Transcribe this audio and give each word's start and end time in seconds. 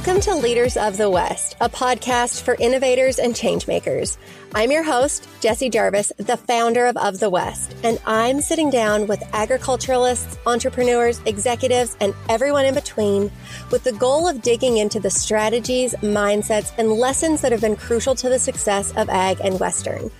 Welcome 0.00 0.22
to 0.22 0.34
Leaders 0.34 0.78
of 0.78 0.96
the 0.96 1.10
West, 1.10 1.56
a 1.60 1.68
podcast 1.68 2.40
for 2.40 2.56
innovators 2.58 3.18
and 3.18 3.34
changemakers. 3.34 4.16
I'm 4.54 4.70
your 4.70 4.82
host, 4.82 5.28
Jessie 5.40 5.68
Jarvis, 5.68 6.10
the 6.16 6.38
founder 6.38 6.86
of 6.86 6.96
Of 6.96 7.20
the 7.20 7.28
West, 7.28 7.76
and 7.84 8.00
I'm 8.06 8.40
sitting 8.40 8.70
down 8.70 9.08
with 9.08 9.22
agriculturalists, 9.34 10.38
entrepreneurs, 10.46 11.20
executives, 11.26 11.98
and 12.00 12.14
everyone 12.30 12.64
in 12.64 12.72
between 12.72 13.30
with 13.70 13.84
the 13.84 13.92
goal 13.92 14.26
of 14.26 14.40
digging 14.40 14.78
into 14.78 15.00
the 15.00 15.10
strategies, 15.10 15.92
mindsets, 15.96 16.72
and 16.78 16.94
lessons 16.94 17.42
that 17.42 17.52
have 17.52 17.60
been 17.60 17.76
crucial 17.76 18.14
to 18.14 18.30
the 18.30 18.38
success 18.38 18.94
of 18.96 19.10
ag 19.10 19.36
and 19.44 19.60
Western. 19.60 20.10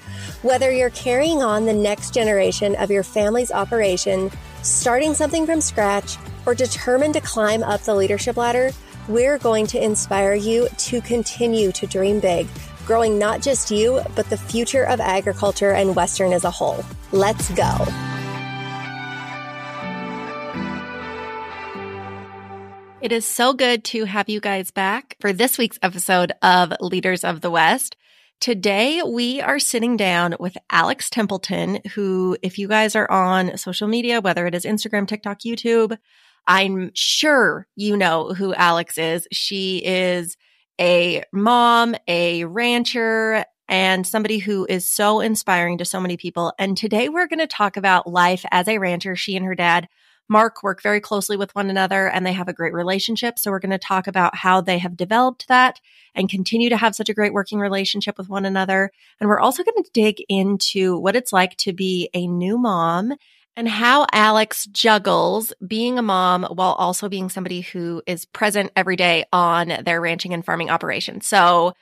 Whether 0.42 0.70
you're 0.70 0.90
carrying 0.90 1.42
on 1.42 1.64
the 1.64 1.72
next 1.72 2.12
generation 2.12 2.76
of 2.76 2.90
your 2.90 3.02
family's 3.02 3.50
operation, 3.50 4.30
starting 4.60 5.14
something 5.14 5.46
from 5.46 5.62
scratch, 5.62 6.18
or 6.44 6.54
determined 6.54 7.14
to 7.14 7.22
climb 7.22 7.62
up 7.62 7.80
the 7.80 7.94
leadership 7.94 8.36
ladder, 8.36 8.72
we're 9.08 9.38
going 9.38 9.66
to 9.68 9.82
inspire 9.82 10.34
you 10.34 10.68
to 10.78 11.00
continue 11.00 11.72
to 11.72 11.86
dream 11.86 12.20
big, 12.20 12.46
growing 12.86 13.18
not 13.18 13.42
just 13.42 13.70
you, 13.70 14.00
but 14.14 14.28
the 14.30 14.36
future 14.36 14.84
of 14.84 15.00
agriculture 15.00 15.72
and 15.72 15.96
Western 15.96 16.32
as 16.32 16.44
a 16.44 16.50
whole. 16.50 16.84
Let's 17.12 17.50
go. 17.50 17.86
It 23.00 23.12
is 23.12 23.26
so 23.26 23.54
good 23.54 23.82
to 23.84 24.04
have 24.04 24.28
you 24.28 24.40
guys 24.40 24.70
back 24.70 25.16
for 25.20 25.32
this 25.32 25.56
week's 25.56 25.78
episode 25.80 26.32
of 26.42 26.74
Leaders 26.80 27.24
of 27.24 27.40
the 27.40 27.50
West. 27.50 27.96
Today, 28.40 29.02
we 29.02 29.40
are 29.40 29.58
sitting 29.58 29.96
down 29.96 30.34
with 30.38 30.58
Alex 30.70 31.08
Templeton, 31.08 31.80
who, 31.94 32.36
if 32.42 32.58
you 32.58 32.68
guys 32.68 32.94
are 32.94 33.10
on 33.10 33.56
social 33.56 33.88
media, 33.88 34.20
whether 34.20 34.46
it 34.46 34.54
is 34.54 34.64
Instagram, 34.64 35.08
TikTok, 35.08 35.40
YouTube, 35.40 35.96
I'm 36.46 36.90
sure 36.94 37.66
you 37.76 37.96
know 37.96 38.32
who 38.34 38.54
Alex 38.54 38.98
is. 38.98 39.26
She 39.32 39.78
is 39.84 40.36
a 40.80 41.22
mom, 41.32 41.94
a 42.08 42.44
rancher, 42.44 43.44
and 43.68 44.04
somebody 44.04 44.38
who 44.38 44.66
is 44.68 44.86
so 44.86 45.20
inspiring 45.20 45.78
to 45.78 45.84
so 45.84 46.00
many 46.00 46.16
people. 46.16 46.52
And 46.58 46.76
today 46.76 47.08
we're 47.08 47.28
going 47.28 47.38
to 47.38 47.46
talk 47.46 47.76
about 47.76 48.10
life 48.10 48.44
as 48.50 48.66
a 48.66 48.78
rancher. 48.78 49.14
She 49.14 49.36
and 49.36 49.46
her 49.46 49.54
dad, 49.54 49.88
Mark, 50.28 50.62
work 50.62 50.82
very 50.82 51.00
closely 51.00 51.36
with 51.36 51.54
one 51.54 51.70
another 51.70 52.08
and 52.08 52.26
they 52.26 52.32
have 52.32 52.48
a 52.48 52.52
great 52.52 52.72
relationship. 52.72 53.38
So 53.38 53.50
we're 53.50 53.60
going 53.60 53.70
to 53.70 53.78
talk 53.78 54.08
about 54.08 54.34
how 54.34 54.60
they 54.60 54.78
have 54.78 54.96
developed 54.96 55.46
that 55.48 55.80
and 56.14 56.28
continue 56.28 56.68
to 56.68 56.76
have 56.76 56.96
such 56.96 57.08
a 57.08 57.14
great 57.14 57.32
working 57.32 57.60
relationship 57.60 58.18
with 58.18 58.28
one 58.28 58.44
another. 58.44 58.90
And 59.20 59.28
we're 59.28 59.40
also 59.40 59.62
going 59.62 59.82
to 59.84 59.90
dig 59.92 60.24
into 60.28 60.98
what 60.98 61.14
it's 61.14 61.32
like 61.32 61.56
to 61.58 61.72
be 61.72 62.10
a 62.12 62.26
new 62.26 62.58
mom 62.58 63.12
and 63.56 63.68
how 63.68 64.06
Alex 64.12 64.66
juggles 64.66 65.52
being 65.66 65.98
a 65.98 66.02
mom 66.02 66.44
while 66.44 66.72
also 66.72 67.08
being 67.08 67.28
somebody 67.28 67.60
who 67.60 68.02
is 68.06 68.24
present 68.24 68.72
every 68.76 68.96
day 68.96 69.24
on 69.32 69.72
their 69.84 70.00
ranching 70.00 70.32
and 70.32 70.44
farming 70.44 70.70
operation. 70.70 71.20
So 71.20 71.74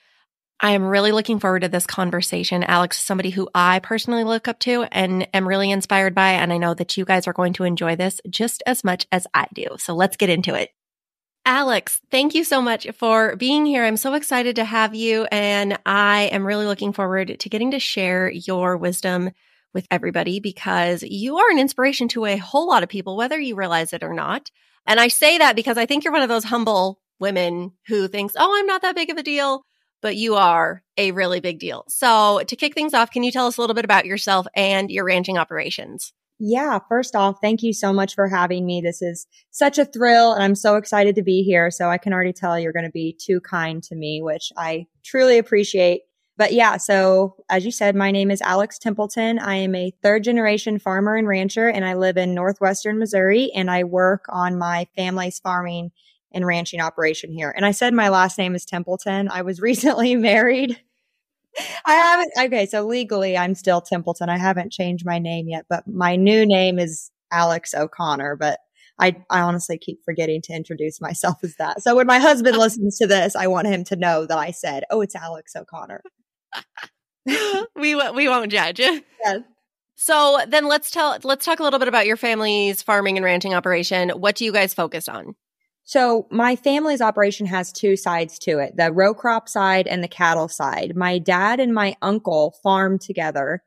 I 0.60 0.72
am 0.72 0.84
really 0.84 1.12
looking 1.12 1.38
forward 1.38 1.60
to 1.60 1.68
this 1.68 1.86
conversation. 1.86 2.64
Alex 2.64 2.98
is 2.98 3.04
somebody 3.04 3.30
who 3.30 3.48
I 3.54 3.78
personally 3.78 4.24
look 4.24 4.48
up 4.48 4.58
to 4.60 4.82
and 4.90 5.28
am 5.32 5.46
really 5.46 5.70
inspired 5.70 6.14
by. 6.14 6.32
And 6.32 6.52
I 6.52 6.58
know 6.58 6.74
that 6.74 6.96
you 6.96 7.04
guys 7.04 7.28
are 7.28 7.32
going 7.32 7.52
to 7.54 7.64
enjoy 7.64 7.94
this 7.94 8.20
just 8.28 8.62
as 8.66 8.82
much 8.82 9.06
as 9.12 9.26
I 9.32 9.46
do. 9.54 9.66
So 9.78 9.94
let's 9.94 10.16
get 10.16 10.30
into 10.30 10.54
it. 10.54 10.70
Alex, 11.46 12.00
thank 12.10 12.34
you 12.34 12.44
so 12.44 12.60
much 12.60 12.88
for 12.98 13.36
being 13.36 13.64
here. 13.66 13.84
I'm 13.84 13.96
so 13.96 14.14
excited 14.14 14.56
to 14.56 14.64
have 14.64 14.94
you. 14.94 15.26
And 15.30 15.78
I 15.86 16.22
am 16.32 16.44
really 16.44 16.66
looking 16.66 16.92
forward 16.92 17.38
to 17.38 17.48
getting 17.48 17.70
to 17.70 17.78
share 17.78 18.28
your 18.28 18.76
wisdom 18.76 19.30
with 19.74 19.86
everybody 19.90 20.40
because 20.40 21.02
you 21.02 21.38
are 21.38 21.50
an 21.50 21.58
inspiration 21.58 22.08
to 22.08 22.24
a 22.24 22.36
whole 22.36 22.68
lot 22.68 22.82
of 22.82 22.88
people, 22.88 23.16
whether 23.16 23.38
you 23.38 23.54
realize 23.54 23.92
it 23.92 24.02
or 24.02 24.14
not. 24.14 24.50
And 24.86 24.98
I 24.98 25.08
say 25.08 25.38
that 25.38 25.56
because 25.56 25.76
I 25.76 25.86
think 25.86 26.04
you're 26.04 26.12
one 26.12 26.22
of 26.22 26.28
those 26.28 26.44
humble 26.44 27.00
women 27.20 27.72
who 27.86 28.08
thinks, 28.08 28.34
oh, 28.38 28.56
I'm 28.58 28.66
not 28.66 28.82
that 28.82 28.94
big 28.94 29.10
of 29.10 29.18
a 29.18 29.22
deal, 29.22 29.64
but 30.00 30.16
you 30.16 30.36
are 30.36 30.82
a 30.96 31.12
really 31.12 31.40
big 31.40 31.58
deal. 31.58 31.84
So 31.88 32.42
to 32.46 32.56
kick 32.56 32.74
things 32.74 32.94
off, 32.94 33.10
can 33.10 33.22
you 33.22 33.32
tell 33.32 33.46
us 33.46 33.56
a 33.56 33.60
little 33.60 33.74
bit 33.74 33.84
about 33.84 34.06
yourself 34.06 34.46
and 34.54 34.90
your 34.90 35.04
ranching 35.04 35.36
operations? 35.36 36.12
Yeah, 36.40 36.78
first 36.88 37.16
off, 37.16 37.38
thank 37.42 37.64
you 37.64 37.72
so 37.72 37.92
much 37.92 38.14
for 38.14 38.28
having 38.28 38.64
me. 38.64 38.80
This 38.80 39.02
is 39.02 39.26
such 39.50 39.76
a 39.76 39.84
thrill 39.84 40.32
and 40.32 40.42
I'm 40.42 40.54
so 40.54 40.76
excited 40.76 41.16
to 41.16 41.22
be 41.22 41.42
here. 41.42 41.70
So 41.70 41.88
I 41.88 41.98
can 41.98 42.12
already 42.12 42.32
tell 42.32 42.58
you're 42.58 42.72
going 42.72 42.84
to 42.84 42.92
be 42.92 43.16
too 43.20 43.40
kind 43.40 43.82
to 43.84 43.96
me, 43.96 44.22
which 44.22 44.52
I 44.56 44.86
truly 45.04 45.38
appreciate. 45.38 46.02
But 46.38 46.52
yeah, 46.52 46.76
so 46.76 47.34
as 47.50 47.64
you 47.64 47.72
said, 47.72 47.96
my 47.96 48.12
name 48.12 48.30
is 48.30 48.40
Alex 48.40 48.78
Templeton. 48.78 49.40
I 49.40 49.56
am 49.56 49.74
a 49.74 49.92
third 50.04 50.22
generation 50.22 50.78
farmer 50.78 51.16
and 51.16 51.26
rancher, 51.26 51.68
and 51.68 51.84
I 51.84 51.94
live 51.94 52.16
in 52.16 52.32
northwestern 52.32 52.96
Missouri, 52.96 53.50
and 53.56 53.68
I 53.68 53.82
work 53.82 54.24
on 54.28 54.56
my 54.56 54.86
family's 54.94 55.40
farming 55.40 55.90
and 56.32 56.46
ranching 56.46 56.80
operation 56.80 57.32
here. 57.32 57.52
And 57.56 57.66
I 57.66 57.72
said 57.72 57.92
my 57.92 58.08
last 58.08 58.38
name 58.38 58.54
is 58.54 58.64
Templeton. 58.64 59.28
I 59.28 59.42
was 59.42 59.60
recently 59.60 60.14
married. 60.14 60.80
I 61.84 61.94
haven't, 61.94 62.30
okay, 62.38 62.66
so 62.66 62.86
legally 62.86 63.36
I'm 63.36 63.56
still 63.56 63.80
Templeton. 63.80 64.28
I 64.28 64.38
haven't 64.38 64.70
changed 64.70 65.04
my 65.04 65.18
name 65.18 65.48
yet, 65.48 65.66
but 65.68 65.88
my 65.88 66.14
new 66.14 66.46
name 66.46 66.78
is 66.78 67.10
Alex 67.32 67.74
O'Connor, 67.74 68.36
but 68.36 68.60
I, 69.00 69.16
I 69.28 69.40
honestly 69.40 69.76
keep 69.76 70.04
forgetting 70.04 70.42
to 70.42 70.52
introduce 70.52 71.00
myself 71.00 71.38
as 71.42 71.56
that. 71.56 71.82
So 71.82 71.96
when 71.96 72.06
my 72.06 72.20
husband 72.20 72.56
listens 72.56 72.96
to 72.98 73.08
this, 73.08 73.34
I 73.34 73.48
want 73.48 73.66
him 73.66 73.82
to 73.84 73.96
know 73.96 74.24
that 74.26 74.38
I 74.38 74.52
said, 74.52 74.84
Oh, 74.88 75.00
it's 75.00 75.16
Alex 75.16 75.56
O'Connor. 75.56 76.02
we 77.76 77.94
we 77.94 78.28
won't 78.28 78.50
judge. 78.50 78.80
Yes. 78.80 79.40
So 79.96 80.38
then 80.46 80.66
let's 80.66 80.90
tell 80.90 81.18
let's 81.24 81.44
talk 81.44 81.60
a 81.60 81.62
little 81.62 81.78
bit 81.78 81.88
about 81.88 82.06
your 82.06 82.16
family's 82.16 82.82
farming 82.82 83.16
and 83.16 83.24
ranching 83.24 83.54
operation. 83.54 84.10
What 84.10 84.36
do 84.36 84.44
you 84.44 84.52
guys 84.52 84.74
focus 84.74 85.08
on? 85.08 85.34
So 85.84 86.26
my 86.30 86.54
family's 86.54 87.00
operation 87.00 87.46
has 87.46 87.72
two 87.72 87.96
sides 87.96 88.38
to 88.40 88.58
it, 88.58 88.76
the 88.76 88.92
row 88.92 89.14
crop 89.14 89.48
side 89.48 89.86
and 89.86 90.04
the 90.04 90.08
cattle 90.08 90.48
side. 90.48 90.94
My 90.94 91.18
dad 91.18 91.60
and 91.60 91.72
my 91.72 91.96
uncle 92.02 92.54
farm 92.62 92.98
together 92.98 93.62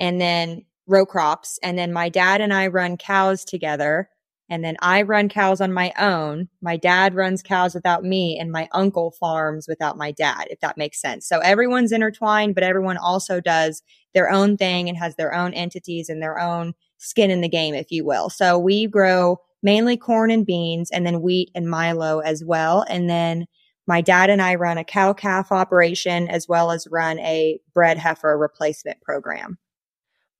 and 0.00 0.20
then 0.20 0.64
row 0.88 1.06
crops. 1.06 1.58
And 1.62 1.78
then 1.78 1.92
my 1.92 2.08
dad 2.08 2.40
and 2.40 2.52
I 2.52 2.66
run 2.66 2.96
cows 2.96 3.44
together. 3.44 4.10
And 4.50 4.64
then 4.64 4.76
I 4.82 5.02
run 5.02 5.28
cows 5.28 5.60
on 5.60 5.72
my 5.72 5.92
own. 5.96 6.48
My 6.60 6.76
dad 6.76 7.14
runs 7.14 7.40
cows 7.42 7.72
without 7.72 8.02
me 8.02 8.36
and 8.38 8.50
my 8.50 8.68
uncle 8.72 9.12
farms 9.12 9.66
without 9.68 9.96
my 9.96 10.10
dad, 10.10 10.48
if 10.50 10.58
that 10.60 10.76
makes 10.76 11.00
sense. 11.00 11.26
So 11.26 11.38
everyone's 11.38 11.92
intertwined, 11.92 12.56
but 12.56 12.64
everyone 12.64 12.96
also 12.96 13.40
does 13.40 13.82
their 14.12 14.28
own 14.28 14.56
thing 14.56 14.88
and 14.88 14.98
has 14.98 15.14
their 15.14 15.32
own 15.32 15.54
entities 15.54 16.08
and 16.08 16.20
their 16.20 16.40
own 16.40 16.74
skin 16.98 17.30
in 17.30 17.42
the 17.42 17.48
game, 17.48 17.74
if 17.74 17.92
you 17.92 18.04
will. 18.04 18.28
So 18.28 18.58
we 18.58 18.88
grow 18.88 19.38
mainly 19.62 19.96
corn 19.96 20.32
and 20.32 20.44
beans 20.44 20.90
and 20.90 21.06
then 21.06 21.22
wheat 21.22 21.50
and 21.54 21.70
Milo 21.70 22.18
as 22.18 22.44
well. 22.44 22.84
And 22.88 23.08
then 23.08 23.46
my 23.86 24.00
dad 24.00 24.30
and 24.30 24.42
I 24.42 24.56
run 24.56 24.78
a 24.78 24.84
cow 24.84 25.12
calf 25.12 25.52
operation 25.52 26.28
as 26.28 26.48
well 26.48 26.72
as 26.72 26.88
run 26.90 27.18
a 27.20 27.60
bred 27.72 27.98
heifer 27.98 28.36
replacement 28.36 29.00
program. 29.00 29.58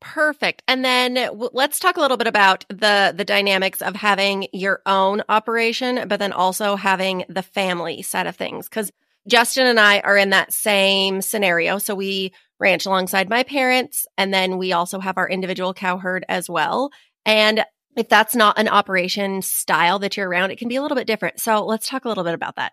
Perfect. 0.00 0.62
And 0.66 0.84
then 0.84 1.14
w- 1.14 1.50
let's 1.52 1.78
talk 1.78 1.96
a 1.96 2.00
little 2.00 2.16
bit 2.16 2.26
about 2.26 2.64
the 2.68 3.12
the 3.14 3.24
dynamics 3.24 3.82
of 3.82 3.94
having 3.94 4.48
your 4.52 4.80
own 4.86 5.22
operation, 5.28 6.08
but 6.08 6.18
then 6.18 6.32
also 6.32 6.76
having 6.76 7.24
the 7.28 7.42
family 7.42 8.00
side 8.02 8.26
of 8.26 8.34
things. 8.34 8.68
Because 8.68 8.90
Justin 9.28 9.66
and 9.66 9.78
I 9.78 10.00
are 10.00 10.16
in 10.16 10.30
that 10.30 10.52
same 10.52 11.20
scenario. 11.20 11.78
So 11.78 11.94
we 11.94 12.32
ranch 12.58 12.86
alongside 12.86 13.28
my 13.28 13.42
parents, 13.42 14.06
and 14.16 14.32
then 14.32 14.56
we 14.56 14.72
also 14.72 15.00
have 15.00 15.18
our 15.18 15.28
individual 15.28 15.74
cow 15.74 15.98
herd 15.98 16.24
as 16.28 16.48
well. 16.48 16.90
And 17.26 17.64
if 17.96 18.08
that's 18.08 18.34
not 18.34 18.58
an 18.58 18.68
operation 18.68 19.42
style 19.42 19.98
that 19.98 20.16
you're 20.16 20.28
around, 20.28 20.50
it 20.50 20.58
can 20.58 20.68
be 20.68 20.76
a 20.76 20.82
little 20.82 20.96
bit 20.96 21.06
different. 21.06 21.40
So 21.40 21.64
let's 21.66 21.88
talk 21.88 22.06
a 22.06 22.08
little 22.08 22.24
bit 22.24 22.34
about 22.34 22.56
that. 22.56 22.72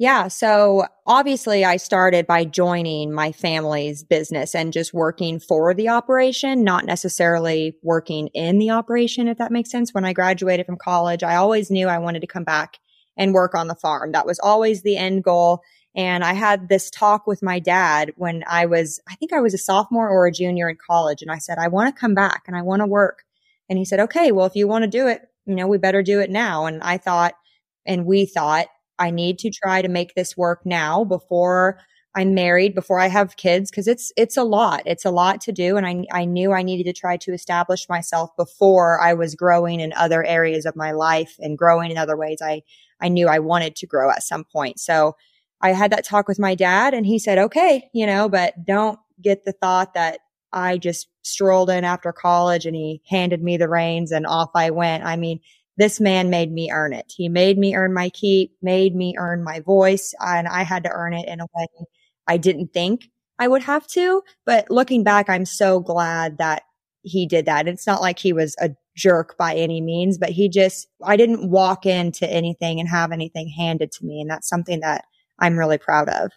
Yeah. 0.00 0.28
So 0.28 0.86
obviously 1.06 1.62
I 1.62 1.76
started 1.76 2.26
by 2.26 2.46
joining 2.46 3.12
my 3.12 3.32
family's 3.32 4.02
business 4.02 4.54
and 4.54 4.72
just 4.72 4.94
working 4.94 5.38
for 5.38 5.74
the 5.74 5.90
operation, 5.90 6.64
not 6.64 6.86
necessarily 6.86 7.76
working 7.82 8.28
in 8.28 8.58
the 8.58 8.70
operation, 8.70 9.28
if 9.28 9.36
that 9.36 9.52
makes 9.52 9.70
sense. 9.70 9.92
When 9.92 10.06
I 10.06 10.14
graduated 10.14 10.64
from 10.64 10.78
college, 10.78 11.22
I 11.22 11.36
always 11.36 11.70
knew 11.70 11.86
I 11.86 11.98
wanted 11.98 12.20
to 12.20 12.26
come 12.26 12.44
back 12.44 12.78
and 13.18 13.34
work 13.34 13.54
on 13.54 13.68
the 13.68 13.74
farm. 13.74 14.12
That 14.12 14.24
was 14.24 14.38
always 14.38 14.80
the 14.80 14.96
end 14.96 15.22
goal. 15.22 15.60
And 15.94 16.24
I 16.24 16.32
had 16.32 16.70
this 16.70 16.88
talk 16.88 17.26
with 17.26 17.42
my 17.42 17.58
dad 17.58 18.12
when 18.16 18.42
I 18.48 18.64
was, 18.64 19.02
I 19.06 19.16
think 19.16 19.34
I 19.34 19.40
was 19.40 19.52
a 19.52 19.58
sophomore 19.58 20.08
or 20.08 20.26
a 20.26 20.32
junior 20.32 20.70
in 20.70 20.78
college. 20.78 21.20
And 21.20 21.30
I 21.30 21.36
said, 21.36 21.58
I 21.58 21.68
want 21.68 21.94
to 21.94 22.00
come 22.00 22.14
back 22.14 22.44
and 22.46 22.56
I 22.56 22.62
want 22.62 22.80
to 22.80 22.86
work. 22.86 23.24
And 23.68 23.78
he 23.78 23.84
said, 23.84 24.00
okay, 24.00 24.32
well, 24.32 24.46
if 24.46 24.56
you 24.56 24.66
want 24.66 24.84
to 24.84 24.88
do 24.88 25.08
it, 25.08 25.20
you 25.44 25.54
know, 25.54 25.66
we 25.66 25.76
better 25.76 26.02
do 26.02 26.20
it 26.20 26.30
now. 26.30 26.64
And 26.64 26.82
I 26.82 26.96
thought, 26.96 27.34
and 27.84 28.06
we 28.06 28.24
thought 28.24 28.68
I 29.00 29.10
need 29.10 29.38
to 29.40 29.50
try 29.50 29.82
to 29.82 29.88
make 29.88 30.14
this 30.14 30.36
work 30.36 30.60
now 30.64 31.04
before 31.04 31.80
I'm 32.16 32.34
married, 32.34 32.74
before 32.74 32.98
I 32.98 33.06
have 33.06 33.36
kids, 33.36 33.70
because 33.70 33.86
it's 33.88 34.12
it's 34.16 34.36
a 34.36 34.42
lot. 34.44 34.82
It's 34.86 35.04
a 35.04 35.10
lot 35.12 35.40
to 35.42 35.52
do. 35.52 35.76
And 35.76 35.86
I 35.86 36.04
I 36.12 36.24
knew 36.24 36.52
I 36.52 36.62
needed 36.62 36.84
to 36.92 37.00
try 37.00 37.16
to 37.18 37.32
establish 37.32 37.88
myself 37.88 38.30
before 38.36 39.00
I 39.00 39.14
was 39.14 39.34
growing 39.36 39.80
in 39.80 39.92
other 39.94 40.24
areas 40.24 40.66
of 40.66 40.76
my 40.76 40.92
life 40.92 41.36
and 41.40 41.56
growing 41.58 41.90
in 41.90 41.98
other 41.98 42.16
ways 42.16 42.38
I 42.42 42.62
I 43.00 43.08
knew 43.08 43.28
I 43.28 43.38
wanted 43.38 43.76
to 43.76 43.86
grow 43.86 44.10
at 44.10 44.22
some 44.24 44.44
point. 44.44 44.80
So 44.80 45.16
I 45.62 45.72
had 45.72 45.92
that 45.92 46.04
talk 46.04 46.26
with 46.28 46.38
my 46.38 46.54
dad 46.54 46.94
and 46.94 47.06
he 47.06 47.18
said, 47.18 47.38
okay, 47.38 47.88
you 47.92 48.06
know, 48.06 48.28
but 48.28 48.54
don't 48.66 48.98
get 49.22 49.44
the 49.44 49.52
thought 49.52 49.94
that 49.94 50.20
I 50.52 50.78
just 50.78 51.08
strolled 51.22 51.70
in 51.70 51.84
after 51.84 52.12
college 52.12 52.66
and 52.66 52.74
he 52.74 53.02
handed 53.08 53.42
me 53.42 53.56
the 53.56 53.68
reins 53.68 54.10
and 54.10 54.26
off 54.26 54.50
I 54.54 54.70
went. 54.70 55.04
I 55.04 55.16
mean, 55.16 55.40
this 55.80 56.00
man 56.00 56.30
made 56.30 56.52
me 56.52 56.70
earn 56.70 56.92
it. 56.92 57.12
He 57.16 57.28
made 57.28 57.58
me 57.58 57.74
earn 57.74 57.94
my 57.94 58.10
keep, 58.10 58.52
made 58.62 58.94
me 58.94 59.14
earn 59.18 59.42
my 59.42 59.60
voice, 59.60 60.14
and 60.20 60.46
I 60.48 60.62
had 60.62 60.84
to 60.84 60.90
earn 60.90 61.14
it 61.14 61.28
in 61.28 61.40
a 61.40 61.46
way 61.54 61.66
I 62.26 62.36
didn't 62.36 62.72
think 62.72 63.08
I 63.38 63.48
would 63.48 63.62
have 63.62 63.86
to. 63.88 64.22
But 64.46 64.70
looking 64.70 65.02
back, 65.02 65.28
I'm 65.28 65.44
so 65.46 65.80
glad 65.80 66.38
that 66.38 66.62
he 67.02 67.26
did 67.26 67.46
that. 67.46 67.66
It's 67.66 67.86
not 67.86 68.02
like 68.02 68.18
he 68.18 68.32
was 68.32 68.54
a 68.60 68.70
jerk 68.96 69.36
by 69.38 69.54
any 69.54 69.80
means, 69.80 70.18
but 70.18 70.30
he 70.30 70.48
just, 70.48 70.86
I 71.02 71.16
didn't 71.16 71.50
walk 71.50 71.86
into 71.86 72.30
anything 72.30 72.78
and 72.78 72.88
have 72.88 73.12
anything 73.12 73.48
handed 73.48 73.90
to 73.92 74.04
me. 74.04 74.20
And 74.20 74.30
that's 74.30 74.48
something 74.48 74.80
that 74.80 75.04
I'm 75.38 75.58
really 75.58 75.78
proud 75.78 76.08
of. 76.08 76.30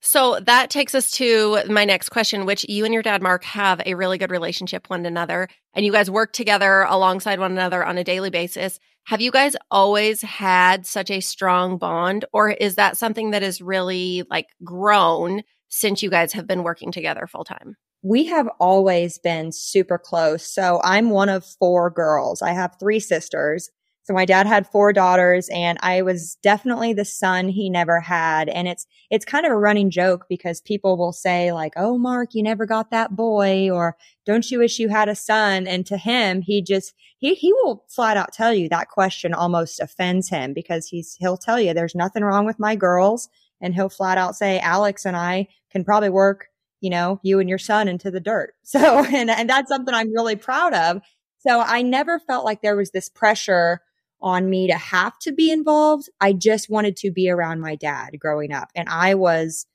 So 0.00 0.40
that 0.40 0.70
takes 0.70 0.94
us 0.94 1.10
to 1.12 1.58
my 1.68 1.84
next 1.84 2.10
question, 2.10 2.46
which 2.46 2.64
you 2.68 2.84
and 2.84 2.94
your 2.94 3.02
dad, 3.02 3.22
Mark, 3.22 3.44
have 3.44 3.80
a 3.84 3.94
really 3.94 4.18
good 4.18 4.30
relationship 4.30 4.88
one 4.88 5.04
another, 5.06 5.48
and 5.74 5.84
you 5.84 5.92
guys 5.92 6.10
work 6.10 6.32
together 6.32 6.82
alongside 6.82 7.38
one 7.38 7.52
another 7.52 7.84
on 7.84 7.98
a 7.98 8.04
daily 8.04 8.30
basis. 8.30 8.78
Have 9.04 9.20
you 9.20 9.30
guys 9.30 9.54
always 9.70 10.22
had 10.22 10.86
such 10.86 11.10
a 11.10 11.20
strong 11.20 11.78
bond, 11.78 12.24
or 12.32 12.50
is 12.50 12.74
that 12.74 12.96
something 12.96 13.30
that 13.30 13.42
has 13.42 13.60
really 13.62 14.24
like 14.30 14.46
grown 14.64 15.42
since 15.68 16.02
you 16.02 16.10
guys 16.10 16.32
have 16.32 16.46
been 16.46 16.62
working 16.62 16.92
together 16.92 17.26
full 17.26 17.44
time? 17.44 17.76
We 18.02 18.26
have 18.26 18.48
always 18.60 19.18
been 19.18 19.50
super 19.52 19.98
close. 19.98 20.46
So 20.46 20.80
I'm 20.84 21.10
one 21.10 21.28
of 21.28 21.44
four 21.58 21.90
girls. 21.90 22.42
I 22.42 22.52
have 22.52 22.76
three 22.78 23.00
sisters. 23.00 23.70
So 24.06 24.14
my 24.14 24.24
dad 24.24 24.46
had 24.46 24.68
four 24.68 24.92
daughters 24.92 25.48
and 25.52 25.78
I 25.82 26.02
was 26.02 26.36
definitely 26.40 26.92
the 26.92 27.04
son 27.04 27.48
he 27.48 27.68
never 27.68 27.98
had. 27.98 28.48
And 28.48 28.68
it's, 28.68 28.86
it's 29.10 29.24
kind 29.24 29.44
of 29.44 29.50
a 29.50 29.58
running 29.58 29.90
joke 29.90 30.26
because 30.28 30.60
people 30.60 30.96
will 30.96 31.12
say 31.12 31.50
like, 31.50 31.72
Oh, 31.76 31.98
Mark, 31.98 32.32
you 32.32 32.40
never 32.44 32.66
got 32.66 32.92
that 32.92 33.16
boy 33.16 33.68
or 33.68 33.96
don't 34.24 34.48
you 34.48 34.60
wish 34.60 34.78
you 34.78 34.90
had 34.90 35.08
a 35.08 35.16
son? 35.16 35.66
And 35.66 35.84
to 35.86 35.96
him, 35.96 36.40
he 36.40 36.62
just, 36.62 36.94
he, 37.18 37.34
he 37.34 37.52
will 37.52 37.84
flat 37.88 38.16
out 38.16 38.32
tell 38.32 38.54
you 38.54 38.68
that 38.68 38.90
question 38.90 39.34
almost 39.34 39.80
offends 39.80 40.28
him 40.28 40.54
because 40.54 40.86
he's, 40.86 41.16
he'll 41.18 41.36
tell 41.36 41.58
you 41.60 41.74
there's 41.74 41.96
nothing 41.96 42.22
wrong 42.22 42.46
with 42.46 42.60
my 42.60 42.76
girls. 42.76 43.28
And 43.60 43.74
he'll 43.74 43.88
flat 43.88 44.18
out 44.18 44.36
say, 44.36 44.60
Alex 44.60 45.04
and 45.04 45.16
I 45.16 45.48
can 45.72 45.82
probably 45.84 46.10
work, 46.10 46.46
you 46.80 46.90
know, 46.90 47.18
you 47.24 47.40
and 47.40 47.48
your 47.48 47.58
son 47.58 47.88
into 47.88 48.12
the 48.12 48.20
dirt. 48.20 48.54
So, 48.62 49.04
and, 49.04 49.30
and 49.30 49.50
that's 49.50 49.68
something 49.68 49.92
I'm 49.92 50.12
really 50.12 50.36
proud 50.36 50.74
of. 50.74 51.02
So 51.38 51.60
I 51.60 51.82
never 51.82 52.20
felt 52.20 52.44
like 52.44 52.62
there 52.62 52.76
was 52.76 52.92
this 52.92 53.08
pressure 53.08 53.80
on 54.26 54.50
me 54.50 54.66
to 54.66 54.74
have 54.74 55.16
to 55.20 55.30
be 55.30 55.52
involved. 55.52 56.08
I 56.20 56.32
just 56.32 56.68
wanted 56.68 56.96
to 56.96 57.12
be 57.12 57.30
around 57.30 57.60
my 57.60 57.76
dad 57.76 58.18
growing 58.18 58.52
up 58.52 58.70
and 58.74 58.88
I 58.88 59.14
was 59.14 59.66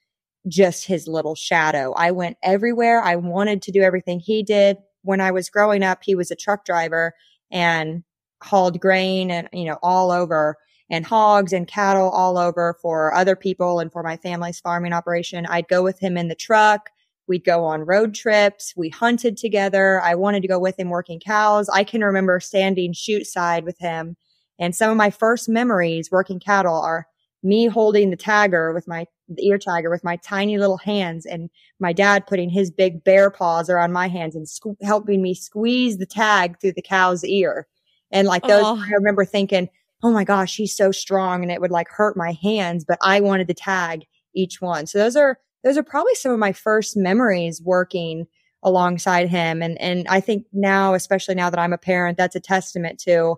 just 0.46 0.86
his 0.86 1.08
little 1.08 1.36
shadow. 1.36 1.94
I 1.94 2.12
went 2.12 2.36
everywhere. 2.44 3.02
I 3.02 3.16
wanted 3.16 3.62
to 3.62 3.72
do 3.72 3.82
everything 3.82 4.20
he 4.20 4.44
did. 4.44 4.76
When 5.04 5.22
I 5.22 5.32
was 5.32 5.50
growing 5.50 5.84
up, 5.84 6.00
he 6.04 6.16
was 6.16 6.32
a 6.32 6.36
truck 6.36 6.66
driver 6.66 7.14
and 7.50 8.04
hauled 8.44 8.82
grain 8.82 9.32
and, 9.32 9.48
you 9.54 9.64
know, 9.64 9.78
all 9.82 10.12
over 10.12 10.58
and 10.90 11.06
hogs 11.06 11.54
and 11.54 11.66
cattle 11.66 12.10
all 12.10 12.38
over 12.38 12.76
for 12.82 13.14
other 13.14 13.38
people 13.38 13.80
and 13.80 13.90
for 13.90 14.04
my 14.04 14.18
family's 14.18 14.60
farming 14.60 14.92
operation. 14.92 15.46
I'd 15.46 15.70
go 15.70 15.82
with 15.82 16.00
him 16.00 16.18
in 16.18 16.28
the 16.28 16.36
truck. 16.36 16.90
We'd 17.26 17.46
go 17.46 17.64
on 17.64 17.86
road 17.86 18.14
trips. 18.14 18.74
We 18.76 18.90
hunted 18.90 19.38
together. 19.38 20.02
I 20.02 20.16
wanted 20.16 20.42
to 20.42 20.50
go 20.50 20.60
with 20.60 20.78
him 20.78 20.90
working 20.90 21.22
cows. 21.22 21.70
I 21.70 21.86
can 21.86 22.04
remember 22.04 22.42
standing 22.42 22.92
chute 22.92 23.28
side 23.28 23.64
with 23.64 23.80
him 23.80 24.18
and 24.62 24.76
some 24.76 24.92
of 24.92 24.96
my 24.96 25.10
first 25.10 25.50
memories 25.50 26.10
working 26.12 26.40
cattle 26.40 26.80
are 26.80 27.08
me 27.44 27.66
holding 27.66 28.12
the 28.12 28.18
tagger 28.18 28.74
with 28.74 28.88
my 28.88 29.06
the 29.28 29.48
ear 29.48 29.58
tagger 29.58 29.90
with 29.90 30.04
my 30.04 30.16
tiny 30.18 30.58
little 30.58 30.78
hands 30.78 31.26
and 31.26 31.50
my 31.80 31.92
dad 31.92 32.28
putting 32.28 32.50
his 32.50 32.70
big 32.70 33.04
bear 33.04 33.30
paws 33.32 33.70
around 33.70 33.92
my 33.92 34.08
hands 34.08 34.36
and 34.36 34.46
sque- 34.46 34.76
helping 34.84 35.22
me 35.22 35.34
squeeze 35.34 35.98
the 35.98 36.06
tag 36.06 36.60
through 36.60 36.74
the 36.74 36.82
cow's 36.82 37.24
ear. 37.24 37.68
And 38.12 38.28
like 38.28 38.44
those, 38.44 38.64
oh. 38.64 38.78
I 38.78 38.92
remember 38.92 39.26
thinking, 39.26 39.70
Oh 40.04 40.12
my 40.12 40.24
gosh, 40.24 40.56
he's 40.56 40.76
so 40.76 40.92
strong 40.92 41.44
and 41.44 41.52
it 41.52 41.62
would 41.62 41.72
like 41.72 41.88
hurt 41.90 42.18
my 42.18 42.34
hands, 42.34 42.84
but 42.84 42.98
I 43.02 43.20
wanted 43.22 43.48
to 43.48 43.54
tag 43.54 44.06
each 44.36 44.62
one. 44.62 44.86
So 44.86 44.98
those 44.98 45.16
are, 45.16 45.40
those 45.64 45.78
are 45.78 45.84
probably 45.84 46.16
some 46.16 46.32
of 46.32 46.40
my 46.40 46.52
first 46.52 46.98
memories 46.98 47.62
working 47.62 48.28
alongside 48.64 49.30
him. 49.30 49.62
And, 49.62 49.80
and 49.80 50.08
I 50.08 50.20
think 50.20 50.46
now, 50.54 50.94
especially 50.94 51.36
now 51.36 51.50
that 51.50 51.60
I'm 51.60 51.74
a 51.74 51.78
parent, 51.78 52.18
that's 52.18 52.36
a 52.36 52.40
testament 52.40 53.00
to 53.02 53.38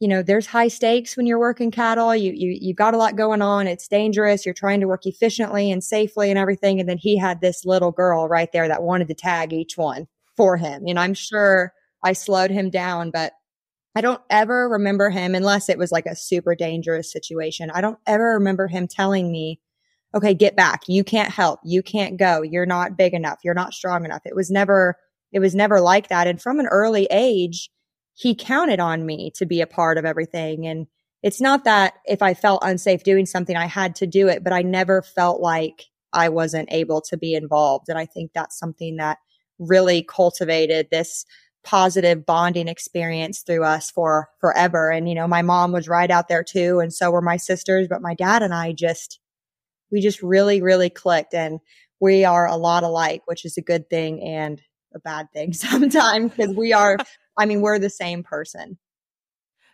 you 0.00 0.06
know, 0.06 0.22
there's 0.22 0.46
high 0.46 0.68
stakes 0.68 1.16
when 1.16 1.26
you're 1.26 1.40
working 1.40 1.70
cattle. 1.70 2.14
You, 2.14 2.32
you, 2.32 2.56
you've 2.60 2.76
got 2.76 2.94
a 2.94 2.98
lot 2.98 3.16
going 3.16 3.42
on. 3.42 3.66
It's 3.66 3.88
dangerous. 3.88 4.46
You're 4.46 4.54
trying 4.54 4.80
to 4.80 4.86
work 4.86 5.06
efficiently 5.06 5.72
and 5.72 5.82
safely 5.82 6.30
and 6.30 6.38
everything. 6.38 6.78
And 6.78 6.88
then 6.88 6.98
he 6.98 7.18
had 7.18 7.40
this 7.40 7.64
little 7.64 7.90
girl 7.90 8.28
right 8.28 8.50
there 8.52 8.68
that 8.68 8.82
wanted 8.82 9.08
to 9.08 9.14
tag 9.14 9.52
each 9.52 9.76
one 9.76 10.06
for 10.36 10.56
him. 10.56 10.84
And 10.86 11.00
I'm 11.00 11.14
sure 11.14 11.72
I 12.04 12.12
slowed 12.12 12.52
him 12.52 12.70
down, 12.70 13.10
but 13.10 13.32
I 13.96 14.00
don't 14.00 14.20
ever 14.30 14.68
remember 14.68 15.10
him 15.10 15.34
unless 15.34 15.68
it 15.68 15.78
was 15.78 15.90
like 15.90 16.06
a 16.06 16.14
super 16.14 16.54
dangerous 16.54 17.10
situation. 17.10 17.70
I 17.72 17.80
don't 17.80 17.98
ever 18.06 18.34
remember 18.34 18.68
him 18.68 18.86
telling 18.86 19.32
me, 19.32 19.60
okay, 20.14 20.32
get 20.32 20.54
back. 20.54 20.82
You 20.86 21.02
can't 21.02 21.32
help. 21.32 21.58
You 21.64 21.82
can't 21.82 22.16
go. 22.16 22.42
You're 22.42 22.66
not 22.66 22.96
big 22.96 23.14
enough. 23.14 23.40
You're 23.42 23.54
not 23.54 23.74
strong 23.74 24.04
enough. 24.04 24.22
It 24.24 24.36
was 24.36 24.48
never, 24.48 24.96
it 25.32 25.40
was 25.40 25.56
never 25.56 25.80
like 25.80 26.08
that. 26.08 26.28
And 26.28 26.40
from 26.40 26.60
an 26.60 26.66
early 26.66 27.08
age, 27.10 27.68
he 28.18 28.34
counted 28.34 28.80
on 28.80 29.06
me 29.06 29.30
to 29.36 29.46
be 29.46 29.60
a 29.60 29.66
part 29.66 29.96
of 29.96 30.04
everything. 30.04 30.66
And 30.66 30.88
it's 31.22 31.40
not 31.40 31.62
that 31.64 31.94
if 32.04 32.20
I 32.20 32.34
felt 32.34 32.64
unsafe 32.64 33.04
doing 33.04 33.26
something, 33.26 33.56
I 33.56 33.66
had 33.66 33.94
to 33.96 34.08
do 34.08 34.26
it, 34.26 34.42
but 34.42 34.52
I 34.52 34.62
never 34.62 35.02
felt 35.02 35.40
like 35.40 35.84
I 36.12 36.28
wasn't 36.28 36.72
able 36.72 37.00
to 37.02 37.16
be 37.16 37.34
involved. 37.34 37.88
And 37.88 37.96
I 37.96 38.06
think 38.06 38.32
that's 38.34 38.58
something 38.58 38.96
that 38.96 39.18
really 39.60 40.02
cultivated 40.02 40.88
this 40.90 41.26
positive 41.62 42.26
bonding 42.26 42.66
experience 42.66 43.42
through 43.42 43.62
us 43.62 43.88
for 43.88 44.30
forever. 44.40 44.90
And, 44.90 45.08
you 45.08 45.14
know, 45.14 45.28
my 45.28 45.42
mom 45.42 45.70
was 45.70 45.86
right 45.86 46.10
out 46.10 46.26
there 46.26 46.42
too. 46.42 46.80
And 46.80 46.92
so 46.92 47.12
were 47.12 47.22
my 47.22 47.36
sisters, 47.36 47.86
but 47.88 48.02
my 48.02 48.14
dad 48.14 48.42
and 48.42 48.52
I 48.52 48.72
just, 48.72 49.20
we 49.92 50.00
just 50.00 50.24
really, 50.24 50.60
really 50.60 50.90
clicked 50.90 51.34
and 51.34 51.60
we 52.00 52.24
are 52.24 52.48
a 52.48 52.56
lot 52.56 52.82
alike, 52.82 53.22
which 53.26 53.44
is 53.44 53.56
a 53.56 53.62
good 53.62 53.88
thing 53.88 54.24
and 54.24 54.60
a 54.92 54.98
bad 54.98 55.28
thing 55.32 55.52
sometimes 55.52 56.32
because 56.32 56.56
we 56.56 56.72
are 56.72 56.96
I 57.38 57.46
mean, 57.46 57.60
we're 57.60 57.78
the 57.78 57.90
same 57.90 58.22
person. 58.22 58.78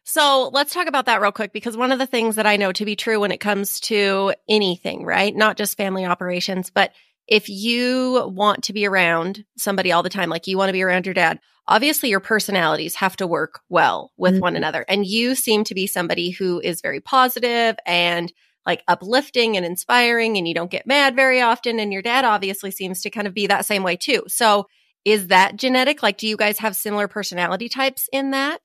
So 0.04 0.50
let's 0.52 0.74
talk 0.74 0.86
about 0.86 1.06
that 1.06 1.22
real 1.22 1.32
quick 1.32 1.52
because 1.52 1.76
one 1.76 1.90
of 1.90 1.98
the 1.98 2.06
things 2.06 2.36
that 2.36 2.46
I 2.46 2.56
know 2.56 2.72
to 2.72 2.84
be 2.84 2.94
true 2.94 3.20
when 3.20 3.32
it 3.32 3.40
comes 3.40 3.80
to 3.80 4.34
anything, 4.48 5.04
right? 5.04 5.34
Not 5.34 5.56
just 5.56 5.78
family 5.78 6.04
operations, 6.04 6.70
but 6.70 6.92
if 7.26 7.48
you 7.48 8.30
want 8.34 8.64
to 8.64 8.74
be 8.74 8.86
around 8.86 9.44
somebody 9.56 9.92
all 9.92 10.02
the 10.02 10.10
time, 10.10 10.28
like 10.28 10.46
you 10.46 10.58
want 10.58 10.68
to 10.68 10.74
be 10.74 10.82
around 10.82 11.06
your 11.06 11.14
dad, 11.14 11.40
obviously 11.66 12.10
your 12.10 12.20
personalities 12.20 12.96
have 12.96 13.16
to 13.16 13.26
work 13.26 13.60
well 13.70 14.12
with 14.18 14.34
mm-hmm. 14.34 14.42
one 14.42 14.56
another. 14.56 14.84
And 14.88 15.06
you 15.06 15.34
seem 15.34 15.64
to 15.64 15.74
be 15.74 15.86
somebody 15.86 16.30
who 16.30 16.60
is 16.60 16.82
very 16.82 17.00
positive 17.00 17.76
and 17.86 18.30
like 18.66 18.82
uplifting 18.88 19.56
and 19.56 19.64
inspiring, 19.64 20.36
and 20.36 20.48
you 20.48 20.54
don't 20.54 20.70
get 20.70 20.86
mad 20.86 21.16
very 21.16 21.40
often. 21.40 21.78
And 21.78 21.92
your 21.92 22.02
dad 22.02 22.24
obviously 22.24 22.70
seems 22.70 23.02
to 23.02 23.10
kind 23.10 23.26
of 23.26 23.34
be 23.34 23.46
that 23.46 23.66
same 23.66 23.82
way 23.82 23.96
too. 23.96 24.24
So 24.26 24.68
is 25.04 25.28
that 25.28 25.56
genetic? 25.56 26.02
Like, 26.02 26.18
do 26.18 26.26
you 26.26 26.36
guys 26.36 26.58
have 26.58 26.76
similar 26.76 27.08
personality 27.08 27.68
types 27.68 28.08
in 28.12 28.30
that? 28.30 28.60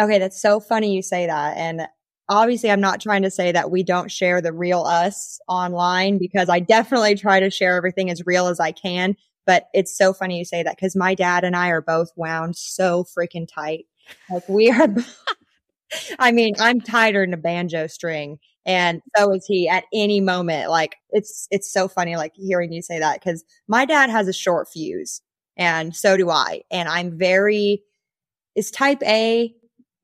Okay, 0.00 0.18
that's 0.18 0.40
so 0.40 0.58
funny 0.58 0.94
you 0.94 1.02
say 1.02 1.26
that. 1.26 1.56
And 1.56 1.82
obviously, 2.28 2.70
I'm 2.70 2.80
not 2.80 3.00
trying 3.00 3.22
to 3.22 3.30
say 3.30 3.52
that 3.52 3.70
we 3.70 3.82
don't 3.82 4.10
share 4.10 4.40
the 4.40 4.52
real 4.52 4.82
us 4.82 5.38
online 5.48 6.18
because 6.18 6.48
I 6.48 6.60
definitely 6.60 7.14
try 7.14 7.40
to 7.40 7.50
share 7.50 7.76
everything 7.76 8.10
as 8.10 8.26
real 8.26 8.46
as 8.46 8.58
I 8.58 8.72
can. 8.72 9.16
But 9.44 9.68
it's 9.74 9.96
so 9.96 10.12
funny 10.12 10.38
you 10.38 10.44
say 10.44 10.62
that 10.62 10.76
because 10.76 10.96
my 10.96 11.14
dad 11.14 11.44
and 11.44 11.56
I 11.56 11.68
are 11.68 11.82
both 11.82 12.10
wound 12.16 12.56
so 12.56 13.04
freaking 13.04 13.46
tight. 13.52 13.86
Like, 14.30 14.48
we 14.48 14.70
are. 14.70 14.88
I 16.18 16.32
mean, 16.32 16.54
I'm 16.58 16.80
tighter 16.80 17.22
than 17.22 17.34
a 17.34 17.36
banjo 17.36 17.86
string 17.86 18.38
and 18.64 19.02
so 19.16 19.32
is 19.32 19.44
he 19.46 19.68
at 19.68 19.84
any 19.92 20.20
moment. 20.20 20.70
Like 20.70 20.96
it's, 21.10 21.48
it's 21.50 21.70
so 21.70 21.88
funny, 21.88 22.16
like 22.16 22.32
hearing 22.34 22.72
you 22.72 22.80
say 22.80 22.98
that 22.98 23.20
because 23.20 23.44
my 23.68 23.84
dad 23.84 24.08
has 24.08 24.28
a 24.28 24.32
short 24.32 24.68
fuse 24.68 25.20
and 25.56 25.94
so 25.94 26.16
do 26.16 26.30
I. 26.30 26.62
And 26.70 26.88
I'm 26.88 27.18
very, 27.18 27.82
is 28.54 28.70
type 28.70 29.02
A 29.02 29.54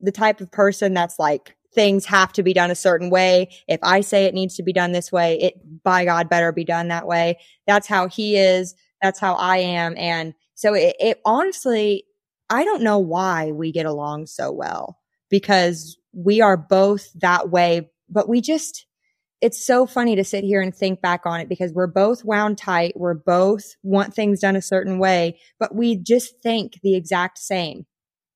the 0.01 0.11
type 0.11 0.41
of 0.41 0.51
person 0.51 0.93
that's 0.93 1.19
like, 1.19 1.55
things 1.75 2.05
have 2.05 2.33
to 2.33 2.41
be 2.41 2.53
done 2.53 2.71
a 2.71 2.75
certain 2.75 3.09
way. 3.09 3.49
If 3.67 3.79
I 3.83 4.01
say 4.01 4.25
it 4.25 4.33
needs 4.33 4.55
to 4.55 4.63
be 4.63 4.73
done 4.73 4.91
this 4.91 5.11
way, 5.11 5.39
it 5.39 5.83
by 5.83 6.03
God 6.03 6.27
better 6.27 6.51
be 6.51 6.63
done 6.63 6.87
that 6.87 7.05
way. 7.05 7.37
That's 7.67 7.87
how 7.87 8.07
he 8.07 8.37
is. 8.37 8.73
That's 9.01 9.19
how 9.19 9.35
I 9.35 9.57
am. 9.57 9.95
And 9.95 10.33
so 10.55 10.73
it, 10.73 10.95
it 10.99 11.21
honestly, 11.25 12.05
I 12.49 12.65
don't 12.65 12.81
know 12.81 12.97
why 12.97 13.51
we 13.51 13.71
get 13.71 13.85
along 13.85 14.25
so 14.25 14.51
well 14.51 14.97
because 15.29 15.97
we 16.11 16.41
are 16.41 16.57
both 16.57 17.13
that 17.21 17.51
way, 17.51 17.91
but 18.09 18.27
we 18.27 18.41
just, 18.41 18.87
it's 19.41 19.65
so 19.65 19.85
funny 19.85 20.15
to 20.15 20.23
sit 20.23 20.43
here 20.43 20.61
and 20.61 20.75
think 20.75 21.01
back 21.01 21.25
on 21.25 21.39
it 21.39 21.47
because 21.47 21.71
we're 21.71 21.87
both 21.87 22.25
wound 22.25 22.57
tight. 22.57 22.93
We're 22.95 23.13
both 23.13 23.75
want 23.83 24.13
things 24.13 24.41
done 24.41 24.55
a 24.55 24.61
certain 24.61 24.99
way, 24.99 25.39
but 25.59 25.73
we 25.73 25.95
just 25.95 26.41
think 26.41 26.79
the 26.83 26.95
exact 26.95 27.37
same. 27.37 27.85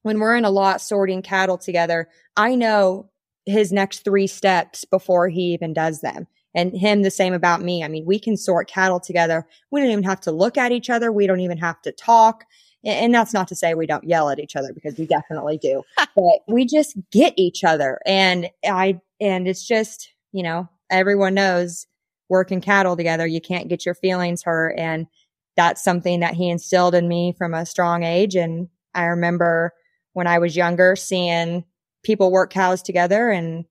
When 0.04 0.20
we're 0.20 0.36
in 0.36 0.46
a 0.46 0.50
lot 0.50 0.82
sorting 0.82 1.22
cattle 1.22 1.58
together, 1.58 2.10
I 2.38 2.56
know 2.56 3.10
his 3.46 3.72
next 3.72 4.00
three 4.00 4.28
steps 4.28 4.86
before 4.86 5.28
he 5.28 5.54
even 5.54 5.74
does 5.74 6.02
them. 6.02 6.28
And 6.56 6.78
him 6.78 7.02
the 7.02 7.12
same 7.12 7.34
about 7.34 7.62
me. 7.62 7.84
I 7.84 7.88
mean, 7.88 8.06
we 8.06 8.20
can 8.20 8.38
sort 8.38 8.70
cattle 8.70 9.00
together. 9.00 9.48
We 9.72 9.82
don't 9.82 9.90
even 9.90 10.04
have 10.04 10.22
to 10.22 10.32
look 10.32 10.56
at 10.58 10.72
each 10.72 10.90
other. 10.90 11.12
We 11.12 11.26
don't 11.26 11.40
even 11.40 11.58
have 11.58 11.82
to 11.82 11.92
talk. 11.92 12.46
and 12.86 13.14
that's 13.14 13.34
not 13.34 13.48
to 13.48 13.56
say 13.56 13.74
we 13.74 13.88
don't 13.88 14.04
yell 14.04 14.30
at 14.30 14.40
each 14.40 14.56
other 14.56 14.72
because 14.72 14.98
we 14.98 15.08
definitely 15.08 15.58
do, 15.58 15.84
but 16.16 16.40
we 16.48 16.66
just 16.66 16.96
get 17.12 17.34
each 17.38 17.64
other. 17.64 18.00
And 18.06 18.50
I, 18.64 19.00
and 19.20 19.48
it's 19.48 19.66
just, 19.66 20.10
you 20.32 20.44
know, 20.44 20.70
everyone 20.94 21.34
knows 21.34 21.88
working 22.30 22.62
cattle 22.62 22.96
together, 22.96 23.28
you 23.28 23.42
can't 23.42 23.68
get 23.68 23.86
your 23.86 23.96
feelings 23.96 24.44
hurt. 24.44 24.76
And 24.78 25.08
that's 25.56 25.84
something 25.84 26.22
that 26.22 26.34
he 26.34 26.50
instilled 26.50 26.96
in 26.96 27.08
me 27.08 27.34
from 27.38 27.54
a 27.54 27.66
strong 27.66 28.04
age. 28.04 28.36
And 28.36 28.70
I 28.96 29.06
remember 29.06 29.74
when 30.14 30.28
I 30.28 30.40
was 30.40 30.56
younger 30.56 30.96
seeing 30.96 31.64
people 32.04 32.32
work 32.32 32.52
cows 32.52 32.82
together 32.82 33.30
and 33.30 33.66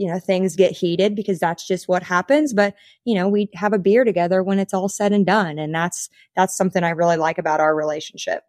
you 0.00 0.10
know, 0.10 0.18
things 0.18 0.56
get 0.56 0.72
heated 0.72 1.14
because 1.14 1.38
that's 1.38 1.66
just 1.66 1.86
what 1.86 2.02
happens. 2.02 2.54
But, 2.54 2.74
you 3.04 3.14
know, 3.14 3.28
we 3.28 3.50
have 3.54 3.74
a 3.74 3.78
beer 3.78 4.02
together 4.02 4.42
when 4.42 4.58
it's 4.58 4.72
all 4.72 4.88
said 4.88 5.12
and 5.12 5.26
done. 5.26 5.58
And 5.58 5.74
that's, 5.74 6.08
that's 6.34 6.56
something 6.56 6.82
I 6.82 6.88
really 6.88 7.18
like 7.18 7.36
about 7.36 7.60
our 7.60 7.76
relationship. 7.76 8.42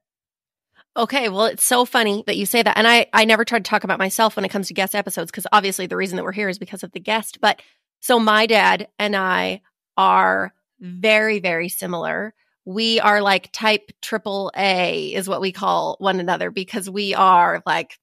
Okay, 0.96 1.28
well, 1.28 1.48
it's 1.48 1.66
so 1.66 1.84
funny 1.84 2.24
that 2.26 2.38
you 2.38 2.46
say 2.46 2.64
that. 2.64 2.78
And 2.78 2.88
I, 2.88 3.08
I 3.12 3.26
never 3.26 3.44
try 3.44 3.60
to 3.60 3.64
talk 3.64 3.84
about 3.84 4.00
myself 4.00 4.38
when 4.38 4.46
it 4.46 4.50
comes 4.50 4.70
to 4.70 4.74
guest 4.74 4.96
episodes 4.96 5.30
because 5.30 5.46
obviously 5.52 5.88
the 5.88 5.98
reason 5.98 6.16
that 6.16 6.24
we're 6.24 6.32
here 6.32 6.48
is 6.48 6.58
because 6.58 6.84
of 6.84 6.94
the 6.94 7.02
guest. 7.02 7.40
But 7.42 7.62
so 8.02 8.20
my 8.20 8.48
dad 8.48 8.88
and 9.00 9.16
I 9.16 9.62
are 9.96 10.54
very, 10.80 11.40
very 11.40 11.70
similar. 11.70 12.34
We 12.66 13.00
are 13.00 13.22
like 13.22 13.52
type 13.52 13.92
triple 14.02 14.52
A 14.58 15.14
is 15.14 15.30
what 15.30 15.42
we 15.42 15.52
call 15.52 15.96
one 16.00 16.20
another 16.20 16.52
because 16.52 16.90
we 16.90 17.14
are 17.14 17.62
like 17.66 17.98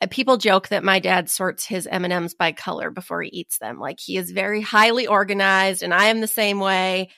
uh, 0.00 0.06
people 0.10 0.38
joke 0.38 0.68
that 0.68 0.82
my 0.82 0.98
dad 0.98 1.30
sorts 1.30 1.66
his 1.66 1.86
M&Ms 1.86 2.34
by 2.34 2.52
color 2.52 2.90
before 2.90 3.22
he 3.22 3.30
eats 3.30 3.58
them. 3.58 3.78
Like 3.78 4.00
he 4.00 4.16
is 4.16 4.30
very 4.30 4.62
highly 4.62 5.06
organized 5.06 5.82
and 5.82 5.94
I 5.94 6.06
am 6.06 6.20
the 6.20 6.26
same 6.26 6.58
way. 6.58 7.10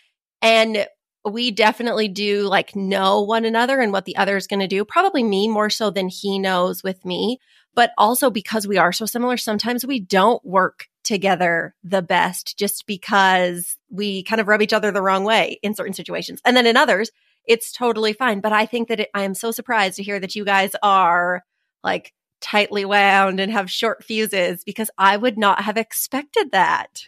And 0.43 0.87
we 1.25 1.51
definitely 1.51 2.09
do 2.09 2.43
like 2.43 2.77
know 2.77 3.23
one 3.23 3.45
another 3.45 3.81
and 3.81 3.93
what 3.93 4.05
the 4.05 4.17
other 4.17 4.37
is 4.37 4.47
going 4.47 4.61
to 4.61 4.69
do. 4.69 4.85
Probably 4.85 5.23
me 5.23 5.49
more 5.49 5.71
so 5.71 5.91
than 5.91 6.09
he 6.09 6.39
knows 6.39 6.83
with 6.83 7.05
me, 7.05 7.39
but 7.75 7.91
also 7.99 8.31
because 8.31 8.67
we 8.67 8.79
are 8.79 8.93
so 8.93 9.07
similar, 9.07 9.37
sometimes 9.37 9.85
we 9.85 10.01
don't 10.01 10.45
work 10.45 10.87
together 11.07 11.75
the 11.85 12.03
best 12.03 12.59
just 12.59 12.87
because 12.87 13.77
we 13.89 14.25
kind 14.25 14.41
of 14.41 14.49
rub 14.49 14.61
each 14.61 14.73
other 14.73 14.91
the 14.91 15.01
wrong 15.01 15.25
way 15.25 15.59
in 15.63 15.75
certain 15.75 15.95
situations. 15.95 16.41
And 16.45 16.57
then 16.57 16.67
in 16.67 16.77
others, 16.77 17.11
it's 17.47 17.71
totally 17.73 18.13
fine. 18.13 18.41
But 18.41 18.53
I 18.53 18.67
think 18.67 18.89
that 18.89 19.01
it, 19.01 19.11
I 19.15 19.23
am 19.23 19.35
so 19.35 19.53
surprised 19.53 19.97
to 19.97 20.03
hear 20.03 20.19
that 20.19 20.35
you 20.35 20.45
guys 20.45 20.73
are 20.83 21.45
like 21.85 22.13
tightly 22.41 22.85
wound 22.85 23.39
and 23.39 23.53
have 23.53 23.71
short 23.71 24.03
fuses 24.05 24.65
because 24.65 24.91
I 24.99 25.17
would 25.17 25.39
not 25.39 25.63
have 25.63 25.77
expected 25.77 26.51
that. 26.51 27.03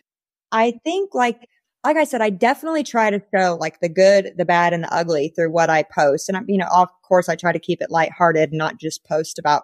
I 0.52 0.78
think 0.84 1.14
like 1.14 1.48
like 1.84 1.96
I 1.96 2.04
said, 2.04 2.20
I 2.20 2.30
definitely 2.30 2.82
try 2.82 3.10
to 3.10 3.22
show 3.32 3.56
like 3.58 3.80
the 3.80 3.88
good, 3.88 4.32
the 4.36 4.44
bad, 4.44 4.72
and 4.72 4.84
the 4.84 4.94
ugly 4.94 5.32
through 5.34 5.52
what 5.52 5.70
I 5.70 5.84
post. 5.84 6.28
And 6.28 6.36
I'm, 6.36 6.44
you 6.48 6.58
know, 6.58 6.66
of 6.72 6.88
course, 7.02 7.28
I 7.28 7.36
try 7.36 7.52
to 7.52 7.58
keep 7.58 7.80
it 7.80 7.90
lighthearted, 7.90 8.50
and 8.50 8.58
not 8.58 8.78
just 8.78 9.04
post 9.04 9.38
about 9.38 9.62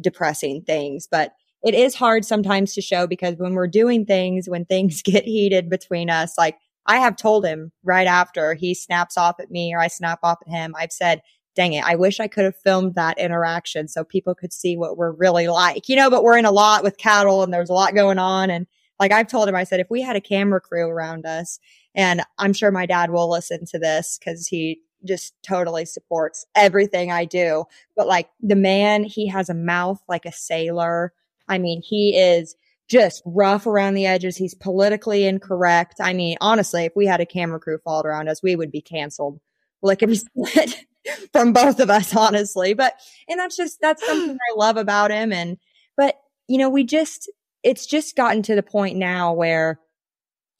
depressing 0.00 0.62
things. 0.62 1.06
But 1.10 1.34
it 1.64 1.74
is 1.74 1.94
hard 1.94 2.24
sometimes 2.24 2.74
to 2.74 2.82
show 2.82 3.06
because 3.06 3.36
when 3.36 3.54
we're 3.54 3.68
doing 3.68 4.04
things, 4.04 4.48
when 4.48 4.64
things 4.64 5.02
get 5.04 5.24
heated 5.24 5.68
between 5.68 6.10
us, 6.10 6.36
like 6.36 6.58
I 6.86 6.98
have 6.98 7.16
told 7.16 7.44
him 7.44 7.72
right 7.84 8.06
after 8.06 8.54
he 8.54 8.74
snaps 8.74 9.16
off 9.16 9.38
at 9.40 9.50
me 9.50 9.74
or 9.74 9.80
I 9.80 9.88
snap 9.88 10.20
off 10.22 10.38
at 10.46 10.52
him, 10.52 10.74
I've 10.76 10.92
said, 10.92 11.22
dang 11.54 11.74
it, 11.74 11.84
I 11.84 11.96
wish 11.96 12.18
I 12.18 12.28
could 12.28 12.44
have 12.44 12.56
filmed 12.56 12.94
that 12.94 13.18
interaction 13.18 13.86
so 13.86 14.04
people 14.04 14.34
could 14.34 14.52
see 14.52 14.76
what 14.76 14.96
we're 14.96 15.12
really 15.12 15.48
like, 15.48 15.88
you 15.88 15.96
know, 15.96 16.10
but 16.10 16.22
we're 16.24 16.38
in 16.38 16.46
a 16.46 16.50
lot 16.50 16.82
with 16.82 16.96
cattle 16.96 17.42
and 17.42 17.52
there's 17.52 17.70
a 17.70 17.74
lot 17.74 17.94
going 17.94 18.18
on. 18.18 18.50
And 18.50 18.66
like 18.98 19.12
I've 19.12 19.28
told 19.28 19.48
him, 19.48 19.54
I 19.54 19.64
said, 19.64 19.80
if 19.80 19.90
we 19.90 20.00
had 20.00 20.16
a 20.16 20.20
camera 20.20 20.60
crew 20.60 20.88
around 20.88 21.26
us, 21.26 21.58
and 21.94 22.22
I'm 22.38 22.52
sure 22.52 22.70
my 22.70 22.86
dad 22.86 23.10
will 23.10 23.30
listen 23.30 23.66
to 23.66 23.78
this 23.78 24.18
because 24.18 24.46
he 24.46 24.80
just 25.04 25.34
totally 25.42 25.84
supports 25.84 26.46
everything 26.54 27.10
I 27.10 27.24
do. 27.24 27.64
But 27.96 28.06
like 28.06 28.28
the 28.40 28.56
man, 28.56 29.04
he 29.04 29.26
has 29.28 29.48
a 29.48 29.54
mouth 29.54 30.00
like 30.08 30.24
a 30.24 30.32
sailor. 30.32 31.12
I 31.48 31.58
mean, 31.58 31.82
he 31.84 32.16
is 32.16 32.54
just 32.88 33.22
rough 33.24 33.66
around 33.66 33.94
the 33.94 34.06
edges. 34.06 34.36
He's 34.36 34.54
politically 34.54 35.24
incorrect. 35.24 35.94
I 36.00 36.12
mean, 36.12 36.36
honestly, 36.40 36.84
if 36.84 36.92
we 36.94 37.06
had 37.06 37.20
a 37.20 37.26
camera 37.26 37.58
crew 37.58 37.78
followed 37.84 38.06
around 38.06 38.28
us, 38.28 38.42
we 38.42 38.56
would 38.56 38.70
be 38.70 38.82
canceled 38.82 39.40
lickety 39.82 40.14
split 40.46 40.84
from 41.32 41.52
both 41.52 41.80
of 41.80 41.90
us, 41.90 42.14
honestly. 42.14 42.74
But, 42.74 42.94
and 43.28 43.38
that's 43.38 43.56
just, 43.56 43.80
that's 43.80 44.04
something 44.06 44.36
I 44.36 44.56
love 44.56 44.76
about 44.76 45.10
him. 45.10 45.32
And, 45.32 45.58
but, 45.96 46.16
you 46.48 46.58
know, 46.58 46.68
we 46.68 46.84
just, 46.84 47.30
it's 47.62 47.86
just 47.86 48.16
gotten 48.16 48.42
to 48.42 48.54
the 48.54 48.62
point 48.62 48.98
now 48.98 49.32
where 49.32 49.80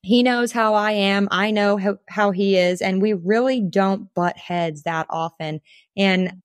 he 0.02 0.22
knows 0.22 0.52
how 0.52 0.74
I 0.74 0.92
am. 0.92 1.28
I 1.30 1.50
know 1.50 1.76
how, 1.76 1.98
how 2.08 2.30
he 2.32 2.56
is. 2.56 2.80
And 2.80 3.00
we 3.00 3.12
really 3.12 3.60
don't 3.60 4.12
butt 4.14 4.36
heads 4.36 4.82
that 4.82 5.06
often. 5.10 5.60
And 5.96 6.42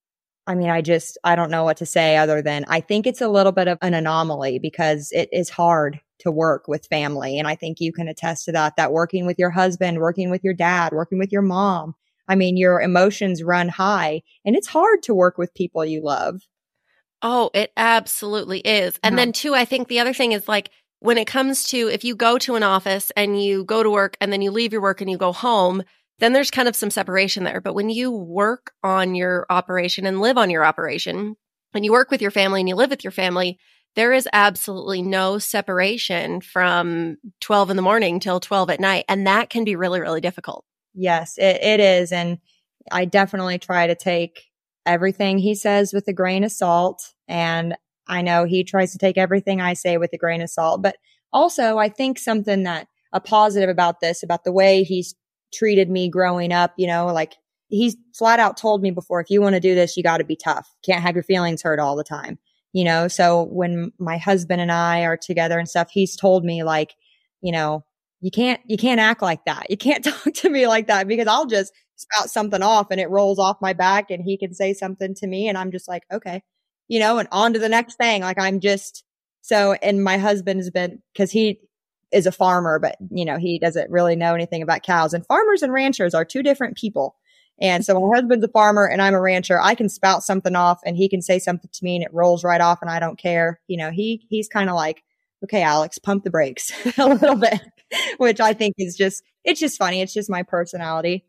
I 0.47 0.55
mean, 0.55 0.69
I 0.69 0.81
just, 0.81 1.17
I 1.23 1.35
don't 1.35 1.51
know 1.51 1.65
what 1.65 1.77
to 1.77 1.85
say 1.85 2.17
other 2.17 2.41
than 2.41 2.65
I 2.69 2.79
think 2.79 3.05
it's 3.05 3.21
a 3.21 3.27
little 3.27 3.51
bit 3.51 3.67
of 3.67 3.77
an 3.81 3.93
anomaly 3.93 4.59
because 4.59 5.11
it 5.11 5.29
is 5.31 5.49
hard 5.49 5.99
to 6.19 6.31
work 6.31 6.67
with 6.67 6.87
family. 6.87 7.37
And 7.37 7.47
I 7.47 7.55
think 7.55 7.79
you 7.79 7.91
can 7.91 8.07
attest 8.07 8.45
to 8.45 8.53
that, 8.53 8.77
that 8.77 8.91
working 8.91 9.25
with 9.25 9.37
your 9.37 9.51
husband, 9.51 9.99
working 9.99 10.31
with 10.31 10.43
your 10.43 10.53
dad, 10.53 10.93
working 10.93 11.19
with 11.19 11.31
your 11.31 11.41
mom, 11.41 11.95
I 12.27 12.35
mean, 12.35 12.57
your 12.57 12.81
emotions 12.81 13.43
run 13.43 13.69
high 13.69 14.21
and 14.45 14.55
it's 14.55 14.67
hard 14.67 15.03
to 15.03 15.13
work 15.13 15.37
with 15.37 15.53
people 15.53 15.85
you 15.85 16.01
love. 16.01 16.41
Oh, 17.21 17.49
it 17.53 17.71
absolutely 17.77 18.59
is. 18.59 18.99
And 19.03 19.13
yeah. 19.13 19.25
then 19.25 19.33
too, 19.33 19.53
I 19.55 19.65
think 19.65 19.87
the 19.87 19.99
other 19.99 20.13
thing 20.13 20.31
is 20.31 20.47
like 20.47 20.69
when 20.99 21.17
it 21.17 21.27
comes 21.27 21.63
to 21.65 21.89
if 21.89 22.03
you 22.03 22.15
go 22.15 22.37
to 22.39 22.55
an 22.55 22.63
office 22.63 23.11
and 23.15 23.41
you 23.41 23.63
go 23.63 23.83
to 23.83 23.89
work 23.89 24.17
and 24.21 24.31
then 24.31 24.41
you 24.41 24.51
leave 24.51 24.71
your 24.71 24.81
work 24.81 25.01
and 25.01 25.09
you 25.09 25.17
go 25.17 25.33
home, 25.33 25.83
then 26.19 26.33
there's 26.33 26.51
kind 26.51 26.67
of 26.67 26.75
some 26.75 26.89
separation 26.89 27.43
there. 27.43 27.61
But 27.61 27.75
when 27.75 27.89
you 27.89 28.11
work 28.11 28.71
on 28.83 29.15
your 29.15 29.45
operation 29.49 30.05
and 30.05 30.21
live 30.21 30.37
on 30.37 30.49
your 30.49 30.65
operation 30.65 31.35
and 31.73 31.85
you 31.85 31.91
work 31.91 32.09
with 32.09 32.21
your 32.21 32.31
family 32.31 32.61
and 32.61 32.69
you 32.69 32.75
live 32.75 32.89
with 32.89 33.03
your 33.03 33.11
family, 33.11 33.59
there 33.95 34.13
is 34.13 34.27
absolutely 34.33 35.01
no 35.01 35.37
separation 35.37 36.41
from 36.41 37.17
12 37.41 37.71
in 37.71 37.75
the 37.75 37.81
morning 37.81 38.19
till 38.19 38.39
12 38.39 38.69
at 38.71 38.79
night. 38.79 39.05
And 39.09 39.25
that 39.27 39.49
can 39.49 39.63
be 39.63 39.75
really, 39.75 39.99
really 39.99 40.21
difficult. 40.21 40.65
Yes, 40.93 41.37
it, 41.37 41.63
it 41.63 41.79
is. 41.79 42.11
And 42.11 42.39
I 42.91 43.05
definitely 43.05 43.59
try 43.59 43.87
to 43.87 43.95
take 43.95 44.45
everything 44.85 45.37
he 45.37 45.55
says 45.55 45.93
with 45.93 46.07
a 46.07 46.13
grain 46.13 46.43
of 46.43 46.51
salt. 46.51 47.13
And 47.27 47.75
I 48.07 48.21
know 48.21 48.45
he 48.45 48.63
tries 48.63 48.91
to 48.93 48.97
take 48.97 49.17
everything 49.17 49.61
I 49.61 49.73
say 49.73 49.97
with 49.97 50.13
a 50.13 50.17
grain 50.17 50.41
of 50.41 50.49
salt. 50.49 50.81
But 50.81 50.97
also, 51.33 51.77
I 51.77 51.89
think 51.89 52.17
something 52.17 52.63
that 52.63 52.87
a 53.13 53.19
positive 53.19 53.69
about 53.69 53.99
this, 53.99 54.23
about 54.23 54.43
the 54.43 54.51
way 54.51 54.83
he's 54.83 55.15
treated 55.53 55.89
me 55.89 56.09
growing 56.09 56.51
up, 56.51 56.73
you 56.77 56.87
know, 56.87 57.07
like 57.07 57.35
he's 57.69 57.95
flat 58.13 58.39
out 58.39 58.57
told 58.57 58.81
me 58.81 58.91
before, 58.91 59.19
if 59.19 59.29
you 59.29 59.41
want 59.41 59.55
to 59.55 59.59
do 59.59 59.75
this, 59.75 59.97
you 59.97 60.03
got 60.03 60.17
to 60.17 60.23
be 60.23 60.35
tough. 60.35 60.73
Can't 60.85 61.01
have 61.01 61.15
your 61.15 61.23
feelings 61.23 61.61
hurt 61.61 61.79
all 61.79 61.95
the 61.95 62.03
time, 62.03 62.39
you 62.73 62.83
know? 62.83 63.07
So 63.07 63.43
when 63.43 63.91
my 63.99 64.17
husband 64.17 64.61
and 64.61 64.71
I 64.71 65.01
are 65.01 65.17
together 65.17 65.59
and 65.59 65.67
stuff, 65.67 65.89
he's 65.91 66.15
told 66.15 66.43
me 66.43 66.63
like, 66.63 66.95
you 67.41 67.51
know, 67.51 67.83
you 68.21 68.31
can't, 68.31 68.61
you 68.65 68.77
can't 68.77 68.99
act 68.99 69.21
like 69.21 69.45
that. 69.45 69.69
You 69.69 69.77
can't 69.77 70.03
talk 70.03 70.33
to 70.33 70.49
me 70.49 70.67
like 70.67 70.87
that 70.87 71.07
because 71.07 71.27
I'll 71.27 71.45
just 71.45 71.73
spout 71.95 72.29
something 72.29 72.61
off 72.61 72.87
and 72.91 73.01
it 73.01 73.09
rolls 73.09 73.39
off 73.39 73.57
my 73.61 73.73
back 73.73 74.11
and 74.11 74.23
he 74.23 74.37
can 74.37 74.53
say 74.53 74.73
something 74.73 75.15
to 75.15 75.27
me 75.27 75.47
and 75.47 75.57
I'm 75.57 75.71
just 75.71 75.87
like, 75.87 76.03
okay, 76.11 76.43
you 76.87 76.99
know, 76.99 77.17
and 77.17 77.27
on 77.31 77.53
to 77.53 77.59
the 77.59 77.69
next 77.69 77.95
thing. 77.95 78.21
Like 78.21 78.39
I'm 78.39 78.59
just 78.59 79.03
so, 79.41 79.73
and 79.81 80.03
my 80.03 80.17
husband 80.17 80.59
has 80.59 80.69
been, 80.69 81.01
cause 81.17 81.31
he 81.31 81.59
is 82.11 82.25
a 82.25 82.31
farmer, 82.31 82.79
but 82.79 82.97
you 83.11 83.25
know, 83.25 83.37
he 83.37 83.59
doesn't 83.59 83.91
really 83.91 84.15
know 84.15 84.33
anything 84.33 84.61
about 84.61 84.83
cows 84.83 85.13
and 85.13 85.25
farmers 85.25 85.61
and 85.61 85.73
ranchers 85.73 86.13
are 86.13 86.25
two 86.25 86.43
different 86.43 86.77
people. 86.77 87.15
And 87.59 87.83
so 87.83 87.99
my 87.99 88.15
husband's 88.15 88.45
a 88.45 88.49
farmer 88.49 88.85
and 88.85 89.01
I'm 89.01 89.15
a 89.15 89.21
rancher. 89.21 89.59
I 89.59 89.75
can 89.75 89.89
spout 89.89 90.23
something 90.23 90.55
off 90.55 90.79
and 90.85 90.95
he 90.95 91.09
can 91.09 91.21
say 91.21 91.39
something 91.39 91.69
to 91.73 91.83
me 91.83 91.95
and 91.95 92.03
it 92.03 92.13
rolls 92.13 92.43
right 92.43 92.61
off 92.61 92.79
and 92.81 92.89
I 92.89 92.99
don't 92.99 93.17
care. 93.17 93.59
You 93.67 93.77
know, 93.77 93.89
he, 93.89 94.25
he's 94.29 94.47
kind 94.47 94.69
of 94.69 94.75
like, 94.75 95.03
okay, 95.43 95.63
Alex, 95.63 95.97
pump 95.97 96.23
the 96.23 96.29
brakes 96.29 96.71
a 96.97 97.07
little 97.07 97.35
bit, 97.35 97.59
which 98.17 98.39
I 98.39 98.53
think 98.53 98.75
is 98.77 98.95
just, 98.95 99.23
it's 99.43 99.59
just 99.59 99.77
funny. 99.77 100.01
It's 100.01 100.13
just 100.13 100.29
my 100.29 100.43
personality. 100.43 101.25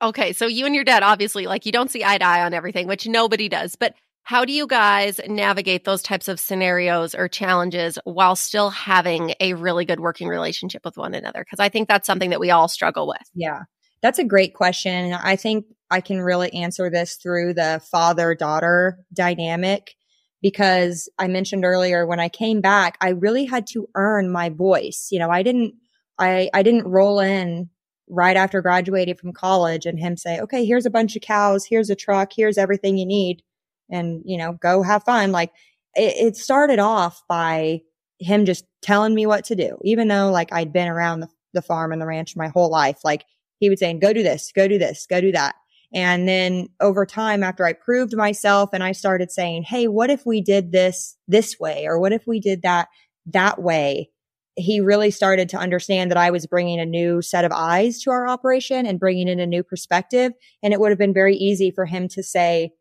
Okay. 0.00 0.32
So 0.32 0.46
you 0.46 0.64
and 0.64 0.74
your 0.74 0.84
dad, 0.84 1.02
obviously, 1.02 1.46
like 1.46 1.66
you 1.66 1.72
don't 1.72 1.90
see 1.90 2.04
eye 2.04 2.18
to 2.18 2.24
eye 2.24 2.44
on 2.44 2.54
everything, 2.54 2.86
which 2.86 3.06
nobody 3.06 3.48
does. 3.48 3.76
But 3.76 3.94
how 4.28 4.44
do 4.44 4.52
you 4.52 4.66
guys 4.66 5.22
navigate 5.26 5.84
those 5.84 6.02
types 6.02 6.28
of 6.28 6.38
scenarios 6.38 7.14
or 7.14 7.28
challenges 7.28 7.98
while 8.04 8.36
still 8.36 8.68
having 8.68 9.32
a 9.40 9.54
really 9.54 9.86
good 9.86 10.00
working 10.00 10.28
relationship 10.28 10.84
with 10.84 10.98
one 10.98 11.14
another? 11.14 11.42
Because 11.42 11.60
I 11.60 11.70
think 11.70 11.88
that's 11.88 12.06
something 12.06 12.28
that 12.28 12.38
we 12.38 12.50
all 12.50 12.68
struggle 12.68 13.08
with. 13.08 13.26
Yeah. 13.34 13.60
That's 14.02 14.18
a 14.18 14.24
great 14.24 14.52
question. 14.52 15.14
I 15.14 15.36
think 15.36 15.64
I 15.90 16.02
can 16.02 16.20
really 16.20 16.52
answer 16.52 16.90
this 16.90 17.14
through 17.14 17.54
the 17.54 17.80
father 17.90 18.34
daughter 18.34 18.98
dynamic 19.14 19.94
because 20.42 21.08
I 21.18 21.26
mentioned 21.26 21.64
earlier 21.64 22.06
when 22.06 22.20
I 22.20 22.28
came 22.28 22.60
back, 22.60 22.98
I 23.00 23.12
really 23.12 23.46
had 23.46 23.66
to 23.68 23.88
earn 23.94 24.30
my 24.30 24.50
voice. 24.50 25.08
You 25.10 25.20
know, 25.20 25.30
I 25.30 25.42
didn't, 25.42 25.72
I, 26.18 26.50
I 26.52 26.62
didn't 26.62 26.86
roll 26.86 27.18
in 27.18 27.70
right 28.10 28.36
after 28.36 28.60
graduating 28.60 29.14
from 29.14 29.32
college 29.32 29.86
and 29.86 29.98
him 29.98 30.18
say, 30.18 30.38
okay, 30.38 30.66
here's 30.66 30.84
a 30.84 30.90
bunch 30.90 31.16
of 31.16 31.22
cows. 31.22 31.64
Here's 31.64 31.88
a 31.88 31.96
truck. 31.96 32.32
Here's 32.36 32.58
everything 32.58 32.98
you 32.98 33.06
need. 33.06 33.42
And, 33.90 34.22
you 34.24 34.36
know, 34.36 34.52
go 34.52 34.82
have 34.82 35.04
fun. 35.04 35.32
Like 35.32 35.52
it, 35.94 36.26
it 36.26 36.36
started 36.36 36.78
off 36.78 37.22
by 37.28 37.80
him 38.18 38.44
just 38.44 38.64
telling 38.82 39.14
me 39.14 39.26
what 39.26 39.44
to 39.46 39.54
do, 39.54 39.78
even 39.82 40.08
though 40.08 40.30
like 40.30 40.52
I'd 40.52 40.72
been 40.72 40.88
around 40.88 41.20
the, 41.20 41.28
the 41.54 41.62
farm 41.62 41.92
and 41.92 42.00
the 42.00 42.06
ranch 42.06 42.36
my 42.36 42.48
whole 42.48 42.70
life. 42.70 43.00
Like 43.04 43.24
he 43.58 43.68
would 43.68 43.78
say, 43.78 43.92
go 43.94 44.12
do 44.12 44.22
this, 44.22 44.52
go 44.54 44.68
do 44.68 44.78
this, 44.78 45.06
go 45.08 45.20
do 45.20 45.32
that. 45.32 45.54
And 45.92 46.28
then 46.28 46.68
over 46.80 47.06
time, 47.06 47.42
after 47.42 47.64
I 47.64 47.72
proved 47.72 48.14
myself 48.14 48.70
and 48.72 48.84
I 48.84 48.92
started 48.92 49.30
saying, 49.30 49.62
Hey, 49.62 49.88
what 49.88 50.10
if 50.10 50.26
we 50.26 50.40
did 50.40 50.70
this 50.70 51.16
this 51.26 51.58
way? 51.58 51.86
Or 51.86 51.98
what 51.98 52.12
if 52.12 52.26
we 52.26 52.40
did 52.40 52.62
that 52.62 52.88
that 53.26 53.62
way? 53.62 54.10
He 54.56 54.80
really 54.80 55.10
started 55.10 55.48
to 55.50 55.56
understand 55.56 56.10
that 56.10 56.18
I 56.18 56.30
was 56.30 56.46
bringing 56.46 56.80
a 56.80 56.84
new 56.84 57.22
set 57.22 57.44
of 57.44 57.52
eyes 57.52 58.00
to 58.02 58.10
our 58.10 58.28
operation 58.28 58.86
and 58.86 58.98
bringing 58.98 59.28
in 59.28 59.38
a 59.38 59.46
new 59.46 59.62
perspective. 59.62 60.32
And 60.62 60.74
it 60.74 60.80
would 60.80 60.90
have 60.90 60.98
been 60.98 61.14
very 61.14 61.36
easy 61.36 61.70
for 61.70 61.86
him 61.86 62.08
to 62.08 62.22
say, 62.22 62.72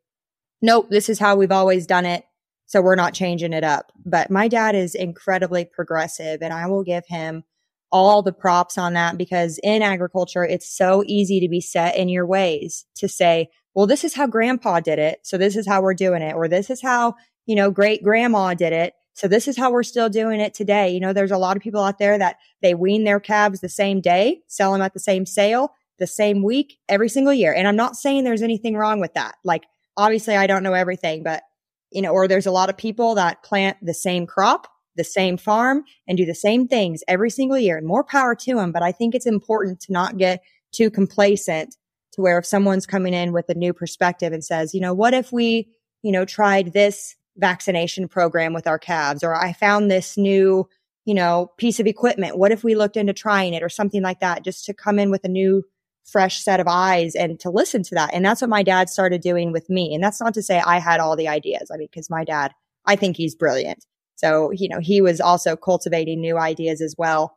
nope, 0.62 0.90
this 0.90 1.10
is 1.10 1.20
how 1.20 1.36
we've 1.36 1.52
always 1.52 1.86
done 1.86 2.06
it. 2.06 2.26
So 2.66 2.82
we're 2.82 2.96
not 2.96 3.14
changing 3.14 3.54
it 3.54 3.64
up. 3.64 3.92
But 4.06 4.30
my 4.30 4.48
dad 4.48 4.76
is 4.76 4.94
incredibly 4.94 5.66
progressive 5.66 6.42
and 6.42 6.54
I 6.54 6.68
will 6.68 6.84
give 6.84 7.06
him 7.08 7.44
all 7.92 8.22
the 8.22 8.34
props 8.34 8.78
on 8.78 8.94
that 8.94 9.18
because 9.18 9.60
in 9.64 9.82
agriculture, 9.82 10.44
it's 10.44 10.70
so 10.70 11.04
easy 11.08 11.40
to 11.40 11.48
be 11.48 11.62
set 11.62 11.96
in 11.96 12.10
your 12.10 12.26
ways 12.26 12.86
to 12.96 13.08
say, 13.08 13.50
well, 13.74 13.88
this 13.88 14.04
is 14.04 14.14
how 14.14 14.28
grandpa 14.28 14.80
did 14.82 15.00
it. 15.00 15.20
So 15.24 15.38
this 15.38 15.56
is 15.56 15.68
how 15.68 15.82
we're 15.82 15.94
doing 15.94 16.22
it. 16.22 16.36
Or 16.36 16.48
this 16.48 16.70
is 16.70 16.82
how, 16.82 17.16
you 17.46 17.56
know, 17.56 17.72
great 17.72 18.04
grandma 18.04 18.54
did 18.54 18.74
it. 18.74 18.94
So 19.14 19.28
this 19.28 19.48
is 19.48 19.58
how 19.58 19.72
we're 19.72 19.84
still 19.84 20.10
doing 20.10 20.40
it 20.42 20.54
today. 20.54 20.90
You 20.90 21.00
know, 21.00 21.14
there's 21.14 21.32
a 21.32 21.38
lot 21.38 21.56
of 21.56 21.64
people 21.64 21.82
out 21.82 21.98
there 21.98 22.18
that 22.18 22.38
they 22.62 22.76
wean 22.76 23.04
their 23.04 23.20
calves 23.20 23.62
the 23.62 23.70
same 23.70 24.02
day, 24.02 24.42
sell 24.48 24.74
them 24.74 24.82
at 24.82 24.94
the 24.94 25.00
same 25.00 25.26
sale, 25.26 25.72
the 25.98 26.08
same 26.08 26.44
week, 26.44 26.78
every 26.90 27.10
single 27.10 27.34
year. 27.34 27.54
And 27.54 27.68
I'm 27.68 27.76
not 27.76 27.96
saying 27.96 28.24
there's 28.24 28.44
anything 28.44 28.76
wrong 28.76 29.00
with 29.00 29.14
that. 29.14 29.36
Like, 29.44 29.64
obviously 29.98 30.36
I 30.36 30.48
don't 30.48 30.63
know 30.63 30.74
everything, 30.74 31.24
but 31.24 31.44
you 31.92 32.01
know, 32.01 32.12
or 32.12 32.27
there's 32.27 32.46
a 32.46 32.51
lot 32.51 32.70
of 32.70 32.77
people 32.77 33.16
that 33.16 33.44
plant 33.44 33.77
the 33.82 33.94
same 33.94 34.25
crop 34.27 34.68
the 34.98 35.04
same 35.04 35.38
farm 35.38 35.84
and 36.08 36.18
do 36.18 36.25
the 36.25 36.36
same 36.36 36.68
things 36.68 37.04
every 37.08 37.30
single 37.30 37.58
year 37.58 37.77
and 37.77 37.88
more 37.88 38.04
power 38.04 38.36
to 38.36 38.56
them. 38.56 38.72
But 38.72 38.84
I 38.84 38.92
think 38.92 39.16
it's 39.16 39.25
important 39.25 39.80
to 39.82 39.94
not 39.94 40.18
get 40.18 40.42
too 40.74 40.89
complacent 40.92 41.75
to 42.13 42.22
where 42.22 42.39
if 42.39 42.46
someone's 42.46 42.86
coming 42.86 43.13
in 43.13 43.32
with 43.32 43.48
a 43.50 43.56
new 43.56 43.74
perspective 43.74 44.34
and 44.34 44.44
says, 44.44 44.74
you 44.74 44.82
know, 44.82 44.94
what 44.94 45.13
if 45.13 45.32
we, 45.32 45.70
you 46.01 46.12
know, 46.12 46.25
tried 46.25 46.74
this 46.74 47.16
vaccination 47.38 48.08
program 48.08 48.54
with 48.54 48.68
our 48.68 48.80
calves 48.80 49.24
or 49.24 49.34
I 49.34 49.54
found 49.54 49.89
this 49.89 50.18
new, 50.18 50.68
you 51.06 51.13
know, 51.13 51.51
piece 51.58 51.80
of 51.80 51.86
equipment. 51.86 52.38
What 52.38 52.51
if 52.51 52.63
we 52.63 52.75
looked 52.75 52.98
into 52.98 53.13
trying 53.13 53.54
it 53.54 53.63
or 53.63 53.70
something 53.70 54.01
like 54.01 54.20
that 54.20 54.44
just 54.44 54.66
to 54.66 54.74
come 54.74 55.00
in 55.00 55.12
with 55.12 55.24
a 55.24 55.30
new 55.30 55.63
fresh 56.08 56.42
set 56.42 56.60
of 56.60 56.68
eyes 56.68 57.16
and 57.16 57.40
to 57.42 57.50
listen 57.50 57.84
to 57.84 57.96
that. 57.96 58.14
And 58.14 58.24
that's 58.24 58.42
what 58.42 58.50
my 58.50 58.64
dad 58.64 58.90
started 58.90 59.22
doing 59.22 59.52
with 59.52 59.70
me. 59.70 59.94
And 59.94 60.04
that's 60.04 60.22
not 60.22 60.34
to 60.36 60.42
say 60.42 60.60
I 60.60 60.80
had 60.80 61.00
all 61.00 61.16
the 61.16 61.28
ideas. 61.28 61.70
I 61.72 61.78
mean, 61.78 61.90
cause 61.94 62.10
my 62.10 62.24
dad, 62.24 62.54
I 62.86 62.96
think 62.96 63.18
he's 63.18 63.36
brilliant. 63.36 63.86
So, 64.16 64.52
you 64.52 64.70
know, 64.70 64.80
he 64.80 65.02
was 65.02 65.22
also 65.22 65.56
cultivating 65.56 66.22
new 66.22 66.38
ideas 66.38 66.82
as 66.82 66.96
well. 66.98 67.36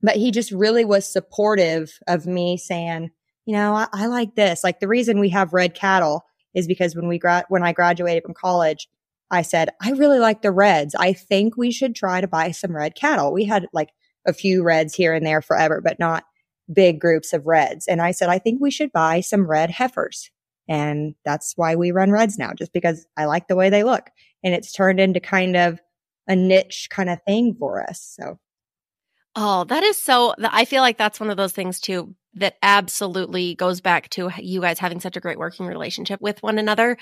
But 0.00 0.16
he 0.16 0.30
just 0.30 0.52
really 0.52 0.84
was 0.84 1.10
supportive 1.10 1.98
of 2.06 2.24
me 2.24 2.56
saying, 2.56 3.10
you 3.46 3.54
know, 3.54 3.74
I, 3.74 3.88
I 3.92 4.06
like 4.06 4.36
this. 4.36 4.62
Like 4.62 4.78
the 4.78 4.88
reason 4.88 5.18
we 5.18 5.30
have 5.30 5.52
red 5.52 5.74
cattle 5.74 6.24
is 6.54 6.68
because 6.68 6.94
when 6.94 7.08
we 7.08 7.18
gra- 7.18 7.46
when 7.48 7.64
I 7.64 7.72
graduated 7.72 8.22
from 8.22 8.34
college, 8.34 8.88
I 9.30 9.42
said, 9.42 9.70
I 9.82 9.90
really 9.90 10.18
like 10.18 10.40
the 10.40 10.52
reds. 10.52 10.94
I 10.94 11.12
think 11.12 11.56
we 11.56 11.72
should 11.72 11.94
try 11.94 12.20
to 12.20 12.28
buy 12.28 12.52
some 12.52 12.74
red 12.74 12.94
cattle. 12.94 13.32
We 13.32 13.44
had 13.44 13.66
like 13.72 13.90
a 14.26 14.32
few 14.32 14.62
reds 14.62 14.94
here 14.94 15.12
and 15.12 15.26
there 15.26 15.42
forever, 15.42 15.80
but 15.82 15.98
not 15.98 16.24
big 16.72 17.00
groups 17.00 17.32
of 17.32 17.46
reds. 17.46 17.86
And 17.86 18.00
I 18.00 18.10
said, 18.10 18.28
I 18.28 18.38
think 18.38 18.60
we 18.60 18.70
should 18.70 18.92
buy 18.92 19.20
some 19.20 19.46
red 19.46 19.70
heifers. 19.70 20.30
And 20.68 21.14
that's 21.24 21.54
why 21.56 21.76
we 21.76 21.92
run 21.92 22.10
reds 22.10 22.38
now, 22.38 22.52
just 22.56 22.72
because 22.72 23.06
I 23.16 23.24
like 23.24 23.48
the 23.48 23.56
way 23.56 23.70
they 23.70 23.84
look. 23.84 24.10
And 24.44 24.54
it's 24.54 24.72
turned 24.72 25.00
into 25.00 25.20
kind 25.20 25.56
of 25.56 25.80
a 26.26 26.36
niche 26.36 26.88
kind 26.90 27.08
of 27.08 27.22
thing 27.26 27.56
for 27.58 27.82
us. 27.82 28.16
So. 28.18 28.38
Oh, 29.34 29.64
that 29.64 29.82
is 29.82 29.96
so. 29.96 30.34
I 30.38 30.64
feel 30.64 30.82
like 30.82 30.98
that's 30.98 31.20
one 31.20 31.30
of 31.30 31.36
those 31.36 31.52
things 31.52 31.80
too 31.80 32.14
that 32.34 32.56
absolutely 32.62 33.54
goes 33.54 33.80
back 33.80 34.08
to 34.10 34.30
you 34.38 34.60
guys 34.60 34.78
having 34.78 35.00
such 35.00 35.16
a 35.16 35.20
great 35.20 35.38
working 35.38 35.66
relationship 35.66 36.20
with 36.20 36.42
one 36.42 36.58
another 36.58 36.96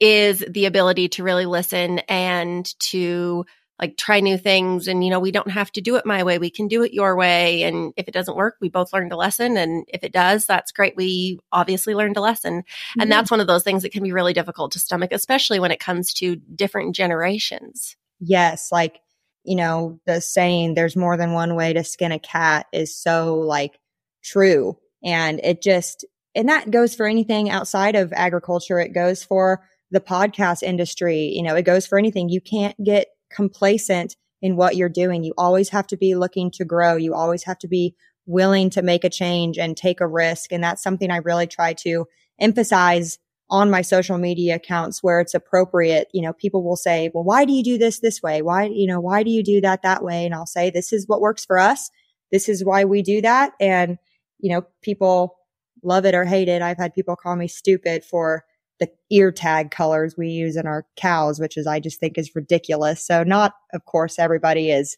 is 0.00 0.44
the 0.48 0.64
ability 0.64 1.08
to 1.10 1.22
really 1.22 1.46
listen 1.46 1.98
and 2.00 2.78
to 2.80 3.44
like 3.80 3.96
try 3.96 4.20
new 4.20 4.36
things 4.36 4.86
and 4.86 5.02
you 5.02 5.10
know 5.10 5.20
we 5.20 5.32
don't 5.32 5.50
have 5.50 5.72
to 5.72 5.80
do 5.80 5.96
it 5.96 6.04
my 6.04 6.22
way 6.22 6.38
we 6.38 6.50
can 6.50 6.68
do 6.68 6.82
it 6.82 6.92
your 6.92 7.16
way 7.16 7.62
and 7.62 7.92
if 7.96 8.06
it 8.06 8.14
doesn't 8.14 8.36
work 8.36 8.56
we 8.60 8.68
both 8.68 8.92
learned 8.92 9.12
a 9.12 9.16
lesson 9.16 9.56
and 9.56 9.84
if 9.88 10.04
it 10.04 10.12
does 10.12 10.46
that's 10.46 10.72
great 10.72 10.96
we 10.96 11.38
obviously 11.50 11.94
learned 11.94 12.16
a 12.16 12.20
lesson 12.20 12.60
mm-hmm. 12.62 13.00
and 13.00 13.10
that's 13.10 13.30
one 13.30 13.40
of 13.40 13.46
those 13.46 13.62
things 13.62 13.82
that 13.82 13.92
can 13.92 14.02
be 14.02 14.12
really 14.12 14.32
difficult 14.32 14.72
to 14.72 14.78
stomach 14.78 15.10
especially 15.12 15.58
when 15.58 15.70
it 15.70 15.80
comes 15.80 16.12
to 16.12 16.36
different 16.36 16.94
generations 16.94 17.96
yes, 18.20 18.70
like, 18.70 19.00
you 19.42 19.56
know, 19.56 19.98
the 20.06 20.20
saying 20.20 20.74
there's 20.74 20.94
more 20.94 21.16
than 21.16 21.32
one 21.32 21.56
way 21.56 21.72
to 21.72 21.82
skin 21.82 22.12
a 22.12 22.18
cat 22.18 22.66
is 22.72 22.94
so 22.94 23.36
like 23.36 23.78
true. 24.22 24.76
And 25.02 25.40
it 25.42 25.62
just, 25.62 26.04
and 26.34 26.48
that 26.48 26.70
goes 26.70 26.94
for 26.94 27.06
anything 27.06 27.50
outside 27.50 27.96
of 27.96 28.12
agriculture. 28.12 28.78
It 28.78 28.92
goes 28.92 29.24
for 29.24 29.62
the 29.90 30.00
podcast 30.00 30.62
industry. 30.62 31.32
You 31.34 31.42
know, 31.42 31.56
it 31.56 31.64
goes 31.64 31.86
for 31.86 31.98
anything. 31.98 32.28
You 32.28 32.40
can't 32.40 32.76
get 32.84 33.08
complacent 33.30 34.16
in 34.42 34.56
what 34.56 34.76
you're 34.76 34.88
doing. 34.88 35.22
You 35.22 35.34
always 35.36 35.68
have 35.70 35.86
to 35.88 35.96
be 35.96 36.14
looking 36.14 36.50
to 36.52 36.64
grow. 36.64 36.96
You 36.96 37.14
always 37.14 37.44
have 37.44 37.58
to 37.60 37.68
be 37.68 37.94
willing 38.26 38.70
to 38.70 38.82
make 38.82 39.04
a 39.04 39.10
change 39.10 39.58
and 39.58 39.76
take 39.76 40.00
a 40.00 40.06
risk. 40.06 40.52
And 40.52 40.62
that's 40.62 40.82
something 40.82 41.10
I 41.10 41.18
really 41.18 41.46
try 41.46 41.72
to 41.74 42.06
emphasize 42.40 43.18
on 43.50 43.70
my 43.70 43.82
social 43.82 44.16
media 44.16 44.54
accounts 44.54 45.02
where 45.02 45.20
it's 45.20 45.34
appropriate, 45.34 46.08
you 46.12 46.22
know, 46.22 46.32
people 46.32 46.62
will 46.62 46.76
say, 46.76 47.10
well, 47.12 47.24
why 47.24 47.44
do 47.44 47.52
you 47.52 47.64
do 47.64 47.78
this 47.78 47.98
this 47.98 48.22
way? 48.22 48.42
Why, 48.42 48.64
you 48.64 48.86
know, 48.86 49.00
why 49.00 49.24
do 49.24 49.30
you 49.30 49.42
do 49.42 49.60
that 49.62 49.82
that 49.82 50.04
way? 50.04 50.24
And 50.24 50.34
I'll 50.34 50.46
say, 50.46 50.70
this 50.70 50.92
is 50.92 51.08
what 51.08 51.20
works 51.20 51.44
for 51.44 51.58
us. 51.58 51.90
This 52.30 52.48
is 52.48 52.64
why 52.64 52.84
we 52.84 53.02
do 53.02 53.20
that. 53.22 53.52
And, 53.60 53.98
you 54.38 54.52
know, 54.52 54.62
people 54.82 55.36
love 55.82 56.06
it 56.06 56.14
or 56.14 56.24
hate 56.24 56.48
it. 56.48 56.62
I've 56.62 56.78
had 56.78 56.94
people 56.94 57.16
call 57.16 57.34
me 57.34 57.48
stupid 57.48 58.04
for 58.04 58.44
the 58.80 58.90
ear 59.10 59.30
tag 59.30 59.70
colors 59.70 60.16
we 60.16 60.28
use 60.28 60.56
in 60.56 60.66
our 60.66 60.86
cows, 60.96 61.38
which 61.38 61.56
is, 61.56 61.66
I 61.66 61.80
just 61.80 62.00
think 62.00 62.16
is 62.16 62.34
ridiculous. 62.34 63.06
So 63.06 63.22
not, 63.22 63.52
of 63.72 63.84
course, 63.84 64.18
everybody 64.18 64.70
is 64.70 64.96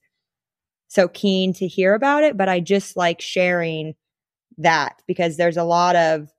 so 0.89 1.09
keen 1.09 1.53
to 1.55 1.67
hear 1.67 1.95
about 1.95 2.23
it, 2.23 2.37
but 2.37 2.49
I 2.49 2.61
just 2.61 2.97
like 2.97 3.21
sharing 3.21 3.95
that 4.59 5.03
because 5.07 5.37
there's 5.37 5.57
a 5.57 5.65
lot 5.65 5.97
of 5.97 6.31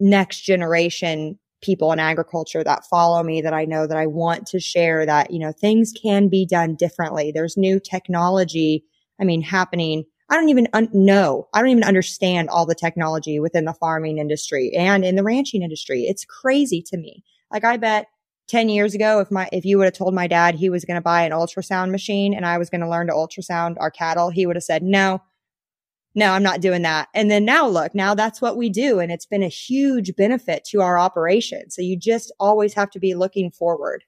next 0.00 0.40
generation 0.40 1.38
people 1.62 1.92
in 1.92 1.98
agriculture 1.98 2.62
that 2.62 2.86
follow 2.86 3.22
me 3.22 3.40
that 3.42 3.54
I 3.54 3.64
know 3.64 3.86
that 3.86 3.96
I 3.96 4.06
want 4.06 4.46
to 4.48 4.60
share 4.60 5.04
that, 5.06 5.32
you 5.32 5.38
know, 5.38 5.52
things 5.52 5.92
can 5.92 6.28
be 6.28 6.46
done 6.46 6.76
differently. 6.76 7.32
There's 7.32 7.56
new 7.56 7.80
technology. 7.80 8.84
I 9.20 9.24
mean, 9.24 9.42
happening. 9.42 10.04
I 10.28 10.34
don't 10.34 10.48
even 10.48 10.68
un- 10.72 10.88
know. 10.92 11.48
I 11.54 11.60
don't 11.60 11.70
even 11.70 11.84
understand 11.84 12.48
all 12.48 12.66
the 12.66 12.74
technology 12.74 13.38
within 13.38 13.64
the 13.64 13.74
farming 13.74 14.18
industry 14.18 14.72
and 14.74 15.04
in 15.04 15.14
the 15.14 15.22
ranching 15.22 15.62
industry. 15.62 16.02
It's 16.02 16.24
crazy 16.24 16.82
to 16.88 16.96
me. 16.96 17.22
Like 17.50 17.64
I 17.64 17.76
bet 17.76 18.08
10 18.48 18.68
years 18.68 18.94
ago, 18.94 19.20
if 19.20 19.30
my, 19.30 19.48
if 19.52 19.64
you 19.64 19.78
would 19.78 19.84
have 19.84 19.94
told 19.94 20.14
my 20.14 20.26
dad 20.26 20.56
he 20.56 20.68
was 20.68 20.84
going 20.84 20.96
to 20.96 21.00
buy 21.02 21.22
an 21.22 21.32
ultrasound 21.32 21.90
machine 21.90 22.34
and 22.34 22.44
I 22.44 22.58
was 22.58 22.70
going 22.70 22.80
to 22.80 22.88
learn 22.88 23.06
to 23.06 23.12
ultrasound 23.12 23.76
our 23.78 23.90
cattle, 23.90 24.30
he 24.30 24.46
would 24.46 24.56
have 24.56 24.64
said, 24.64 24.82
no, 24.82 25.22
no, 26.14 26.32
I'm 26.32 26.42
not 26.42 26.60
doing 26.60 26.82
that. 26.82 27.08
And 27.14 27.30
then 27.30 27.44
now 27.44 27.68
look, 27.68 27.94
now 27.94 28.14
that's 28.14 28.40
what 28.40 28.56
we 28.56 28.68
do. 28.68 28.98
And 28.98 29.12
it's 29.12 29.26
been 29.26 29.42
a 29.42 29.48
huge 29.48 30.16
benefit 30.16 30.64
to 30.70 30.80
our 30.80 30.98
operation. 30.98 31.70
So 31.70 31.82
you 31.82 31.96
just 31.96 32.32
always 32.40 32.74
have 32.74 32.90
to 32.92 32.98
be 32.98 33.14
looking 33.14 33.50
forward. 33.50 34.02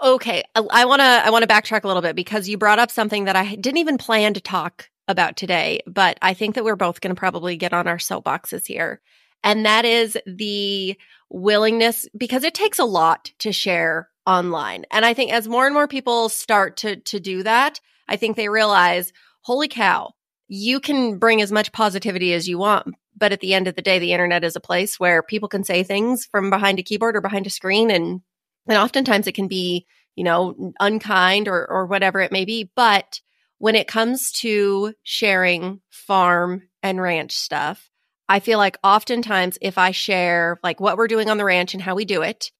Okay. 0.00 0.42
I 0.54 0.84
want 0.84 1.00
to, 1.00 1.04
I 1.04 1.30
want 1.30 1.42
to 1.42 1.48
backtrack 1.48 1.84
a 1.84 1.86
little 1.86 2.02
bit 2.02 2.16
because 2.16 2.48
you 2.48 2.58
brought 2.58 2.78
up 2.78 2.90
something 2.90 3.24
that 3.24 3.36
I 3.36 3.54
didn't 3.54 3.78
even 3.78 3.98
plan 3.98 4.34
to 4.34 4.40
talk 4.40 4.90
about 5.08 5.36
today, 5.36 5.80
but 5.86 6.18
I 6.22 6.34
think 6.34 6.54
that 6.54 6.64
we're 6.64 6.76
both 6.76 7.00
going 7.00 7.14
to 7.14 7.18
probably 7.18 7.56
get 7.56 7.72
on 7.72 7.86
our 7.86 7.98
soapboxes 7.98 8.66
here. 8.66 9.00
And 9.44 9.66
that 9.66 9.84
is 9.84 10.16
the 10.26 10.96
willingness 11.28 12.08
because 12.16 12.44
it 12.44 12.54
takes 12.54 12.78
a 12.78 12.84
lot 12.84 13.32
to 13.40 13.52
share 13.52 14.08
online. 14.26 14.84
And 14.90 15.04
I 15.04 15.14
think 15.14 15.32
as 15.32 15.48
more 15.48 15.66
and 15.66 15.74
more 15.74 15.88
people 15.88 16.28
start 16.28 16.76
to, 16.78 16.96
to 16.96 17.18
do 17.18 17.42
that, 17.42 17.80
I 18.08 18.16
think 18.16 18.36
they 18.36 18.48
realize, 18.48 19.12
holy 19.40 19.68
cow, 19.68 20.12
you 20.48 20.80
can 20.80 21.18
bring 21.18 21.42
as 21.42 21.50
much 21.50 21.72
positivity 21.72 22.32
as 22.34 22.48
you 22.48 22.58
want. 22.58 22.94
But 23.16 23.32
at 23.32 23.40
the 23.40 23.54
end 23.54 23.68
of 23.68 23.74
the 23.74 23.82
day, 23.82 23.98
the 23.98 24.12
internet 24.12 24.44
is 24.44 24.56
a 24.56 24.60
place 24.60 24.98
where 24.98 25.22
people 25.22 25.48
can 25.48 25.64
say 25.64 25.82
things 25.82 26.26
from 26.26 26.50
behind 26.50 26.78
a 26.78 26.82
keyboard 26.82 27.16
or 27.16 27.20
behind 27.20 27.46
a 27.46 27.50
screen. 27.50 27.90
And, 27.90 28.20
and 28.68 28.78
oftentimes 28.78 29.26
it 29.26 29.34
can 29.34 29.48
be, 29.48 29.86
you 30.14 30.24
know, 30.24 30.72
unkind 30.80 31.48
or, 31.48 31.68
or 31.68 31.86
whatever 31.86 32.20
it 32.20 32.32
may 32.32 32.44
be. 32.44 32.70
But 32.74 33.20
when 33.62 33.76
it 33.76 33.86
comes 33.86 34.32
to 34.32 34.92
sharing 35.04 35.80
farm 35.88 36.68
and 36.82 37.00
ranch 37.00 37.30
stuff, 37.30 37.88
I 38.28 38.40
feel 38.40 38.58
like 38.58 38.76
oftentimes 38.82 39.56
if 39.62 39.78
I 39.78 39.92
share 39.92 40.58
like 40.64 40.80
what 40.80 40.96
we're 40.96 41.06
doing 41.06 41.30
on 41.30 41.38
the 41.38 41.44
ranch 41.44 41.72
and 41.72 41.80
how 41.80 41.94
we 41.94 42.04
do 42.04 42.22
it, 42.22 42.50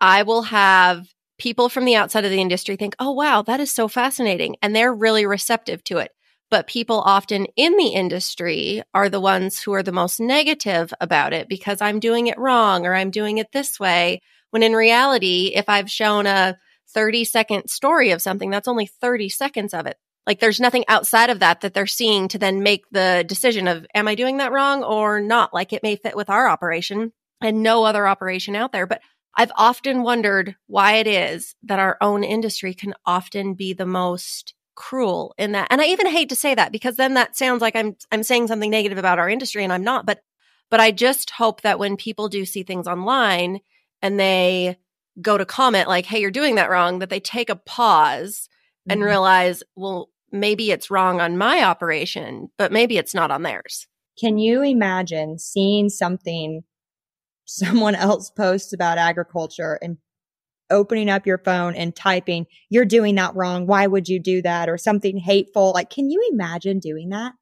I 0.00 0.22
will 0.22 0.40
have 0.40 1.06
people 1.38 1.68
from 1.68 1.84
the 1.84 1.96
outside 1.96 2.24
of 2.24 2.30
the 2.30 2.40
industry 2.40 2.76
think, 2.76 2.96
oh, 2.98 3.12
wow, 3.12 3.42
that 3.42 3.60
is 3.60 3.70
so 3.70 3.86
fascinating. 3.86 4.56
And 4.62 4.74
they're 4.74 4.94
really 4.94 5.26
receptive 5.26 5.84
to 5.84 5.98
it 5.98 6.10
but 6.48 6.68
people 6.68 7.00
often 7.00 7.46
in 7.56 7.76
the 7.76 7.88
industry 7.88 8.80
are 8.94 9.08
the 9.08 9.20
ones 9.20 9.60
who 9.60 9.72
are 9.72 9.82
the 9.82 9.90
most 9.90 10.20
negative 10.20 10.94
about 11.00 11.32
it 11.32 11.48
because 11.48 11.80
I'm 11.80 11.98
doing 11.98 12.28
it 12.28 12.38
wrong 12.38 12.86
or 12.86 12.94
I'm 12.94 13.10
doing 13.10 13.38
it 13.38 13.50
this 13.52 13.80
way. 13.80 14.22
When 14.50 14.62
in 14.62 14.72
reality, 14.72 15.52
if 15.56 15.68
I've 15.68 15.90
shown 15.90 16.24
a 16.24 16.56
30 16.94 17.24
second 17.24 17.68
story 17.68 18.12
of 18.12 18.22
something, 18.22 18.48
that's 18.48 18.68
only 18.68 18.86
30 18.86 19.28
seconds 19.28 19.74
of 19.74 19.86
it. 19.86 19.96
Like 20.26 20.40
there's 20.40 20.60
nothing 20.60 20.84
outside 20.88 21.30
of 21.30 21.40
that 21.40 21.60
that 21.60 21.72
they're 21.74 21.86
seeing 21.86 22.28
to 22.28 22.38
then 22.38 22.62
make 22.62 22.84
the 22.90 23.24
decision 23.26 23.68
of, 23.68 23.86
am 23.94 24.08
I 24.08 24.14
doing 24.14 24.38
that 24.38 24.52
wrong 24.52 24.82
or 24.82 25.20
not? 25.20 25.54
Like 25.54 25.72
it 25.72 25.82
may 25.82 25.96
fit 25.96 26.16
with 26.16 26.30
our 26.30 26.48
operation. 26.48 27.12
and 27.40 27.62
no 27.62 27.84
other 27.84 28.08
operation 28.08 28.56
out 28.56 28.72
there. 28.72 28.86
But 28.86 29.02
I've 29.36 29.52
often 29.56 30.02
wondered 30.02 30.56
why 30.66 30.94
it 30.94 31.06
is 31.06 31.54
that 31.64 31.78
our 31.78 31.98
own 32.00 32.24
industry 32.24 32.72
can 32.72 32.94
often 33.04 33.54
be 33.54 33.74
the 33.74 33.86
most 33.86 34.54
cruel 34.74 35.34
in 35.36 35.52
that. 35.52 35.68
And 35.70 35.80
I 35.80 35.86
even 35.86 36.06
hate 36.06 36.30
to 36.30 36.36
say 36.36 36.54
that 36.54 36.72
because 36.72 36.96
then 36.96 37.14
that 37.14 37.36
sounds 37.36 37.60
like 37.60 37.76
I'm 37.76 37.96
I'm 38.10 38.22
saying 38.22 38.46
something 38.46 38.70
negative 38.70 38.98
about 38.98 39.18
our 39.18 39.28
industry 39.28 39.64
and 39.64 39.72
I'm 39.72 39.84
not, 39.84 40.06
but 40.06 40.20
but 40.70 40.80
I 40.80 40.90
just 40.90 41.30
hope 41.30 41.62
that 41.62 41.78
when 41.78 41.96
people 41.96 42.28
do 42.28 42.44
see 42.44 42.62
things 42.62 42.86
online 42.86 43.60
and 44.02 44.18
they 44.18 44.78
go 45.20 45.38
to 45.38 45.44
comment 45.44 45.88
like, 45.88 46.06
"Hey, 46.06 46.20
you're 46.20 46.30
doing 46.30 46.56
that 46.56 46.70
wrong," 46.70 47.00
that 47.00 47.10
they 47.10 47.20
take 47.20 47.50
a 47.50 47.56
pause 47.56 48.48
mm-hmm. 48.88 48.92
and 48.92 49.02
realize, 49.04 49.62
"Well, 49.74 50.10
maybe 50.32 50.70
it's 50.70 50.90
wrong 50.90 51.20
on 51.20 51.38
my 51.38 51.62
operation, 51.62 52.48
but 52.58 52.72
maybe 52.72 52.98
it's 52.98 53.14
not 53.14 53.30
on 53.30 53.42
theirs." 53.42 53.86
Can 54.18 54.38
you 54.38 54.62
imagine 54.62 55.38
seeing 55.38 55.88
something 55.88 56.62
someone 57.44 57.94
else 57.96 58.30
posts 58.30 58.72
about 58.72 58.98
agriculture 58.98 59.78
and 59.80 59.98
opening 60.70 61.08
up 61.08 61.26
your 61.26 61.38
phone 61.38 61.74
and 61.74 61.94
typing, 61.94 62.46
you're 62.68 62.84
doing 62.84 63.14
that 63.16 63.34
wrong. 63.34 63.66
Why 63.66 63.86
would 63.86 64.08
you 64.08 64.18
do 64.18 64.42
that? 64.42 64.68
Or 64.68 64.78
something 64.78 65.18
hateful. 65.18 65.72
Like, 65.72 65.90
can 65.90 66.10
you 66.10 66.28
imagine 66.32 66.78
doing 66.78 67.10
that? 67.10 67.32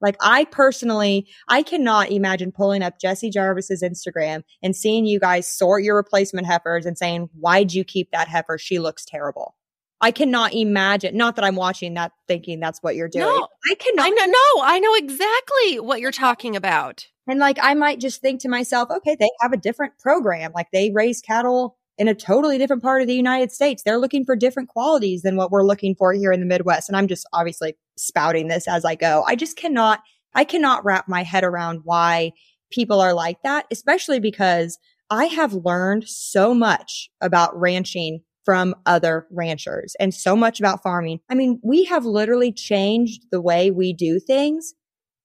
Like, 0.00 0.16
I 0.20 0.44
personally, 0.44 1.26
I 1.48 1.62
cannot 1.62 2.10
imagine 2.10 2.52
pulling 2.52 2.82
up 2.82 3.00
Jessie 3.00 3.30
Jarvis's 3.30 3.82
Instagram 3.82 4.42
and 4.62 4.76
seeing 4.76 5.06
you 5.06 5.18
guys 5.18 5.48
sort 5.48 5.84
your 5.84 5.96
replacement 5.96 6.46
heifers 6.46 6.84
and 6.84 6.98
saying, 6.98 7.30
why'd 7.38 7.72
you 7.72 7.82
keep 7.82 8.10
that 8.10 8.28
heifer? 8.28 8.58
She 8.58 8.78
looks 8.78 9.04
terrible. 9.06 9.56
I 10.00 10.10
cannot 10.10 10.52
imagine, 10.52 11.16
not 11.16 11.36
that 11.36 11.44
I'm 11.44 11.56
watching 11.56 11.94
that 11.94 12.12
thinking 12.28 12.60
that's 12.60 12.82
what 12.82 12.96
you're 12.96 13.08
doing. 13.08 13.26
No, 13.26 13.48
I 13.70 13.74
cannot. 13.76 14.06
I 14.06 14.10
know, 14.10 14.26
no, 14.26 14.62
I 14.62 14.78
know 14.78 14.94
exactly 14.94 15.80
what 15.80 16.00
you're 16.00 16.12
talking 16.12 16.54
about. 16.54 17.06
And 17.26 17.40
like, 17.40 17.58
I 17.60 17.74
might 17.74 17.98
just 17.98 18.20
think 18.20 18.40
to 18.42 18.48
myself, 18.48 18.90
okay, 18.90 19.16
they 19.18 19.30
have 19.40 19.52
a 19.52 19.56
different 19.56 19.98
program. 19.98 20.52
Like 20.54 20.68
they 20.72 20.90
raise 20.90 21.20
cattle 21.20 21.76
in 21.98 22.08
a 22.08 22.14
totally 22.14 22.58
different 22.58 22.82
part 22.82 23.00
of 23.00 23.08
the 23.08 23.14
United 23.14 23.50
States. 23.50 23.82
They're 23.82 23.98
looking 23.98 24.24
for 24.24 24.36
different 24.36 24.68
qualities 24.68 25.22
than 25.22 25.36
what 25.36 25.50
we're 25.50 25.64
looking 25.64 25.94
for 25.94 26.12
here 26.12 26.30
in 26.30 26.40
the 26.40 26.46
Midwest. 26.46 26.88
And 26.88 26.96
I'm 26.96 27.08
just 27.08 27.26
obviously 27.32 27.76
spouting 27.96 28.48
this 28.48 28.68
as 28.68 28.84
I 28.84 28.96
go. 28.96 29.24
I 29.26 29.34
just 29.34 29.56
cannot, 29.56 30.00
I 30.34 30.44
cannot 30.44 30.84
wrap 30.84 31.08
my 31.08 31.22
head 31.22 31.42
around 31.42 31.80
why 31.84 32.32
people 32.70 33.00
are 33.00 33.14
like 33.14 33.38
that, 33.44 33.64
especially 33.70 34.20
because 34.20 34.78
I 35.08 35.24
have 35.26 35.54
learned 35.54 36.06
so 36.06 36.52
much 36.52 37.10
about 37.20 37.58
ranching 37.58 38.20
from 38.46 38.76
other 38.86 39.26
ranchers 39.30 39.96
and 40.00 40.14
so 40.14 40.36
much 40.36 40.60
about 40.60 40.82
farming. 40.82 41.20
I 41.28 41.34
mean, 41.34 41.60
we 41.62 41.84
have 41.84 42.06
literally 42.06 42.52
changed 42.52 43.26
the 43.30 43.42
way 43.42 43.70
we 43.70 43.92
do 43.92 44.20
things 44.20 44.72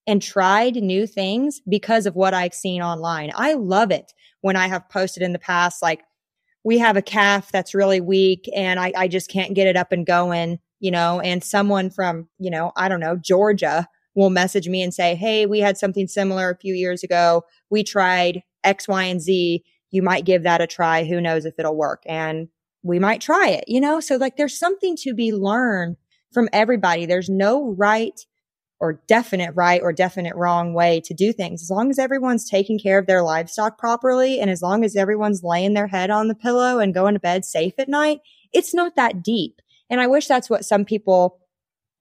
and 0.08 0.22
tried 0.22 0.76
new 0.76 1.06
things 1.06 1.62
because 1.70 2.08
of 2.08 2.16
what 2.16 2.34
I've 2.34 2.56
seen 2.56 2.82
online. 2.82 3.32
I 3.36 3.54
love 3.54 3.92
it 3.92 4.12
when 4.42 4.56
I 4.56 4.68
have 4.68 4.90
posted 4.90 5.22
in 5.22 5.34
the 5.34 5.40
past, 5.40 5.84
like, 5.84 6.02
we 6.64 6.80
have 6.80 6.98
a 6.98 7.02
calf 7.02 7.52
that's 7.52 7.74
really 7.74 8.02
weak 8.02 8.50
and 8.56 8.80
I, 8.80 8.92
I 8.96 9.08
just 9.08 9.30
can't 9.30 9.56
get 9.56 9.68
it 9.68 9.76
up 9.76 9.92
and 9.92 10.06
going, 10.06 10.60
you 10.80 10.92
know, 10.92 11.20
and 11.20 11.44
someone 11.44 11.90
from, 11.90 12.28
you 12.40 12.52
know, 12.52 12.72
I 12.76 12.88
don't 12.88 13.00
know, 13.00 13.18
Georgia 13.18 13.88
will 14.16 14.30
message 14.30 14.68
me 14.68 14.82
and 14.82 14.94
say, 14.94 15.16
Hey, 15.16 15.46
we 15.46 15.60
had 15.60 15.78
something 15.78 16.08
similar 16.08 16.50
a 16.50 16.58
few 16.58 16.74
years 16.74 17.04
ago. 17.04 17.44
We 17.70 17.84
tried 17.84 18.44
X, 18.64 18.88
Y, 18.88 19.04
and 19.04 19.22
Z. 19.22 19.64
You 19.90 20.02
might 20.04 20.26
give 20.26 20.44
that 20.44 20.62
a 20.62 20.68
try. 20.68 21.04
Who 21.04 21.20
knows 21.20 21.46
if 21.46 21.56
it'll 21.58 21.76
work? 21.76 22.04
And 22.06 22.48
we 22.84 23.00
might 23.00 23.22
try 23.22 23.50
it, 23.50 23.66
you 23.68 23.80
know? 23.80 24.00
So 24.00 24.18
like 24.18 24.38
there's 24.38 24.58
something 24.58 24.96
to 24.98 25.14
be 25.14 25.32
learned 25.32 25.98
from 26.32 26.50
everybody. 26.54 27.06
There's 27.06 27.30
no 27.30 27.74
right 27.78 28.20
or 28.80 29.02
definite 29.08 29.54
right 29.56 29.82
or 29.84 29.94
definite 29.94 30.36
wrong 30.36 30.74
way 30.74 31.00
to 31.06 31.14
do 31.14 31.32
things. 31.32 31.62
As 31.62 31.70
long 31.70 31.92
as 31.92 32.00
everyone's 32.00 32.50
taking 32.50 32.80
care 32.80 32.98
of 32.98 33.06
their 33.06 33.22
livestock 33.22 33.78
properly 33.78 34.40
and 34.40 34.50
as 34.50 34.64
long 34.64 34.84
as 34.84 34.96
everyone's 34.96 35.44
laying 35.44 35.76
their 35.76 35.88
head 35.88 36.10
on 36.10 36.28
the 36.28 36.36
pillow 36.36 36.80
and 36.80 36.94
going 36.94 37.14
to 37.14 37.20
bed 37.20 37.46
safe 37.46 37.74
at 37.78 37.88
night, 37.88 38.22
it's 38.52 38.74
not 38.74 38.96
that 38.96 39.24
deep. 39.24 39.62
And 39.90 40.02
I 40.02 40.08
wish 40.08 40.26
that's 40.26 40.50
what 40.50 40.66
some 40.66 40.84
people 40.84 41.38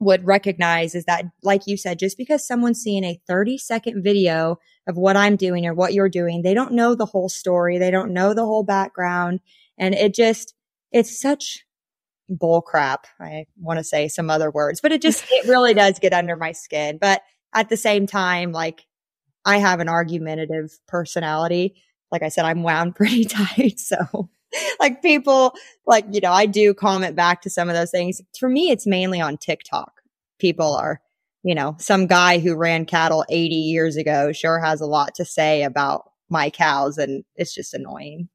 would 0.01 0.25
recognize 0.25 0.95
is 0.95 1.05
that, 1.05 1.27
like 1.43 1.67
you 1.67 1.77
said, 1.77 1.99
just 1.99 2.17
because 2.17 2.47
someone's 2.47 2.81
seeing 2.81 3.05
a 3.05 3.21
30 3.29 3.59
second 3.59 4.03
video 4.03 4.59
of 4.89 4.97
what 4.97 5.17
I'm 5.17 5.37
doing 5.37 5.67
or 5.67 5.75
what 5.75 5.93
you're 5.93 6.09
doing, 6.09 6.41
they 6.41 6.55
don't 6.55 6.73
know 6.73 6.95
the 6.95 7.05
whole 7.05 7.29
story. 7.29 7.77
They 7.77 7.91
don't 7.91 8.15
know 8.15 8.33
the 8.33 8.47
whole 8.47 8.65
background. 8.65 9.41
And 9.77 9.95
it 9.95 10.15
just, 10.15 10.55
it's 10.93 11.21
such 11.21 11.65
bull 12.29 12.63
crap. 12.63 13.07
I 13.21 13.47
want 13.59 13.79
to 13.79 13.85
say 13.85 14.09
some 14.09 14.31
other 14.31 14.51
words, 14.51 14.81
but 14.81 14.93
it 14.93 15.03
just, 15.03 15.25
it 15.31 15.49
really 15.49 15.75
does 15.75 15.99
get 15.99 16.13
under 16.13 16.37
my 16.37 16.53
skin. 16.53 16.99
But 17.01 17.23
at 17.55 17.69
the 17.69 17.77
same 17.77 18.07
time, 18.07 18.53
like 18.53 18.87
I 19.45 19.59
have 19.59 19.81
an 19.81 19.89
argumentative 19.89 20.79
personality. 20.87 21.83
Like 22.13 22.23
I 22.23 22.29
said, 22.29 22.45
I'm 22.45 22.63
wound 22.63 22.95
pretty 22.97 23.25
tight. 23.25 23.81
So 23.81 24.31
like 24.79 25.03
people, 25.03 25.55
like, 25.87 26.07
you 26.11 26.21
know, 26.21 26.33
I 26.33 26.47
do 26.47 26.75
comment 26.75 27.17
back 27.17 27.43
to 27.43 27.51
some 27.51 27.69
of 27.69 27.75
those 27.75 27.91
things. 27.91 28.21
For 28.39 28.49
me, 28.49 28.71
it's 28.71 28.87
mainly 28.87 29.21
on 29.21 29.37
TikTok. 29.37 29.93
People 30.39 30.75
are, 30.75 31.01
you 31.43 31.55
know, 31.55 31.77
some 31.79 32.07
guy 32.07 32.39
who 32.39 32.57
ran 32.57 32.85
cattle 32.85 33.25
80 33.29 33.55
years 33.55 33.97
ago 33.97 34.33
sure 34.33 34.59
has 34.61 34.81
a 34.81 34.87
lot 34.87 35.15
to 35.17 35.25
say 35.25 35.63
about 35.63 36.11
my 36.29 36.51
cows 36.51 36.99
and 36.99 37.25
it's 37.37 37.55
just 37.55 37.75
annoying. 37.75 38.29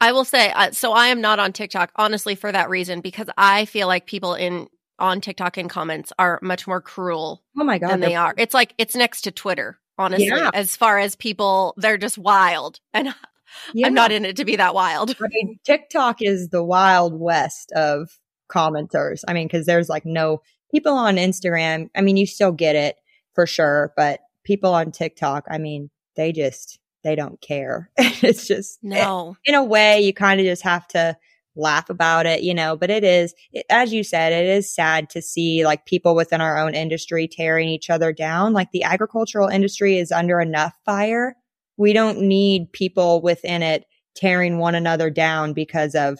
I 0.00 0.12
will 0.12 0.24
say, 0.24 0.50
uh, 0.52 0.70
so 0.70 0.92
I 0.92 1.08
am 1.08 1.20
not 1.20 1.38
on 1.38 1.52
TikTok, 1.52 1.92
honestly, 1.96 2.34
for 2.34 2.50
that 2.50 2.70
reason, 2.70 3.00
because 3.00 3.28
I 3.36 3.66
feel 3.66 3.86
like 3.86 4.06
people 4.06 4.34
in 4.34 4.68
on 4.98 5.20
TikTok 5.20 5.58
in 5.58 5.68
comments 5.68 6.12
are 6.18 6.38
much 6.42 6.66
more 6.66 6.80
cruel. 6.80 7.42
Oh 7.58 7.64
my 7.64 7.78
god, 7.78 7.90
than 7.90 8.00
they 8.00 8.14
are. 8.14 8.34
It's 8.36 8.54
like 8.54 8.74
it's 8.78 8.94
next 8.94 9.22
to 9.22 9.30
Twitter, 9.30 9.78
honestly. 9.98 10.26
Yeah. 10.26 10.50
As 10.54 10.76
far 10.76 10.98
as 10.98 11.16
people, 11.16 11.74
they're 11.76 11.98
just 11.98 12.18
wild, 12.18 12.80
and 12.92 13.14
yeah. 13.74 13.86
I'm 13.86 13.94
not 13.94 14.12
in 14.12 14.24
it 14.24 14.36
to 14.36 14.44
be 14.44 14.56
that 14.56 14.74
wild. 14.74 15.10
I 15.20 15.28
mean, 15.28 15.58
TikTok 15.64 16.22
is 16.22 16.48
the 16.48 16.64
wild 16.64 17.18
west 17.18 17.72
of 17.72 18.18
commenters. 18.50 19.22
I 19.28 19.32
mean, 19.32 19.46
because 19.46 19.66
there's 19.66 19.88
like 19.88 20.04
no 20.04 20.42
people 20.70 20.92
on 20.92 21.16
Instagram. 21.16 21.88
I 21.94 22.00
mean, 22.00 22.16
you 22.16 22.26
still 22.26 22.52
get 22.52 22.76
it 22.76 22.96
for 23.34 23.46
sure, 23.46 23.92
but 23.96 24.20
people 24.44 24.74
on 24.74 24.92
TikTok, 24.92 25.44
I 25.50 25.58
mean, 25.58 25.90
they 26.16 26.32
just 26.32 26.79
they 27.02 27.14
don't 27.14 27.40
care. 27.40 27.90
it's 27.96 28.46
just 28.46 28.78
eh, 28.84 28.88
no. 28.88 29.36
In 29.44 29.54
a 29.54 29.64
way, 29.64 30.00
you 30.00 30.12
kind 30.12 30.40
of 30.40 30.46
just 30.46 30.62
have 30.62 30.86
to 30.88 31.16
laugh 31.56 31.90
about 31.90 32.26
it, 32.26 32.42
you 32.42 32.54
know. 32.54 32.76
But 32.76 32.90
it 32.90 33.04
is, 33.04 33.34
it, 33.52 33.66
as 33.70 33.92
you 33.92 34.04
said, 34.04 34.32
it 34.32 34.46
is 34.46 34.72
sad 34.72 35.10
to 35.10 35.22
see 35.22 35.64
like 35.64 35.86
people 35.86 36.14
within 36.14 36.40
our 36.40 36.58
own 36.58 36.74
industry 36.74 37.28
tearing 37.28 37.68
each 37.68 37.90
other 37.90 38.12
down. 38.12 38.52
Like 38.52 38.70
the 38.72 38.84
agricultural 38.84 39.48
industry 39.48 39.98
is 39.98 40.12
under 40.12 40.40
enough 40.40 40.74
fire. 40.84 41.36
We 41.76 41.92
don't 41.92 42.20
need 42.20 42.72
people 42.72 43.22
within 43.22 43.62
it 43.62 43.86
tearing 44.14 44.58
one 44.58 44.74
another 44.74 45.10
down 45.10 45.52
because 45.52 45.94
of, 45.94 46.18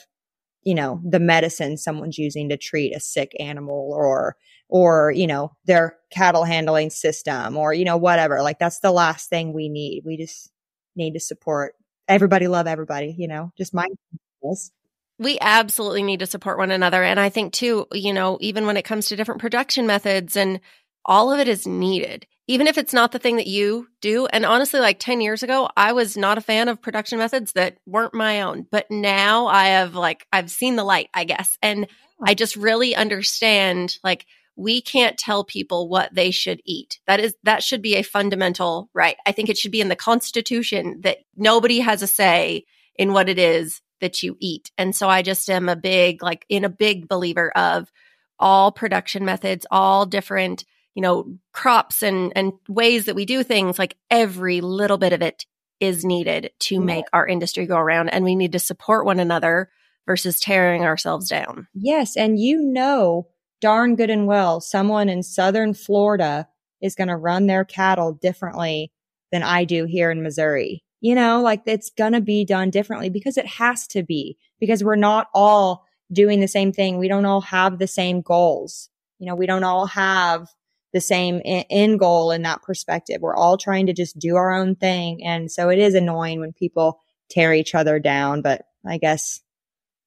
you 0.63 0.75
know, 0.75 1.01
the 1.05 1.21
medicine 1.21 1.77
someone's 1.77 2.19
using 2.19 2.49
to 2.49 2.57
treat 2.57 2.95
a 2.95 3.01
sick 3.01 3.33
animal 3.39 3.93
or 3.95 4.37
or, 4.73 5.11
you 5.11 5.27
know, 5.27 5.51
their 5.65 5.97
cattle 6.13 6.45
handling 6.45 6.91
system 6.91 7.57
or, 7.57 7.75
you 7.75 7.85
know, 7.85 7.97
whatever. 7.97 8.41
Like 8.41 8.61
that's 8.61 8.79
the 8.79 8.93
last 8.93 9.29
thing 9.29 9.53
we 9.53 9.69
need. 9.69 10.05
We 10.07 10.17
just 10.17 10.51
need 10.97 11.15
to 11.15 11.21
support 11.21 11.75
everybody, 12.09 12.49
love 12.49 12.67
everybody, 12.67 13.15
you 13.17 13.29
know, 13.29 13.53
just 13.57 13.75
mindfulness. 13.75 14.73
We 15.19 15.39
absolutely 15.41 16.03
need 16.03 16.21
to 16.21 16.27
support 16.27 16.59
one 16.59 16.71
another. 16.71 17.03
And 17.03 17.21
I 17.21 17.29
think 17.29 17.53
too, 17.53 17.87
you 17.93 18.13
know, 18.13 18.39
even 18.41 18.67
when 18.67 18.77
it 18.77 18.85
comes 18.85 19.07
to 19.09 19.17
different 19.17 19.41
production 19.41 19.87
methods 19.87 20.37
and 20.37 20.61
all 21.05 21.33
of 21.33 21.39
it 21.41 21.49
is 21.49 21.67
needed, 21.67 22.27
even 22.47 22.67
if 22.67 22.79
it's 22.79 22.93
not 22.93 23.13
the 23.13 23.19
thing 23.19 23.37
that 23.37 23.47
you 23.47 23.87
do. 24.01 24.27
And 24.27 24.45
honestly, 24.45 24.81
like 24.81 24.99
10 24.99 25.21
years 25.21 25.43
ago, 25.43 25.69
I 25.77 25.93
was 25.93 26.17
not 26.17 26.39
a 26.39 26.43
fan 26.43 26.69
of 26.69 26.83
production 26.83 27.19
methods 27.19 27.53
that 27.53 27.77
weren't 27.87 28.15
my 28.15 28.43
own. 28.43 28.67
But 28.71 28.91
now 28.91 29.47
I 29.47 29.67
have 29.67 29.95
like, 29.95 30.27
I've 30.33 30.51
seen 30.51 30.77
the 30.77 30.85
light, 30.85 31.09
I 31.15 31.25
guess. 31.25 31.57
And 31.63 31.87
I 32.27 32.35
just 32.35 32.57
really 32.57 32.95
understand 32.97 33.97
like 34.03 34.27
we 34.61 34.83
can't 34.83 35.17
tell 35.17 35.43
people 35.43 35.89
what 35.89 36.15
they 36.15 36.31
should 36.31 36.61
eat. 36.65 37.01
That 37.07 37.19
is, 37.19 37.35
that 37.45 37.63
should 37.63 37.81
be 37.81 37.97
a 37.97 38.03
fundamental 38.03 38.91
right. 38.93 39.17
I 39.27 39.33
think 39.33 39.49
it 39.49 39.57
should 39.57 39.73
be 39.73 39.81
in 39.81 39.89
the 39.89 39.97
constitution 39.97 41.01
that 41.01 41.19
nobody 41.37 41.81
has 41.81 42.03
a 42.03 42.07
say 42.07 42.67
in 42.95 43.13
what 43.13 43.29
it 43.29 43.39
is 43.39 43.81
that 44.01 44.23
you 44.23 44.37
eat. 44.39 44.71
And 44.77 44.95
so 44.95 45.09
I 45.09 45.23
just 45.23 45.49
am 45.49 45.69
a 45.69 45.77
big, 45.77 46.23
like 46.23 46.45
in 46.49 46.65
a 46.65 46.69
big 46.69 47.09
believer 47.09 47.51
of 47.57 47.91
all 48.39 48.71
production 48.71 49.25
methods, 49.25 49.67
all 49.71 50.05
different, 50.05 50.65
you 50.95 51.03
know, 51.03 51.39
crops 51.53 52.03
and, 52.03 52.33
and 52.37 52.53
ways 52.69 53.07
that 53.07 53.15
we 53.15 53.25
do 53.25 53.43
things. 53.43 53.79
Like 53.79 53.97
every 54.11 54.61
little 54.61 54.99
bit 54.99 55.15
of 55.15 55.23
it 55.23 55.47
is 55.81 56.05
needed 56.05 56.51
to 56.59 56.81
make 56.81 57.07
our 57.15 57.27
industry 57.27 57.65
go 57.65 57.79
around 57.79 58.11
and 58.11 58.23
we 58.23 58.37
need 58.37 58.53
to 58.53 58.59
support 58.59 59.07
one 59.07 59.19
another 59.19 59.71
versus 60.07 60.39
tearing 60.39 60.85
ourselves 60.85 61.29
down. 61.29 61.69
Yes. 61.73 62.17
And 62.17 62.39
you 62.39 62.63
know, 62.63 63.29
darn 63.61 63.97
good 63.97 64.11
and 64.11 64.27
well 64.27 64.61
someone 64.61 65.09
in 65.09 65.23
southern 65.23 65.75
Florida 65.75 66.49
is 66.81 66.95
going 66.95 67.09
to 67.09 67.17
run 67.17 67.47
their 67.47 67.65
cattle 67.65 68.13
differently 68.13 68.91
than 69.31 69.43
I 69.43 69.65
do 69.65 69.85
here 69.85 70.11
in 70.11 70.23
Missouri. 70.23 70.83
You 71.01 71.15
know, 71.15 71.41
like 71.41 71.63
it's 71.67 71.91
going 71.91 72.13
to 72.13 72.21
be 72.21 72.45
done 72.45 72.71
differently 72.71 73.09
because 73.09 73.39
it 73.39 73.47
has 73.47 73.87
to 73.89 74.03
be 74.03 74.37
because 74.59 74.85
we're 74.85 74.97
not 74.97 75.29
all 75.35 75.87
doing 76.13 76.41
the 76.41 76.49
same 76.49 76.73
thing. 76.73 76.99
We 76.99 77.09
don't 77.09 77.25
all 77.25 77.41
have 77.43 77.79
the 77.79 77.87
same 77.87 78.21
goals. 78.21 78.91
You 79.19 79.27
know, 79.27 79.35
we 79.35 79.47
don't 79.47 79.65
all 79.65 79.87
have 79.87 80.49
the 80.93 81.01
same 81.01 81.41
end 81.45 81.99
goal 81.99 82.33
in 82.33 82.43
that 82.43 82.63
perspective. 82.63 83.21
We're 83.21 83.37
all 83.37 83.57
trying 83.57 83.87
to 83.87 83.93
just 83.93 84.19
do 84.19 84.37
our 84.37 84.53
own 84.53 84.75
thing. 84.75 85.25
And 85.25 85.51
so 85.51 85.69
it 85.69 85.79
is 85.79 85.95
annoying 85.95 86.41
when 86.41 86.53
people 86.53 87.01
tear 87.31 87.55
each 87.55 87.75
other 87.75 87.99
down, 87.99 88.43
but 88.43 88.63
I 88.85 88.99
guess 88.99 89.41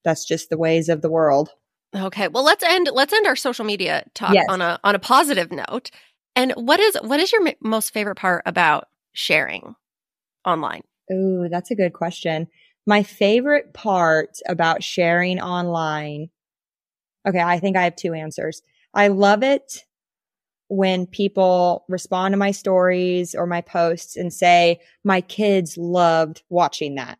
that's 0.04 0.26
just 0.26 0.50
the 0.50 0.58
ways 0.58 0.88
of 0.88 1.00
the 1.00 1.10
world. 1.10 1.48
Okay. 1.94 2.28
Well, 2.28 2.44
let's 2.44 2.64
end 2.64 2.88
let's 2.92 3.12
end 3.12 3.26
our 3.26 3.36
social 3.36 3.64
media 3.64 4.04
talk 4.14 4.34
yes. 4.34 4.46
on 4.48 4.60
a 4.60 4.80
on 4.82 4.94
a 4.94 4.98
positive 4.98 5.52
note. 5.52 5.90
And 6.36 6.52
what 6.52 6.80
is 6.80 6.96
what 7.02 7.20
is 7.20 7.32
your 7.32 7.46
m- 7.46 7.54
most 7.60 7.92
favorite 7.92 8.16
part 8.16 8.42
about 8.46 8.88
sharing 9.12 9.74
online? 10.44 10.82
Ooh, 11.12 11.48
that's 11.50 11.70
a 11.70 11.76
good 11.76 11.92
question. 11.92 12.48
My 12.86 13.02
favorite 13.02 13.72
part 13.72 14.38
about 14.48 14.82
sharing 14.82 15.40
online. 15.40 16.30
Okay, 17.26 17.40
I 17.40 17.58
think 17.60 17.76
I 17.76 17.84
have 17.84 17.96
two 17.96 18.12
answers. 18.12 18.62
I 18.92 19.08
love 19.08 19.42
it 19.42 19.84
when 20.68 21.06
people 21.06 21.84
respond 21.88 22.32
to 22.32 22.36
my 22.36 22.50
stories 22.50 23.34
or 23.34 23.46
my 23.46 23.60
posts 23.60 24.16
and 24.16 24.32
say, 24.32 24.80
my 25.04 25.20
kids 25.20 25.76
loved 25.76 26.42
watching 26.48 26.96
that. 26.96 27.18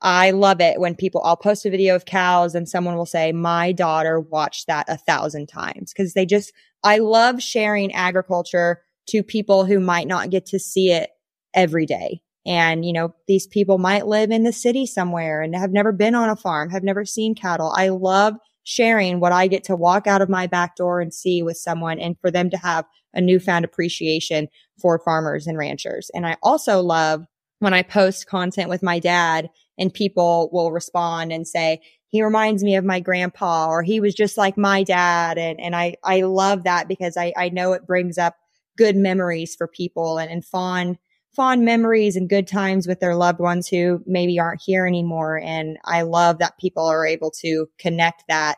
I 0.00 0.30
love 0.30 0.60
it 0.60 0.78
when 0.78 0.94
people, 0.94 1.22
I'll 1.24 1.36
post 1.36 1.66
a 1.66 1.70
video 1.70 1.96
of 1.96 2.04
cows 2.04 2.54
and 2.54 2.68
someone 2.68 2.96
will 2.96 3.06
say, 3.06 3.32
my 3.32 3.72
daughter 3.72 4.20
watched 4.20 4.66
that 4.68 4.88
a 4.88 4.96
thousand 4.96 5.48
times 5.48 5.92
because 5.92 6.14
they 6.14 6.24
just, 6.24 6.52
I 6.84 6.98
love 6.98 7.42
sharing 7.42 7.92
agriculture 7.92 8.82
to 9.08 9.22
people 9.22 9.64
who 9.64 9.80
might 9.80 10.06
not 10.06 10.30
get 10.30 10.46
to 10.46 10.58
see 10.58 10.92
it 10.92 11.10
every 11.54 11.86
day. 11.86 12.20
And, 12.46 12.84
you 12.84 12.92
know, 12.92 13.14
these 13.26 13.46
people 13.46 13.78
might 13.78 14.06
live 14.06 14.30
in 14.30 14.44
the 14.44 14.52
city 14.52 14.86
somewhere 14.86 15.42
and 15.42 15.54
have 15.54 15.72
never 15.72 15.92
been 15.92 16.14
on 16.14 16.30
a 16.30 16.36
farm, 16.36 16.70
have 16.70 16.84
never 16.84 17.04
seen 17.04 17.34
cattle. 17.34 17.72
I 17.76 17.88
love 17.88 18.34
sharing 18.62 19.18
what 19.18 19.32
I 19.32 19.48
get 19.48 19.64
to 19.64 19.76
walk 19.76 20.06
out 20.06 20.22
of 20.22 20.28
my 20.28 20.46
back 20.46 20.76
door 20.76 21.00
and 21.00 21.12
see 21.12 21.42
with 21.42 21.56
someone 21.56 21.98
and 21.98 22.16
for 22.20 22.30
them 22.30 22.50
to 22.50 22.56
have 22.58 22.84
a 23.14 23.20
newfound 23.20 23.64
appreciation 23.64 24.48
for 24.80 24.98
farmers 24.98 25.46
and 25.46 25.58
ranchers. 25.58 26.10
And 26.14 26.26
I 26.26 26.36
also 26.42 26.80
love 26.80 27.24
when 27.58 27.74
I 27.74 27.82
post 27.82 28.26
content 28.26 28.68
with 28.68 28.82
my 28.82 28.98
dad 28.98 29.48
and 29.78 29.92
people 29.92 30.50
will 30.52 30.72
respond 30.72 31.32
and 31.32 31.46
say, 31.46 31.80
he 32.08 32.22
reminds 32.22 32.64
me 32.64 32.76
of 32.76 32.84
my 32.84 33.00
grandpa 33.00 33.68
or 33.68 33.82
he 33.82 34.00
was 34.00 34.14
just 34.14 34.36
like 34.36 34.56
my 34.56 34.82
dad. 34.82 35.38
And, 35.38 35.60
and 35.60 35.76
I, 35.76 35.96
I 36.02 36.22
love 36.22 36.64
that 36.64 36.88
because 36.88 37.16
I, 37.16 37.32
I 37.36 37.50
know 37.50 37.72
it 37.72 37.86
brings 37.86 38.18
up 38.18 38.34
good 38.76 38.96
memories 38.96 39.54
for 39.54 39.68
people 39.68 40.18
and, 40.18 40.30
and 40.30 40.44
fond, 40.44 40.98
fond 41.36 41.64
memories 41.64 42.16
and 42.16 42.28
good 42.28 42.46
times 42.46 42.86
with 42.86 43.00
their 43.00 43.14
loved 43.14 43.40
ones 43.40 43.68
who 43.68 44.02
maybe 44.06 44.38
aren't 44.38 44.62
here 44.64 44.86
anymore. 44.86 45.38
And 45.38 45.76
I 45.84 46.02
love 46.02 46.38
that 46.38 46.58
people 46.58 46.86
are 46.86 47.06
able 47.06 47.30
to 47.42 47.66
connect 47.78 48.24
that 48.28 48.56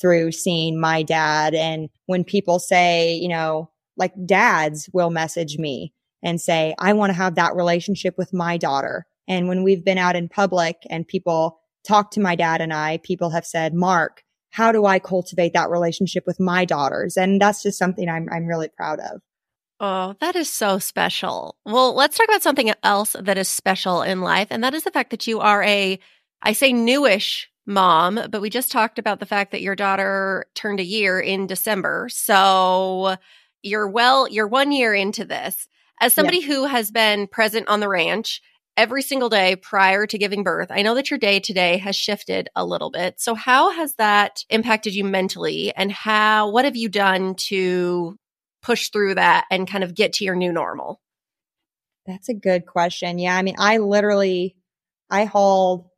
through 0.00 0.32
seeing 0.32 0.80
my 0.80 1.02
dad. 1.02 1.54
And 1.54 1.88
when 2.06 2.24
people 2.24 2.58
say, 2.58 3.14
you 3.14 3.28
know, 3.28 3.70
like 3.96 4.12
dads 4.26 4.88
will 4.92 5.10
message 5.10 5.58
me 5.58 5.92
and 6.22 6.40
say, 6.40 6.74
I 6.78 6.92
want 6.92 7.10
to 7.10 7.16
have 7.16 7.36
that 7.36 7.54
relationship 7.54 8.16
with 8.18 8.32
my 8.32 8.56
daughter. 8.56 9.06
And 9.28 9.46
when 9.46 9.62
we've 9.62 9.84
been 9.84 9.98
out 9.98 10.16
in 10.16 10.28
public 10.28 10.78
and 10.90 11.06
people 11.06 11.60
talk 11.86 12.10
to 12.12 12.20
my 12.20 12.34
dad 12.34 12.60
and 12.60 12.72
I, 12.72 12.98
people 12.98 13.30
have 13.30 13.46
said, 13.46 13.74
Mark, 13.74 14.24
how 14.50 14.72
do 14.72 14.86
I 14.86 14.98
cultivate 14.98 15.52
that 15.52 15.70
relationship 15.70 16.24
with 16.26 16.40
my 16.40 16.64
daughters? 16.64 17.16
And 17.16 17.40
that's 17.40 17.62
just 17.62 17.78
something 17.78 18.08
I'm, 18.08 18.28
I'm 18.32 18.46
really 18.46 18.68
proud 18.68 18.98
of. 18.98 19.20
Oh, 19.80 20.16
that 20.20 20.34
is 20.34 20.50
so 20.50 20.78
special. 20.78 21.56
Well, 21.64 21.94
let's 21.94 22.16
talk 22.16 22.26
about 22.26 22.42
something 22.42 22.72
else 22.82 23.14
that 23.20 23.38
is 23.38 23.48
special 23.48 24.02
in 24.02 24.22
life. 24.22 24.48
And 24.50 24.64
that 24.64 24.74
is 24.74 24.82
the 24.82 24.90
fact 24.90 25.10
that 25.10 25.26
you 25.26 25.38
are 25.38 25.62
a, 25.62 26.00
I 26.42 26.52
say 26.52 26.72
newish 26.72 27.48
mom, 27.64 28.18
but 28.30 28.40
we 28.40 28.50
just 28.50 28.72
talked 28.72 28.98
about 28.98 29.20
the 29.20 29.26
fact 29.26 29.52
that 29.52 29.62
your 29.62 29.76
daughter 29.76 30.46
turned 30.54 30.80
a 30.80 30.84
year 30.84 31.20
in 31.20 31.46
December. 31.46 32.08
So 32.10 33.16
you're 33.62 33.88
well, 33.88 34.26
you're 34.28 34.48
one 34.48 34.72
year 34.72 34.94
into 34.94 35.24
this. 35.24 35.68
As 36.00 36.14
somebody 36.14 36.38
yeah. 36.38 36.46
who 36.46 36.64
has 36.64 36.90
been 36.90 37.26
present 37.26 37.68
on 37.68 37.80
the 37.80 37.88
ranch 37.88 38.40
every 38.78 39.02
single 39.02 39.28
day 39.28 39.56
prior 39.56 40.06
to 40.06 40.16
giving 40.16 40.44
birth, 40.44 40.68
I 40.70 40.82
know 40.82 40.94
that 40.94 41.10
your 41.10 41.18
day 41.18 41.40
today 41.40 41.78
has 41.78 41.96
shifted 41.96 42.48
a 42.54 42.64
little 42.64 42.90
bit. 42.90 43.20
So 43.20 43.34
how 43.34 43.70
has 43.72 43.96
that 43.96 44.44
impacted 44.48 44.94
you 44.94 45.04
mentally 45.04 45.74
and 45.74 45.90
how 45.90 46.50
what 46.50 46.64
have 46.64 46.76
you 46.76 46.88
done 46.88 47.34
to 47.48 48.16
push 48.62 48.90
through 48.90 49.16
that 49.16 49.46
and 49.50 49.68
kind 49.68 49.82
of 49.82 49.96
get 49.96 50.12
to 50.14 50.24
your 50.24 50.36
new 50.36 50.52
normal? 50.52 51.00
That's 52.06 52.28
a 52.28 52.34
good 52.34 52.66
question. 52.66 53.18
Yeah, 53.18 53.36
I 53.36 53.42
mean, 53.42 53.56
I 53.58 53.78
literally 53.78 54.56
I 55.10 55.24
hauled 55.24 55.88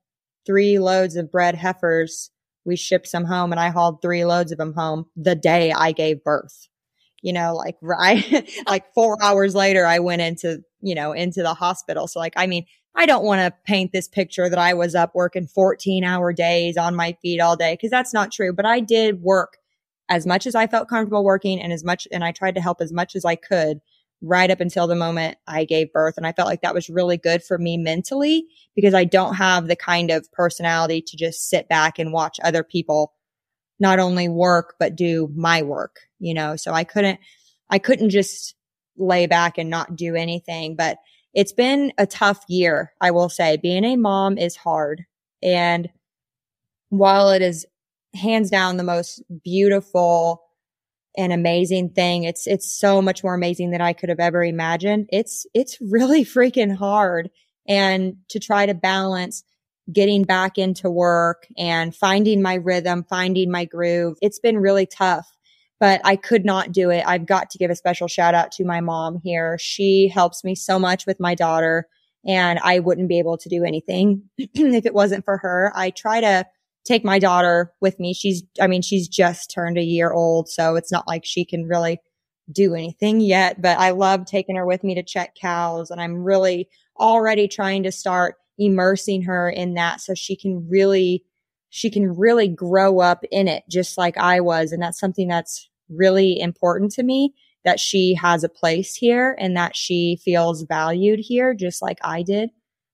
3 0.47 0.79
loads 0.79 1.17
of 1.17 1.31
bred 1.31 1.57
heifers. 1.57 2.31
We 2.65 2.77
shipped 2.77 3.09
some 3.09 3.27
home 3.27 3.53
and 3.53 3.61
I 3.61 3.69
hauled 3.69 4.01
3 4.01 4.25
loads 4.25 4.53
of 4.53 4.59
them 4.59 4.73
home 4.73 5.05
the 5.17 5.35
day 5.35 5.71
I 5.71 5.93
gave 5.93 6.25
birth 6.25 6.67
you 7.23 7.33
know, 7.33 7.55
like 7.55 7.77
right, 7.83 8.51
like 8.67 8.93
four 8.95 9.17
hours 9.23 9.55
later, 9.55 9.87
I 9.87 9.99
went 9.99 10.23
into, 10.23 10.63
you 10.81 10.95
know, 10.95 11.13
into 11.13 11.43
the 11.43 11.55
hospital. 11.55 12.07
So 12.07 12.19
like, 12.19 12.35
I 12.37 12.47
mean, 12.47 12.67
I 12.95 13.07
don't 13.07 13.25
want 13.25 13.41
to 13.41 13.59
paint 13.65 13.93
this 13.93 14.09
picture 14.09 14.49
that 14.49 14.59
I 14.59 14.75
was 14.75 14.95
up 14.95 15.15
working 15.15 15.47
14 15.47 16.03
hour 16.05 16.33
days 16.33 16.77
on 16.77 16.97
my 16.97 17.17
feet 17.23 17.41
all 17.41 17.57
day 17.57 17.75
because 17.75 17.91
that's 17.91 18.13
not 18.13 18.33
true. 18.33 18.53
But 18.53 18.67
I 18.67 18.81
did 18.81 19.23
work 19.23 19.59
as 20.09 20.27
much 20.27 20.47
as 20.47 20.57
I 20.57 20.67
felt 20.67 20.89
comfortable 20.89 21.25
working 21.25 21.61
and 21.61 21.73
as 21.73 21.85
much, 21.85 22.09
and 22.11 22.25
I 22.25 22.33
tried 22.33 22.57
to 22.57 22.61
help 22.61 22.81
as 22.81 22.93
much 22.93 23.15
as 23.15 23.25
I 23.25 23.37
could 23.37 23.81
right 24.23 24.51
up 24.51 24.61
until 24.61 24.87
the 24.87 24.95
moment 24.95 25.39
I 25.47 25.65
gave 25.65 25.93
birth. 25.93 26.15
And 26.17 26.27
I 26.27 26.33
felt 26.33 26.49
like 26.49 26.63
that 26.63 26.75
was 26.75 26.91
really 26.91 27.17
good 27.17 27.43
for 27.43 27.59
me 27.59 27.77
mentally 27.77 28.45
because 28.75 28.93
I 28.93 29.05
don't 29.05 29.35
have 29.35 29.67
the 29.67 29.77
kind 29.77 30.11
of 30.11 30.31
personality 30.33 31.01
to 31.07 31.17
just 31.17 31.49
sit 31.49 31.69
back 31.69 31.99
and 31.99 32.13
watch 32.13 32.39
other 32.43 32.63
people 32.63 33.15
not 33.79 33.99
only 33.99 34.29
work, 34.29 34.75
but 34.79 34.95
do 34.95 35.31
my 35.35 35.63
work, 35.63 36.01
you 36.21 36.35
know, 36.35 36.57
so 36.57 36.73
I 36.73 36.85
couldn't, 36.85 37.19
I 37.69 37.79
couldn't 37.79 38.11
just 38.11 38.55
lay 38.97 39.27
back 39.27 39.59
and 39.59 39.71
not 39.71 39.97
do 39.97 40.15
anything, 40.15 40.77
but 40.77 40.99
it's 41.35 41.53
been 41.53 41.93
a 41.99 42.07
tough 42.07 42.45
year. 42.49 42.93
I 43.01 43.11
will 43.11 43.29
say 43.29 43.57
being 43.57 43.85
a 43.85 43.97
mom 43.97 44.39
is 44.39 44.57
hard. 44.57 45.05
And 45.43 45.89
while 46.91 47.31
it 47.31 47.43
is 47.43 47.67
hands 48.15 48.51
down 48.51 48.77
the 48.77 48.83
most 48.85 49.23
beautiful 49.45 50.43
and 51.17 51.33
amazing 51.33 51.91
thing, 51.91 52.25
it's, 52.25 52.47
it's 52.47 52.71
so 52.73 53.01
much 53.01 53.25
more 53.25 53.35
amazing 53.35 53.71
than 53.71 53.81
I 53.81 53.93
could 53.93 54.09
have 54.09 54.21
ever 54.21 54.45
imagined. 54.45 55.09
It's, 55.11 55.47
it's 55.55 55.79
really 55.81 56.25
freaking 56.25 56.77
hard. 56.77 57.31
And 57.69 58.17
to 58.31 58.41
try 58.41 58.67
to 58.67 58.75
balance 58.75 59.45
getting 59.93 60.25
back 60.25 60.59
into 60.59 60.91
work 60.91 61.47
and 61.57 61.95
finding 61.95 62.43
my 62.43 62.55
rhythm, 62.55 63.05
finding 63.09 63.51
my 63.51 63.65
groove. 63.65 64.17
It's 64.21 64.39
been 64.39 64.59
really 64.59 64.87
tough, 64.87 65.27
but 65.81 66.01
I 66.05 66.15
could 66.15 66.45
not 66.45 66.71
do 66.71 66.91
it. 66.91 67.03
I've 67.07 67.27
got 67.27 67.51
to 67.51 67.59
give 67.59 67.71
a 67.71 67.75
special 67.75 68.07
shout 68.07 68.35
out 68.35 68.53
to 68.53 68.65
my 68.65 68.81
mom 68.81 69.19
here. 69.25 69.57
She 69.59 70.09
helps 70.09 70.45
me 70.45 70.55
so 70.55 70.79
much 70.79 71.07
with 71.07 71.19
my 71.19 71.35
daughter 71.35 71.89
and 72.25 72.59
I 72.63 72.81
wouldn't 72.81 73.09
be 73.09 73.19
able 73.19 73.39
to 73.39 73.49
do 73.49 73.65
anything 73.65 74.23
if 74.39 74.85
it 74.85 74.95
wasn't 74.95 75.25
for 75.25 75.39
her. 75.39 75.73
I 75.75 75.91
try 75.91 76.21
to 76.21 76.47
take 76.85 77.03
my 77.03 77.19
daughter 77.19 77.73
with 77.81 77.99
me. 77.99 78.13
She's, 78.13 78.43
I 78.61 78.67
mean, 78.67 78.83
she's 78.83 79.09
just 79.09 79.51
turned 79.51 79.79
a 79.79 79.83
year 79.83 80.13
old. 80.13 80.49
So 80.51 80.77
it's 80.77 80.93
not 80.93 81.09
like 81.09 81.25
she 81.25 81.47
can 81.47 81.67
really 81.67 81.99
do 82.53 82.75
anything 82.75 83.21
yet, 83.21 83.63
but 83.63 83.79
I 83.79 83.91
love 83.91 84.27
taking 84.27 84.57
her 84.57 84.67
with 84.67 84.85
me 84.85 84.95
to 84.97 85.03
check 85.03 85.35
cows 85.35 85.91
and 85.91 86.01
I'm 86.01 86.23
really 86.23 86.69
already 86.99 87.49
trying 87.49 87.85
to 87.85 87.93
start 87.93 88.37
immersing 88.59 89.23
her 89.23 89.49
in 89.49 89.75
that 89.75 90.03
so 90.03 90.15
she 90.15 90.37
can 90.37 90.69
really, 90.69 91.25
she 91.71 91.91
can 91.91 92.15
really 92.15 92.49
grow 92.49 93.01
up 93.01 93.25
in 93.31 93.49
it 93.49 93.63
just 93.71 93.97
like 93.97 94.19
I 94.19 94.41
was. 94.41 94.73
And 94.73 94.83
that's 94.83 94.99
something 94.99 95.29
that's 95.29 95.70
really 95.91 96.41
important 96.41 96.93
to 96.93 97.03
me 97.03 97.35
that 97.65 97.81
she 97.81 98.15
has 98.15 98.45
a 98.45 98.49
place 98.49 98.95
here 98.95 99.37
and 99.39 99.57
that 99.57 99.77
she 99.77 100.19
feels 100.25 100.63
valued 100.63 101.21
here 101.21 101.53
just 101.55 101.83
like 101.83 101.99
I 102.03 102.23
did 102.23 102.51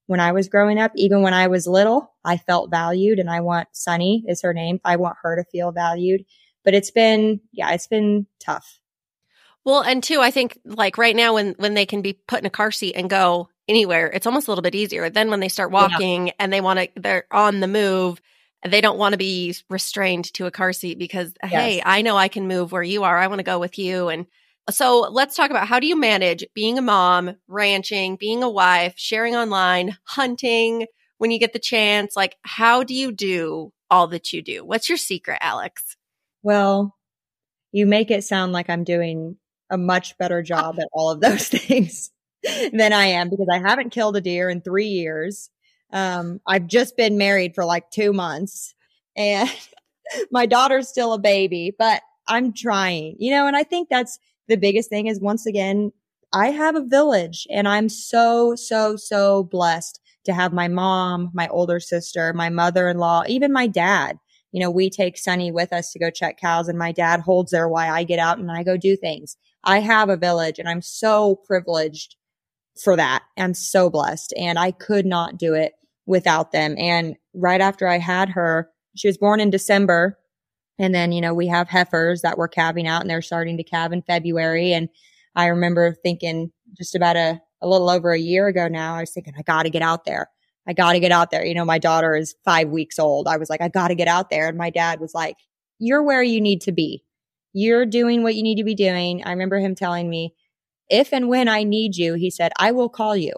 when 0.07 0.21
I 0.21 0.33
was 0.33 0.49
growing 0.49 0.79
up. 0.79 0.93
Even 0.97 1.23
when 1.23 1.35
I 1.35 1.47
was 1.47 1.67
little, 1.67 2.15
I 2.25 2.37
felt 2.37 2.71
valued 2.71 3.19
and 3.19 3.31
I 3.31 3.41
want 3.41 3.69
Sunny 3.73 4.25
is 4.27 4.43
her 4.43 4.53
name. 4.53 4.81
I 4.85 4.97
want 4.97 5.19
her 5.23 5.37
to 5.37 5.49
feel 5.51 5.73
valued. 5.73 6.25
But 6.65 6.75
it's 6.75 6.91
been, 6.91 7.41
yeah, 7.53 7.71
it's 7.73 7.87
been 7.87 8.27
tough. 8.41 8.81
Well, 9.65 9.83
and 9.83 10.03
two, 10.03 10.21
I 10.21 10.31
think 10.31 10.59
like 10.65 10.97
right 10.97 11.15
now 11.17 11.35
when 11.35 11.55
when 11.59 11.75
they 11.75 11.87
can 11.87 12.01
be 12.01 12.13
put 12.13 12.39
in 12.39 12.47
a 12.47 12.51
car 12.51 12.71
seat 12.71 12.95
and 12.95 13.11
go 13.11 13.49
anywhere, 13.69 14.07
it's 14.07 14.27
almost 14.27 14.47
a 14.47 14.51
little 14.53 14.63
bit 14.63 14.77
easier. 14.77 15.11
Then 15.11 15.29
when 15.29 15.41
they 15.41 15.49
start 15.49 15.73
walking 15.73 16.29
yeah. 16.29 16.33
and 16.39 16.53
they 16.53 16.61
want 16.61 16.79
to 16.79 16.89
they're 16.95 17.27
on 17.33 17.59
the 17.59 17.67
move, 17.67 18.21
they 18.65 18.81
don't 18.81 18.99
want 18.99 19.13
to 19.13 19.19
be 19.19 19.55
restrained 19.71 20.33
to 20.35 20.47
a 20.47 20.51
car 20.51 20.73
seat 20.73 20.99
because 20.99 21.33
yes. 21.43 21.53
hey, 21.53 21.83
I 21.85 22.03
know 22.03 22.17
I 22.17 22.29
can 22.29 22.49
move 22.49 22.73
where 22.73 22.83
you 22.83 23.05
are. 23.05 23.17
I 23.19 23.27
want 23.27 23.39
to 23.39 23.45
go 23.45 23.59
with 23.59 23.79
you 23.79 24.09
and 24.09 24.27
so 24.69 25.09
let's 25.13 25.37
talk 25.37 25.51
about 25.51 25.69
how 25.69 25.79
do 25.79 25.87
you 25.87 25.95
manage 25.97 26.45
being 26.53 26.77
a 26.77 26.83
mom, 26.83 27.37
ranching, 27.47 28.17
being 28.17 28.43
a 28.43 28.51
wife, 28.51 28.95
sharing 28.97 29.37
online, 29.37 29.97
hunting 30.03 30.87
when 31.19 31.31
you 31.31 31.39
get 31.39 31.53
the 31.53 31.61
chance? 31.61 32.17
Like 32.17 32.37
how 32.43 32.83
do 32.83 32.93
you 32.93 33.13
do 33.13 33.73
all 33.91 34.09
that 34.09 34.33
you 34.33 34.43
do? 34.43 34.65
What's 34.65 34.89
your 34.89 34.99
secret, 34.99 35.39
Alex? 35.41 35.97
Well, 36.43 36.97
you 37.73 37.87
make 37.87 38.11
it 38.11 38.25
sound 38.25 38.53
like 38.53 38.69
I'm 38.69 38.85
doing 38.85 39.37
a 39.71 39.79
much 39.79 40.17
better 40.19 40.43
job 40.45 40.79
at 40.81 40.89
all 40.93 41.11
of 41.11 41.21
those 41.21 41.49
things 41.49 42.11
than 42.73 42.93
I 42.93 43.07
am 43.07 43.31
because 43.31 43.49
I 43.51 43.59
haven't 43.59 43.91
killed 43.91 44.17
a 44.17 44.21
deer 44.21 44.51
in 44.51 44.61
three 44.61 44.89
years. 44.89 45.51
Um, 45.93 46.41
I've 46.47 46.67
just 46.67 46.97
been 46.97 47.17
married 47.19 47.55
for 47.55 47.65
like 47.65 47.91
two 47.91 48.13
months 48.13 48.75
and 49.17 49.49
my 50.31 50.47
daughter's 50.47 50.89
still 50.89 51.13
a 51.13 51.19
baby, 51.19 51.75
but 51.79 52.03
I'm 52.29 52.53
trying, 52.53 53.17
you 53.19 53.31
know, 53.31 53.47
and 53.47 53.57
I 53.57 53.63
think 53.63 53.89
that's, 53.89 54.19
the 54.49 54.57
biggest 54.57 54.89
thing 54.89 55.07
is 55.07 55.21
once 55.21 55.47
again, 55.47 55.93
I 56.33 56.49
have 56.49 56.77
a 56.77 56.85
village 56.85 57.47
and 57.51 57.67
I'm 57.67 57.89
so, 57.89 58.55
so, 58.55 58.97
so 58.97 59.45
blessed 59.45 60.01
to 60.25 60.33
have 60.33 60.53
my 60.53 60.69
mom, 60.69 61.31
my 61.35 61.49
older 61.49 61.81
sister, 61.81 62.33
my 62.33 62.49
mother-in-law, 62.49 63.25
even 63.29 63.53
my 63.53 63.67
dad. 63.67 64.19
You 64.53 64.61
know, 64.61 64.71
we 64.71 64.89
take 64.91 65.19
Sunny 65.19 65.51
with 65.53 65.73
us 65.73 65.93
to 65.93 65.99
go 65.99 66.11
check 66.11 66.39
cows 66.41 66.69
and 66.69 66.79
my 66.79 66.93
dad 66.93 67.21
holds 67.21 67.51
there 67.51 67.69
while 67.69 67.93
I 67.93 68.05
get 68.05 68.19
out 68.19 68.39
and 68.39 68.51
I 68.51 68.63
go 68.63 68.77
do 68.77 68.97
things. 68.97 69.37
I 69.65 69.81
have 69.81 70.09
a 70.09 70.17
village 70.17 70.59
and 70.59 70.69
I'm 70.69 70.83
so 70.83 71.37
privileged 71.47 72.17
for 72.83 72.97
that. 72.97 73.23
I'm 73.37 73.55
so 73.55 73.91
blessed 73.91 74.35
and 74.37 74.59
I 74.59 74.71
could 74.71 75.07
not 75.07 75.39
do 75.39 75.55
it 75.55 75.73
without 76.07 76.53
them. 76.53 76.77
And 76.79 77.17
right 77.35 77.61
after 77.61 77.89
I 77.89 77.99
had 77.99 78.31
her, 78.31 78.71
she 78.95 79.09
was 79.09 79.19
born 79.19 79.41
in 79.41 79.51
December. 79.51 80.19
And 80.79 80.95
then, 80.95 81.13
you 81.13 81.21
know, 81.21 81.35
we 81.35 81.47
have 81.49 81.69
heifers 81.69 82.23
that 82.23 82.39
were 82.39 82.49
calving 82.49 82.87
out 82.87 83.01
and 83.01 83.11
they're 83.11 83.23
starting 83.23 83.57
to 83.57 83.65
calve 83.65 83.93
in 83.93 84.03
February. 84.03 84.73
And 84.73 84.89
I 85.35 85.47
remember 85.47 85.95
thinking 86.03 86.53
just 86.77 86.95
about 86.95 87.17
a, 87.17 87.41
a 87.63 87.69
little 87.69 87.89
over 87.89 88.13
a 88.13 88.19
year 88.19 88.47
ago 88.47 88.69
now, 88.69 88.97
I 88.97 89.01
was 89.01 89.13
thinking, 89.13 89.35
I 89.39 89.43
got 89.43 89.63
to 89.63 89.71
get 89.71 89.83
out 89.83 90.05
there. 90.05 90.29
I 90.69 90.73
got 90.73 90.93
to 90.93 91.01
get 91.01 91.13
out 91.13 91.31
there. 91.31 91.45
You 91.45 91.55
know, 91.55 91.65
my 91.65 91.79
daughter 91.79 92.17
is 92.17 92.35
five 92.45 92.69
weeks 92.69 92.99
old. 92.99 93.29
I 93.29 93.37
was 93.37 93.49
like, 93.49 93.61
I 93.61 93.69
got 93.69 93.89
to 93.89 93.95
get 93.95 94.09
out 94.09 94.31
there. 94.31 94.49
And 94.49 94.59
my 94.59 94.71
dad 94.71 95.01
was 95.01 95.15
like, 95.15 95.37
you're 95.79 96.03
where 96.03 96.23
you 96.23 96.41
need 96.41 96.61
to 96.63 96.73
be. 96.73 97.05
You're 97.53 97.87
doing 97.87 98.23
what 98.23 98.35
you 98.35 98.43
need 98.43 98.57
to 98.57 98.65
be 98.65 98.75
doing. 98.75 99.23
I 99.25 99.31
remember 99.31 99.59
him 99.59 99.75
telling 99.75 100.11
me, 100.11 100.35
if 100.89 101.13
and 101.13 101.29
when 101.29 101.49
I 101.49 101.65
need 101.65 101.97
you, 101.97 102.15
he 102.15 102.31
said, 102.31 102.53
I 102.59 102.73
will 102.73 102.89
call 102.89 103.17
you. 103.17 103.33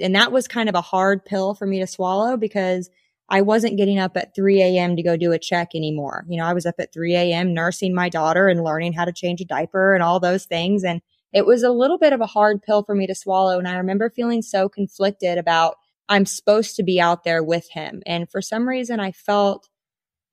And 0.00 0.14
that 0.14 0.32
was 0.32 0.48
kind 0.48 0.68
of 0.68 0.74
a 0.74 0.80
hard 0.80 1.24
pill 1.24 1.54
for 1.54 1.66
me 1.66 1.78
to 1.80 1.86
swallow 1.86 2.36
because 2.36 2.90
I 3.28 3.42
wasn't 3.42 3.76
getting 3.76 3.98
up 3.98 4.16
at 4.16 4.34
3 4.34 4.60
a.m. 4.60 4.96
to 4.96 5.02
go 5.02 5.16
do 5.16 5.32
a 5.32 5.38
check 5.38 5.70
anymore. 5.74 6.24
You 6.28 6.38
know, 6.38 6.44
I 6.44 6.52
was 6.52 6.66
up 6.66 6.74
at 6.78 6.92
3 6.92 7.14
a.m. 7.14 7.54
nursing 7.54 7.94
my 7.94 8.08
daughter 8.08 8.48
and 8.48 8.62
learning 8.62 8.92
how 8.92 9.04
to 9.04 9.12
change 9.12 9.40
a 9.40 9.44
diaper 9.44 9.94
and 9.94 10.02
all 10.02 10.20
those 10.20 10.44
things. 10.44 10.84
And 10.84 11.00
it 11.32 11.46
was 11.46 11.62
a 11.62 11.70
little 11.70 11.98
bit 11.98 12.12
of 12.12 12.20
a 12.20 12.26
hard 12.26 12.62
pill 12.62 12.82
for 12.82 12.94
me 12.94 13.06
to 13.06 13.14
swallow. 13.14 13.58
And 13.58 13.66
I 13.66 13.76
remember 13.76 14.10
feeling 14.10 14.42
so 14.42 14.68
conflicted 14.68 15.38
about 15.38 15.76
I'm 16.08 16.26
supposed 16.26 16.76
to 16.76 16.82
be 16.82 17.00
out 17.00 17.24
there 17.24 17.42
with 17.42 17.70
him. 17.70 18.02
And 18.04 18.30
for 18.30 18.42
some 18.42 18.68
reason, 18.68 19.00
I 19.00 19.12
felt 19.12 19.68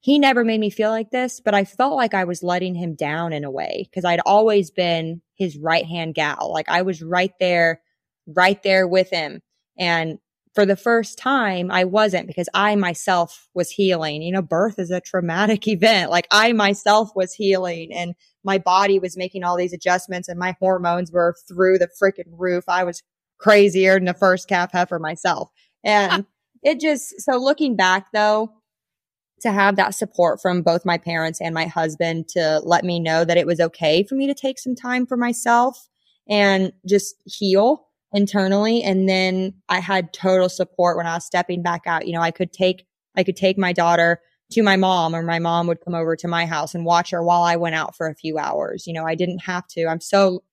he 0.01 0.19
never 0.19 0.43
made 0.43 0.59
me 0.59 0.69
feel 0.69 0.89
like 0.89 1.11
this, 1.11 1.39
but 1.39 1.53
I 1.53 1.63
felt 1.63 1.95
like 1.95 2.13
I 2.13 2.25
was 2.25 2.43
letting 2.43 2.75
him 2.75 2.95
down 2.95 3.33
in 3.33 3.43
a 3.43 3.51
way 3.51 3.87
because 3.89 4.03
I'd 4.03 4.19
always 4.25 4.71
been 4.71 5.21
his 5.41 5.57
right 5.57 5.85
hand 5.85 6.13
gal. 6.13 6.51
Like 6.53 6.69
I 6.69 6.83
was 6.83 7.01
right 7.01 7.33
there, 7.39 7.81
right 8.27 8.61
there 8.61 8.87
with 8.87 9.09
him. 9.09 9.41
And 9.77 10.19
for 10.53 10.67
the 10.67 10.75
first 10.75 11.17
time, 11.17 11.71
I 11.71 11.85
wasn't 11.85 12.27
because 12.27 12.47
I 12.53 12.75
myself 12.75 13.47
was 13.55 13.71
healing. 13.71 14.21
You 14.21 14.33
know, 14.33 14.43
birth 14.43 14.77
is 14.77 14.91
a 14.91 15.01
traumatic 15.01 15.67
event. 15.67 16.11
Like 16.11 16.27
I 16.29 16.53
myself 16.53 17.09
was 17.15 17.33
healing 17.33 17.91
and 17.91 18.13
my 18.43 18.59
body 18.59 18.99
was 18.99 19.17
making 19.17 19.43
all 19.43 19.57
these 19.57 19.73
adjustments 19.73 20.29
and 20.29 20.37
my 20.37 20.55
hormones 20.59 21.11
were 21.11 21.35
through 21.47 21.79
the 21.79 21.89
freaking 22.01 22.33
roof. 22.37 22.65
I 22.67 22.83
was 22.83 23.01
crazier 23.39 23.95
than 23.95 24.05
the 24.05 24.13
first 24.13 24.47
calf 24.47 24.71
heifer 24.71 24.99
myself. 24.99 25.49
And 25.83 26.27
it 26.63 26.79
just, 26.79 27.19
so 27.19 27.37
looking 27.37 27.75
back 27.75 28.11
though, 28.13 28.53
to 29.41 29.51
have 29.51 29.75
that 29.75 29.95
support 29.95 30.41
from 30.41 30.61
both 30.61 30.85
my 30.85 30.97
parents 30.97 31.41
and 31.41 31.53
my 31.53 31.65
husband 31.65 32.27
to 32.29 32.59
let 32.63 32.83
me 32.83 32.99
know 32.99 33.25
that 33.25 33.37
it 33.37 33.47
was 33.47 33.59
okay 33.59 34.03
for 34.03 34.15
me 34.15 34.27
to 34.27 34.33
take 34.33 34.59
some 34.59 34.75
time 34.75 35.05
for 35.05 35.17
myself 35.17 35.87
and 36.29 36.71
just 36.87 37.15
heal 37.25 37.87
internally. 38.13 38.83
And 38.83 39.07
then 39.07 39.53
I 39.69 39.79
had 39.79 40.13
total 40.13 40.49
support 40.49 40.97
when 40.97 41.07
I 41.07 41.15
was 41.15 41.25
stepping 41.25 41.63
back 41.63 41.81
out. 41.85 42.07
You 42.07 42.13
know, 42.13 42.21
I 42.21 42.31
could 42.31 42.53
take, 42.53 42.85
I 43.15 43.23
could 43.23 43.35
take 43.35 43.57
my 43.57 43.73
daughter 43.73 44.21
to 44.51 44.63
my 44.63 44.75
mom 44.75 45.15
or 45.15 45.23
my 45.23 45.39
mom 45.39 45.67
would 45.67 45.81
come 45.83 45.95
over 45.95 46.15
to 46.17 46.27
my 46.27 46.45
house 46.45 46.75
and 46.75 46.85
watch 46.85 47.11
her 47.11 47.23
while 47.23 47.43
I 47.43 47.55
went 47.55 47.75
out 47.75 47.95
for 47.95 48.07
a 48.07 48.15
few 48.15 48.37
hours. 48.37 48.85
You 48.85 48.93
know, 48.93 49.05
I 49.05 49.15
didn't 49.15 49.39
have 49.39 49.67
to. 49.69 49.85
I'm 49.85 50.01
so, 50.01 50.43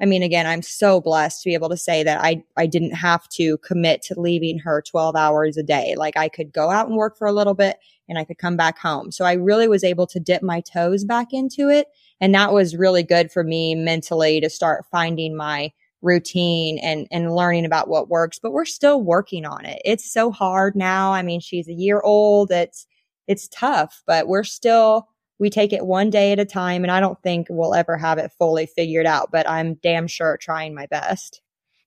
I 0.00 0.04
mean, 0.04 0.22
again, 0.22 0.46
I'm 0.46 0.62
so 0.62 1.00
blessed 1.00 1.42
to 1.42 1.48
be 1.48 1.54
able 1.54 1.70
to 1.70 1.76
say 1.76 2.02
that 2.02 2.22
I, 2.22 2.44
I 2.56 2.66
didn't 2.66 2.92
have 2.92 3.28
to 3.30 3.56
commit 3.58 4.02
to 4.02 4.20
leaving 4.20 4.58
her 4.58 4.82
12 4.82 5.16
hours 5.16 5.56
a 5.56 5.62
day. 5.62 5.94
Like 5.96 6.16
I 6.16 6.28
could 6.28 6.52
go 6.52 6.70
out 6.70 6.88
and 6.88 6.96
work 6.96 7.16
for 7.16 7.26
a 7.26 7.32
little 7.32 7.54
bit 7.54 7.78
and 8.08 8.18
I 8.18 8.24
could 8.24 8.38
come 8.38 8.56
back 8.56 8.78
home. 8.78 9.10
So 9.10 9.24
I 9.24 9.32
really 9.32 9.68
was 9.68 9.84
able 9.84 10.06
to 10.08 10.20
dip 10.20 10.42
my 10.42 10.60
toes 10.60 11.04
back 11.04 11.28
into 11.32 11.68
it. 11.68 11.88
And 12.20 12.34
that 12.34 12.52
was 12.52 12.76
really 12.76 13.02
good 13.02 13.32
for 13.32 13.42
me 13.42 13.74
mentally 13.74 14.40
to 14.40 14.50
start 14.50 14.84
finding 14.90 15.36
my 15.36 15.72
routine 16.02 16.78
and 16.78 17.08
and 17.10 17.34
learning 17.34 17.64
about 17.64 17.88
what 17.88 18.08
works 18.08 18.38
but 18.38 18.52
we're 18.52 18.66
still 18.66 19.02
working 19.02 19.46
on 19.46 19.64
it 19.64 19.80
it's 19.82 20.12
so 20.12 20.30
hard 20.30 20.76
now 20.76 21.12
i 21.12 21.22
mean 21.22 21.40
she's 21.40 21.68
a 21.68 21.72
year 21.72 22.00
old 22.02 22.50
it's 22.50 22.86
it's 23.26 23.48
tough 23.48 24.02
but 24.06 24.28
we're 24.28 24.44
still 24.44 25.08
we 25.38 25.50
take 25.50 25.72
it 25.72 25.84
one 25.84 26.10
day 26.10 26.32
at 26.32 26.38
a 26.38 26.44
time 26.44 26.82
and 26.82 26.90
i 26.90 27.00
don't 27.00 27.22
think 27.22 27.46
we'll 27.50 27.74
ever 27.74 27.96
have 27.96 28.18
it 28.18 28.32
fully 28.38 28.66
figured 28.66 29.06
out 29.06 29.30
but 29.30 29.48
i'm 29.48 29.74
damn 29.74 30.06
sure 30.06 30.36
trying 30.36 30.74
my 30.74 30.86
best 30.86 31.40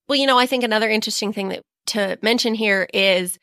well 0.07 0.17
you 0.17 0.27
know 0.27 0.37
i 0.37 0.45
think 0.45 0.63
another 0.63 0.89
interesting 0.89 1.33
thing 1.33 1.49
that 1.49 1.63
to 1.85 2.17
mention 2.21 2.53
here 2.53 2.87
is 2.93 3.39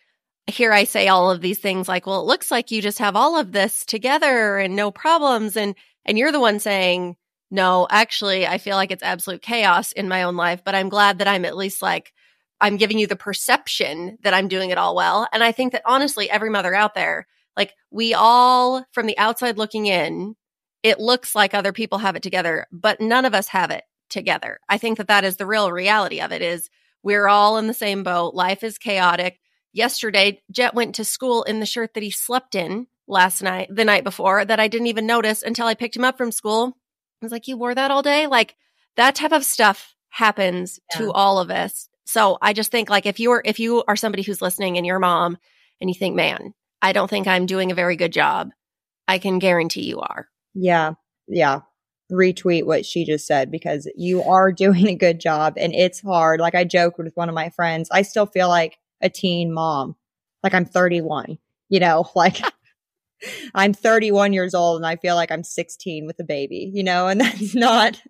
here 0.47 0.73
I 0.73 0.85
say 0.85 1.09
all 1.09 1.31
of 1.31 1.41
these 1.41 1.59
things 1.59 1.89
like, 1.89 2.07
well, 2.07 2.21
it 2.21 2.27
looks 2.27 2.51
like 2.51 2.71
you 2.71 2.81
just 2.81 3.01
have 3.01 3.17
all 3.17 3.37
of 3.37 3.53
this 3.53 3.85
together 3.85 4.59
and 4.59 4.77
no 4.77 4.91
problems. 4.91 5.57
And, 5.57 5.75
and 6.05 6.17
you're 6.17 6.33
the 6.33 6.41
one 6.41 6.61
saying, 6.61 7.17
no, 7.51 7.87
actually, 7.91 8.47
I 8.47 8.59
feel 8.59 8.77
like 8.77 8.91
it's 8.91 9.03
absolute 9.03 9.43
chaos 9.43 9.93
in 9.93 10.09
my 10.09 10.23
own 10.23 10.37
life, 10.37 10.63
but 10.65 10.75
I'm 10.75 10.89
glad 10.89 11.19
that 11.19 11.29
I'm 11.29 11.45
at 11.45 11.57
least 11.57 11.83
like, 11.83 12.13
I'm 12.61 12.77
giving 12.77 12.99
you 12.99 13.07
the 13.07 13.17
perception 13.17 14.19
that 14.23 14.35
I'm 14.35 14.49
doing 14.49 14.71
it 14.71 14.79
all 14.79 14.95
well. 14.95 15.29
And 15.33 15.45
I 15.45 15.53
think 15.53 15.73
that 15.73 15.83
honestly, 15.85 16.31
every 16.31 16.51
mother 16.51 16.75
out 16.75 16.95
there, 16.95 17.27
like 17.57 17.75
we 17.91 18.15
all 18.15 18.85
from 18.93 19.07
the 19.07 19.19
outside 19.19 19.59
looking 19.59 19.87
in, 19.87 20.35
it 20.83 21.01
looks 21.01 21.35
like 21.35 21.55
other 21.55 21.73
people 21.73 21.99
have 21.99 22.17
it 22.17 22.23
together, 22.23 22.67
but 22.71 23.01
none 23.01 23.25
of 23.25 23.35
us 23.35 23.49
have 23.49 23.71
it 23.71 23.85
together. 24.09 24.61
I 24.69 24.79
think 24.79 24.99
that 24.99 25.09
that 25.09 25.25
is 25.25 25.37
the 25.37 25.47
real 25.47 25.73
reality 25.73 26.21
of 26.21 26.33
it 26.33 26.43
is 26.43 26.71
we're 27.03 27.29
all 27.29 27.59
in 27.59 27.67
the 27.67 27.75
same 27.75 28.03
boat. 28.03 28.35
Life 28.35 28.63
is 28.63 28.79
chaotic. 28.79 29.41
Yesterday, 29.73 30.43
Jet 30.51 30.75
went 30.75 30.95
to 30.97 31.05
school 31.05 31.43
in 31.43 31.61
the 31.61 31.67
shirt 31.67 31.95
that 31.95 32.03
he 32.03 32.11
slept 32.11 32.55
in 32.55 32.87
last 33.07 33.43
night, 33.43 33.69
the 33.71 33.85
night 33.85 34.05
before, 34.05 34.45
that 34.45 34.61
I 34.61 34.69
didn't 34.69 34.89
even 34.89 35.07
notice 35.07 35.43
until 35.43 35.67
I 35.67 35.75
picked 35.75 35.97
him 35.97 36.05
up 36.05 36.17
from 36.17 36.33
school 36.33 36.77
I 37.23 37.25
was 37.25 37.33
like, 37.33 37.49
you 37.49 37.57
wore 37.57 37.75
that 37.75 37.91
all 37.91 38.03
day? 38.03 38.27
Like 38.27 38.57
that 38.97 39.15
type 39.15 39.33
of 39.33 39.45
stuff 39.45 39.95
happens 40.11 40.79
yeah. 40.93 40.99
to 40.99 41.13
all 41.13 41.39
of 41.39 41.51
us. 41.51 41.89
So 42.05 42.39
I 42.41 42.53
just 42.53 42.71
think 42.71 42.89
like 42.89 43.07
if 43.07 43.19
you're, 43.19 43.43
if 43.45 43.59
you 43.59 43.83
are 43.89 43.97
somebody 43.97 44.23
who's 44.23 44.43
listening 44.43 44.77
and 44.77 44.87
your 44.87 44.99
mom 44.99 45.39
and 45.81 45.91
you 45.91 45.95
think, 45.95 46.15
man, 46.15 46.55
I 46.87 46.93
don't 46.93 47.11
think 47.11 47.27
I'm 47.27 47.47
doing 47.47 47.73
a 47.73 47.75
very 47.75 47.97
good 47.97 48.13
job, 48.13 48.51
I 49.09 49.19
can 49.19 49.41
guarantee 49.41 49.87
you 49.87 49.99
are. 49.99 50.29
Yeah. 50.55 50.93
Yeah. 51.27 51.63
Retweet 52.13 52.65
what 52.65 52.87
she 52.87 53.05
just 53.05 53.27
said 53.27 53.51
because 53.51 53.91
you 53.97 54.23
are 54.23 54.53
doing 54.65 54.87
a 54.87 54.95
good 54.95 55.21
job 55.21 55.55
and 55.57 55.75
it's 55.75 56.01
hard. 56.01 56.39
Like 56.39 56.55
I 56.55 56.63
joked 56.63 56.99
with 56.99 57.11
one 57.17 57.29
of 57.29 57.35
my 57.35 57.51
friends, 57.51 57.89
I 57.91 58.03
still 58.03 58.27
feel 58.27 58.49
like 58.49 58.79
a 59.03 59.11
teen 59.11 59.53
mom. 59.53 59.97
Like 60.45 60.55
I'm 60.55 60.65
31, 60.65 61.39
you 61.71 61.81
know, 61.81 62.09
like 62.15 62.41
I'm 63.57 63.75
31 63.75 64.33
years 64.33 64.55
old 64.55 64.77
and 64.77 64.87
I 64.87 64.95
feel 64.95 65.17
like 65.17 65.33
I'm 65.33 65.43
16 65.43 66.07
with 66.07 66.21
a 66.21 66.25
baby, 66.25 66.71
you 66.73 66.85
know, 66.85 67.09
and 67.09 67.21
that's 67.21 67.53
not, 67.53 68.01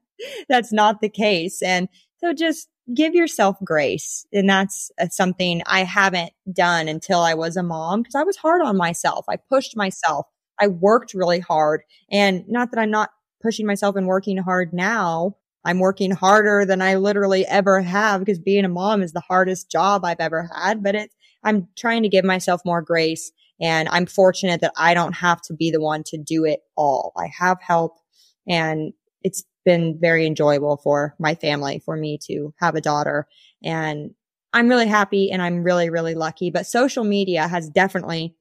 that's 0.50 0.70
not 0.70 1.00
the 1.00 1.08
case. 1.08 1.62
And 1.62 1.88
so 2.18 2.34
just 2.34 2.68
give 2.94 3.14
yourself 3.14 3.56
grace. 3.64 4.26
And 4.32 4.48
that's 4.48 4.90
uh, 5.00 5.08
something 5.08 5.62
I 5.66 5.84
haven't 5.84 6.32
done 6.52 6.88
until 6.88 7.20
I 7.20 7.34
was 7.34 7.56
a 7.56 7.62
mom 7.62 8.02
because 8.02 8.14
I 8.14 8.22
was 8.22 8.36
hard 8.36 8.62
on 8.62 8.76
myself. 8.76 9.24
I 9.28 9.36
pushed 9.36 9.76
myself. 9.76 10.26
I 10.60 10.68
worked 10.68 11.14
really 11.14 11.40
hard 11.40 11.82
and 12.10 12.44
not 12.48 12.70
that 12.70 12.80
I'm 12.80 12.90
not 12.90 13.10
pushing 13.42 13.66
myself 13.66 13.96
and 13.96 14.06
working 14.06 14.38
hard 14.38 14.72
now. 14.72 15.36
I'm 15.64 15.80
working 15.80 16.12
harder 16.12 16.64
than 16.64 16.80
I 16.80 16.94
literally 16.94 17.44
ever 17.46 17.82
have 17.82 18.20
because 18.20 18.38
being 18.38 18.64
a 18.64 18.68
mom 18.68 19.02
is 19.02 19.12
the 19.12 19.20
hardest 19.20 19.70
job 19.70 20.04
I've 20.04 20.20
ever 20.20 20.48
had, 20.54 20.82
but 20.82 20.94
it's, 20.94 21.14
I'm 21.42 21.68
trying 21.76 22.04
to 22.04 22.08
give 22.08 22.24
myself 22.24 22.62
more 22.64 22.80
grace 22.80 23.32
and 23.60 23.88
I'm 23.88 24.06
fortunate 24.06 24.60
that 24.60 24.72
I 24.76 24.94
don't 24.94 25.14
have 25.14 25.42
to 25.42 25.54
be 25.54 25.70
the 25.70 25.80
one 25.80 26.04
to 26.04 26.18
do 26.18 26.44
it 26.44 26.60
all. 26.76 27.12
I 27.16 27.26
have 27.38 27.60
help 27.60 27.98
and 28.48 28.92
it's 29.22 29.44
been 29.66 29.98
very 30.00 30.26
enjoyable 30.26 30.78
for 30.78 31.14
my 31.18 31.34
family, 31.34 31.80
for 31.84 31.94
me 31.96 32.18
to 32.28 32.54
have 32.58 32.74
a 32.74 32.80
daughter. 32.80 33.28
And 33.62 34.14
I'm 34.54 34.68
really 34.68 34.86
happy 34.86 35.30
and 35.30 35.42
I'm 35.42 35.62
really, 35.62 35.90
really 35.90 36.14
lucky. 36.14 36.50
But 36.50 36.66
social 36.66 37.04
media 37.04 37.46
has 37.46 37.68
definitely 37.68 38.34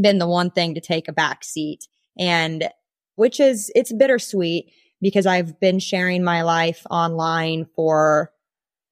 been 0.00 0.18
the 0.18 0.28
one 0.28 0.52
thing 0.52 0.74
to 0.74 0.80
take 0.80 1.08
a 1.08 1.12
back 1.12 1.42
seat 1.42 1.88
and 2.16 2.68
which 3.16 3.40
is, 3.40 3.72
it's 3.74 3.92
bittersweet 3.92 4.70
because 5.00 5.26
I've 5.26 5.58
been 5.58 5.80
sharing 5.80 6.22
my 6.22 6.42
life 6.42 6.86
online 6.88 7.66
for, 7.74 8.30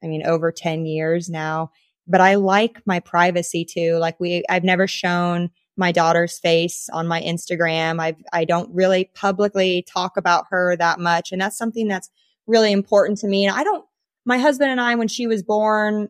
I 0.03 0.09
mean, 0.09 0.27
over 0.27 0.51
10 0.51 0.87
years 0.87 1.29
now 1.29 1.71
but 2.07 2.21
I 2.21 2.37
like 2.37 2.81
my 2.87 3.01
privacy 3.01 3.65
too. 3.65 3.97
Like 3.99 4.19
we, 4.21 4.45
I've 4.49 4.65
never 4.65 4.87
shown 4.87 5.51
my 5.77 5.93
daughter's 5.93 6.39
face 6.39 6.89
on 6.93 7.07
my 7.07 7.21
Instagram. 7.21 8.01
I 8.01 8.17
I 8.33 8.45
don't 8.45 8.75
really 8.75 9.11
publicly 9.15 9.85
talk 9.87 10.17
about 10.17 10.47
her 10.51 10.77
that 10.77 10.99
much, 10.99 11.33
and 11.33 11.41
that's 11.41 11.59
something 11.59 11.89
that's 11.89 12.11
really 12.47 12.73
important 12.73 13.19
to 13.19 13.29
me. 13.29 13.47
And 13.47 13.57
I 13.57 13.65
don't. 13.65 13.85
My 14.25 14.39
husband 14.39 14.71
and 14.71 14.81
I, 14.81 14.97
when 14.97 15.09
she 15.09 15.27
was 15.27 15.43
born, 15.43 16.09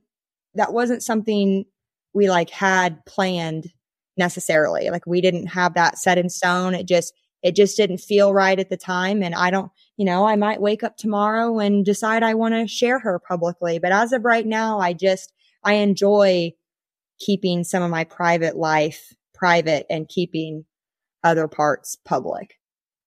that 0.54 0.72
wasn't 0.72 1.02
something 1.02 1.66
we 2.14 2.30
like 2.30 2.48
had 2.48 3.04
planned 3.04 3.70
necessarily. 4.16 4.88
Like 4.90 5.06
we 5.06 5.20
didn't 5.20 5.48
have 5.48 5.74
that 5.74 5.98
set 5.98 6.16
in 6.16 6.30
stone. 6.30 6.74
It 6.74 6.88
just 6.88 7.12
it 7.42 7.54
just 7.54 7.76
didn't 7.76 7.98
feel 7.98 8.32
right 8.32 8.58
at 8.58 8.70
the 8.70 8.76
time. 8.76 9.22
And 9.22 9.34
I 9.34 9.50
don't, 9.50 9.70
you 9.96 10.04
know, 10.04 10.26
I 10.26 10.36
might 10.36 10.60
wake 10.60 10.82
up 10.82 10.96
tomorrow 10.96 11.58
and 11.58 11.84
decide 11.84 12.22
I 12.22 12.34
want 12.34 12.54
to 12.54 12.66
share 12.66 12.98
her 12.98 13.20
publicly. 13.20 13.78
But 13.78 13.92
as 13.92 14.12
of 14.12 14.24
right 14.24 14.44
now, 14.44 14.80
I 14.80 14.94
just, 14.94 15.32
I 15.62 15.74
enjoy 15.74 16.54
keeping 17.20 17.62
some 17.62 17.84
of 17.84 17.90
my 17.90 18.02
private 18.02 18.56
life 18.56 19.14
private 19.36 19.86
and 19.90 20.08
keeping 20.08 20.64
other 21.22 21.48
parts 21.48 21.96
public. 22.04 22.54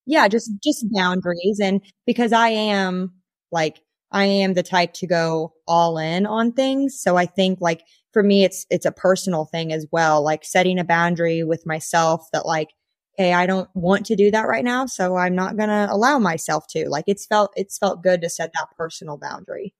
Yeah, 0.05 0.27
just, 0.27 0.51
just 0.63 0.85
boundaries. 0.91 1.59
And 1.61 1.81
because 2.05 2.33
I 2.33 2.49
am 2.49 3.13
like, 3.51 3.81
I 4.11 4.25
am 4.25 4.53
the 4.53 4.63
type 4.63 4.93
to 4.93 5.07
go 5.07 5.53
all 5.67 5.97
in 5.97 6.25
on 6.25 6.51
things. 6.53 6.99
So 6.99 7.15
I 7.15 7.25
think 7.25 7.59
like 7.61 7.81
for 8.11 8.23
me, 8.23 8.43
it's, 8.43 8.65
it's 8.69 8.85
a 8.85 8.91
personal 8.91 9.45
thing 9.45 9.71
as 9.71 9.85
well, 9.91 10.23
like 10.23 10.43
setting 10.43 10.79
a 10.79 10.83
boundary 10.83 11.43
with 11.43 11.65
myself 11.65 12.27
that 12.33 12.45
like, 12.45 12.69
Hey, 13.17 13.33
I 13.33 13.45
don't 13.45 13.69
want 13.73 14.05
to 14.07 14.15
do 14.15 14.31
that 14.31 14.47
right 14.47 14.63
now. 14.63 14.85
So 14.85 15.17
I'm 15.17 15.35
not 15.35 15.57
going 15.57 15.69
to 15.69 15.87
allow 15.91 16.19
myself 16.19 16.65
to 16.69 16.89
like, 16.89 17.03
it's 17.05 17.25
felt, 17.25 17.51
it's 17.55 17.77
felt 17.77 18.01
good 18.01 18.21
to 18.21 18.29
set 18.29 18.51
that 18.53 18.69
personal 18.77 19.17
boundary. 19.17 19.73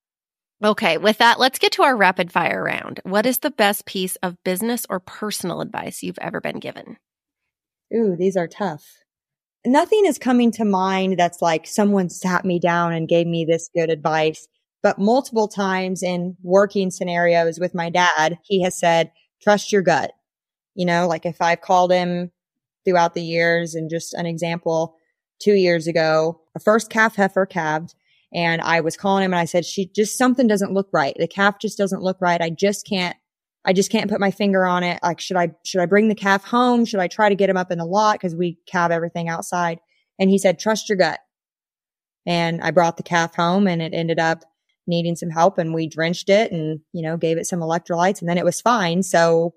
Okay, 0.64 0.98
with 0.98 1.20
that, 1.20 1.40
let's 1.40 1.58
get 1.58 1.72
to 1.74 1.84
our 1.84 1.96
rapid 1.96 2.34
fire 2.34 2.62
round. 2.62 3.00
What 3.04 3.26
is 3.26 3.40
the 3.40 3.52
best 3.52 3.86
piece 3.86 4.18
of 4.18 4.44
business 4.44 4.86
or 4.90 5.00
personal 5.00 5.62
advice 5.62 6.04
you've 6.04 6.20
ever 6.20 6.42
been 6.42 6.60
given? 6.60 6.98
Ooh, 7.96 8.18
these 8.18 8.36
are 8.36 8.48
tough. 8.48 8.86
Nothing 9.66 10.06
is 10.06 10.18
coming 10.18 10.52
to 10.54 10.66
mind 10.66 11.18
that's 11.18 11.42
like 11.42 11.66
someone 11.66 12.10
sat 12.10 12.44
me 12.44 12.60
down 12.60 12.94
and 12.94 13.08
gave 13.08 13.26
me 13.26 13.46
this 13.46 13.70
good 13.74 13.90
advice. 13.90 14.48
But 14.84 15.00
multiple 15.00 15.48
times 15.48 16.04
in 16.04 16.36
working 16.44 16.92
scenarios 16.92 17.58
with 17.58 17.74
my 17.74 17.90
dad, 17.90 18.38
he 18.44 18.62
has 18.64 18.78
said, 18.78 19.12
trust 19.42 19.72
your 19.72 19.82
gut. 19.82 20.12
You 20.76 20.86
know, 20.86 21.08
like 21.08 21.26
if 21.26 21.42
I've 21.42 21.62
called 21.62 21.92
him 21.92 22.32
throughout 22.86 23.14
the 23.14 23.24
years 23.24 23.76
and 23.76 23.90
just 23.90 24.14
an 24.14 24.26
example, 24.26 24.96
two 25.42 25.54
years 25.54 25.88
ago, 25.88 26.42
a 26.56 26.60
first 26.60 26.90
calf 26.90 27.16
heifer 27.16 27.46
calved 27.46 27.96
and 28.34 28.62
I 28.62 28.82
was 28.82 28.96
calling 28.96 29.24
him 29.24 29.34
and 29.34 29.40
I 29.40 29.46
said, 29.46 29.66
she 29.66 29.90
just 29.96 30.18
something 30.18 30.48
doesn't 30.48 30.74
look 30.74 30.90
right. 30.94 31.16
The 31.18 31.28
calf 31.28 31.56
just 31.60 31.78
doesn't 31.78 32.04
look 32.04 32.18
right. 32.22 32.42
I 32.42 32.50
just 32.50 32.86
can't, 32.88 33.16
I 33.66 33.74
just 33.74 33.92
can't 33.92 34.10
put 34.10 34.20
my 34.20 34.32
finger 34.32 34.66
on 34.66 34.84
it. 34.84 35.00
Like, 35.02 35.20
should 35.20 35.38
I, 35.38 35.50
should 35.66 35.82
I 35.82 35.86
bring 35.86 36.08
the 36.08 36.16
calf 36.16 36.44
home? 36.44 36.86
Should 36.86 37.00
I 37.00 37.08
try 37.08 37.30
to 37.30 37.36
get 37.36 37.50
him 37.50 37.58
up 37.58 37.72
in 37.72 37.80
the 37.80 37.86
lot? 37.86 38.20
Cause 38.20 38.36
we 38.36 38.60
calve 38.68 38.92
everything 38.92 39.30
outside. 39.30 39.80
And 40.20 40.30
he 40.30 40.38
said, 40.38 40.60
trust 40.60 40.90
your 40.90 40.98
gut. 40.98 41.20
And 42.26 42.62
I 42.62 42.72
brought 42.72 42.98
the 42.98 43.04
calf 43.04 43.36
home 43.36 43.68
and 43.68 43.82
it 43.82 43.94
ended 43.94 44.20
up 44.20 44.44
needing 44.86 45.16
some 45.16 45.30
help 45.30 45.58
and 45.58 45.74
we 45.74 45.88
drenched 45.88 46.30
it 46.30 46.52
and, 46.52 46.82
you 46.94 47.02
know, 47.02 47.18
gave 47.18 47.38
it 47.38 47.48
some 47.48 47.60
electrolytes 47.60 48.22
and 48.22 48.30
then 48.30 48.38
it 48.38 48.46
was 48.46 48.62
fine. 48.62 49.02
So 49.02 49.54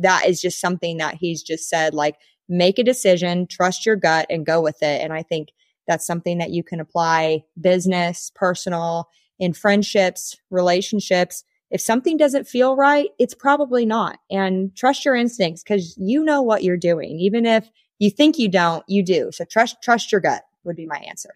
that 0.00 0.26
is 0.26 0.40
just 0.40 0.60
something 0.60 0.96
that 0.98 1.16
he's 1.20 1.42
just 1.42 1.68
said, 1.68 1.94
like, 1.94 2.16
make 2.48 2.78
a 2.78 2.84
decision, 2.84 3.46
trust 3.46 3.86
your 3.86 3.96
gut 3.96 4.26
and 4.30 4.46
go 4.46 4.60
with 4.60 4.82
it. 4.82 5.00
And 5.02 5.12
I 5.12 5.22
think 5.22 5.48
that's 5.86 6.06
something 6.06 6.38
that 6.38 6.50
you 6.50 6.62
can 6.62 6.80
apply 6.80 7.44
business, 7.60 8.30
personal, 8.34 9.08
in 9.38 9.52
friendships, 9.52 10.36
relationships. 10.50 11.44
If 11.70 11.80
something 11.80 12.16
doesn't 12.16 12.46
feel 12.46 12.76
right, 12.76 13.08
it's 13.18 13.34
probably 13.34 13.86
not. 13.86 14.18
And 14.30 14.74
trust 14.76 15.04
your 15.04 15.16
instincts 15.16 15.62
because 15.62 15.96
you 15.96 16.22
know 16.22 16.42
what 16.42 16.62
you're 16.62 16.76
doing. 16.76 17.18
Even 17.18 17.46
if 17.46 17.68
you 17.98 18.10
think 18.10 18.38
you 18.38 18.48
don't, 18.48 18.84
you 18.86 19.02
do. 19.02 19.30
So 19.32 19.44
trust, 19.44 19.76
trust 19.82 20.12
your 20.12 20.20
gut 20.20 20.42
would 20.64 20.76
be 20.76 20.86
my 20.86 20.98
answer. 21.08 21.30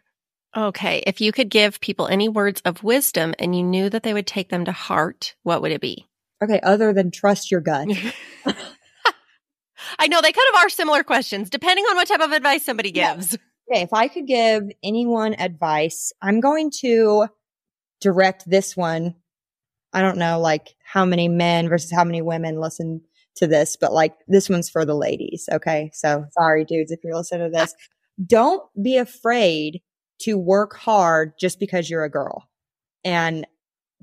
Okay. 0.56 1.02
If 1.06 1.20
you 1.20 1.32
could 1.32 1.50
give 1.50 1.80
people 1.80 2.06
any 2.06 2.28
words 2.28 2.62
of 2.64 2.82
wisdom 2.82 3.34
and 3.38 3.56
you 3.56 3.62
knew 3.62 3.90
that 3.90 4.02
they 4.02 4.14
would 4.14 4.26
take 4.26 4.48
them 4.48 4.64
to 4.66 4.72
heart, 4.72 5.34
what 5.42 5.60
would 5.62 5.72
it 5.72 5.80
be? 5.80 6.06
Okay. 6.42 6.60
Other 6.62 6.92
than 6.92 7.10
trust 7.10 7.50
your 7.50 7.60
gut. 7.60 7.88
I 9.98 10.06
know 10.08 10.20
they 10.20 10.32
kind 10.32 10.46
of 10.54 10.60
are 10.62 10.68
similar 10.68 11.02
questions 11.02 11.50
depending 11.50 11.84
on 11.84 11.96
what 11.96 12.08
type 12.08 12.20
of 12.20 12.32
advice 12.32 12.64
somebody 12.64 12.90
gives. 12.90 13.32
Yeah. 13.32 13.38
Okay, 13.70 13.82
if 13.82 13.92
I 13.92 14.08
could 14.08 14.26
give 14.26 14.70
anyone 14.82 15.34
advice, 15.34 16.12
I'm 16.22 16.40
going 16.40 16.70
to 16.82 17.26
direct 18.00 18.48
this 18.48 18.76
one. 18.76 19.16
I 19.92 20.02
don't 20.02 20.18
know 20.18 20.38
like 20.38 20.76
how 20.84 21.04
many 21.04 21.28
men 21.28 21.68
versus 21.68 21.90
how 21.90 22.04
many 22.04 22.22
women 22.22 22.60
listen 22.60 23.00
to 23.36 23.46
this, 23.46 23.76
but 23.76 23.92
like 23.92 24.14
this 24.28 24.48
one's 24.48 24.70
for 24.70 24.84
the 24.84 24.94
ladies. 24.94 25.48
Okay. 25.52 25.90
So 25.94 26.26
sorry, 26.32 26.64
dudes, 26.64 26.90
if 26.90 27.00
you're 27.02 27.16
listening 27.16 27.50
to 27.50 27.58
this, 27.58 27.74
don't 28.24 28.62
be 28.80 28.96
afraid 28.96 29.82
to 30.20 30.38
work 30.38 30.76
hard 30.76 31.32
just 31.38 31.58
because 31.58 31.90
you're 31.90 32.04
a 32.04 32.10
girl. 32.10 32.48
And 33.04 33.46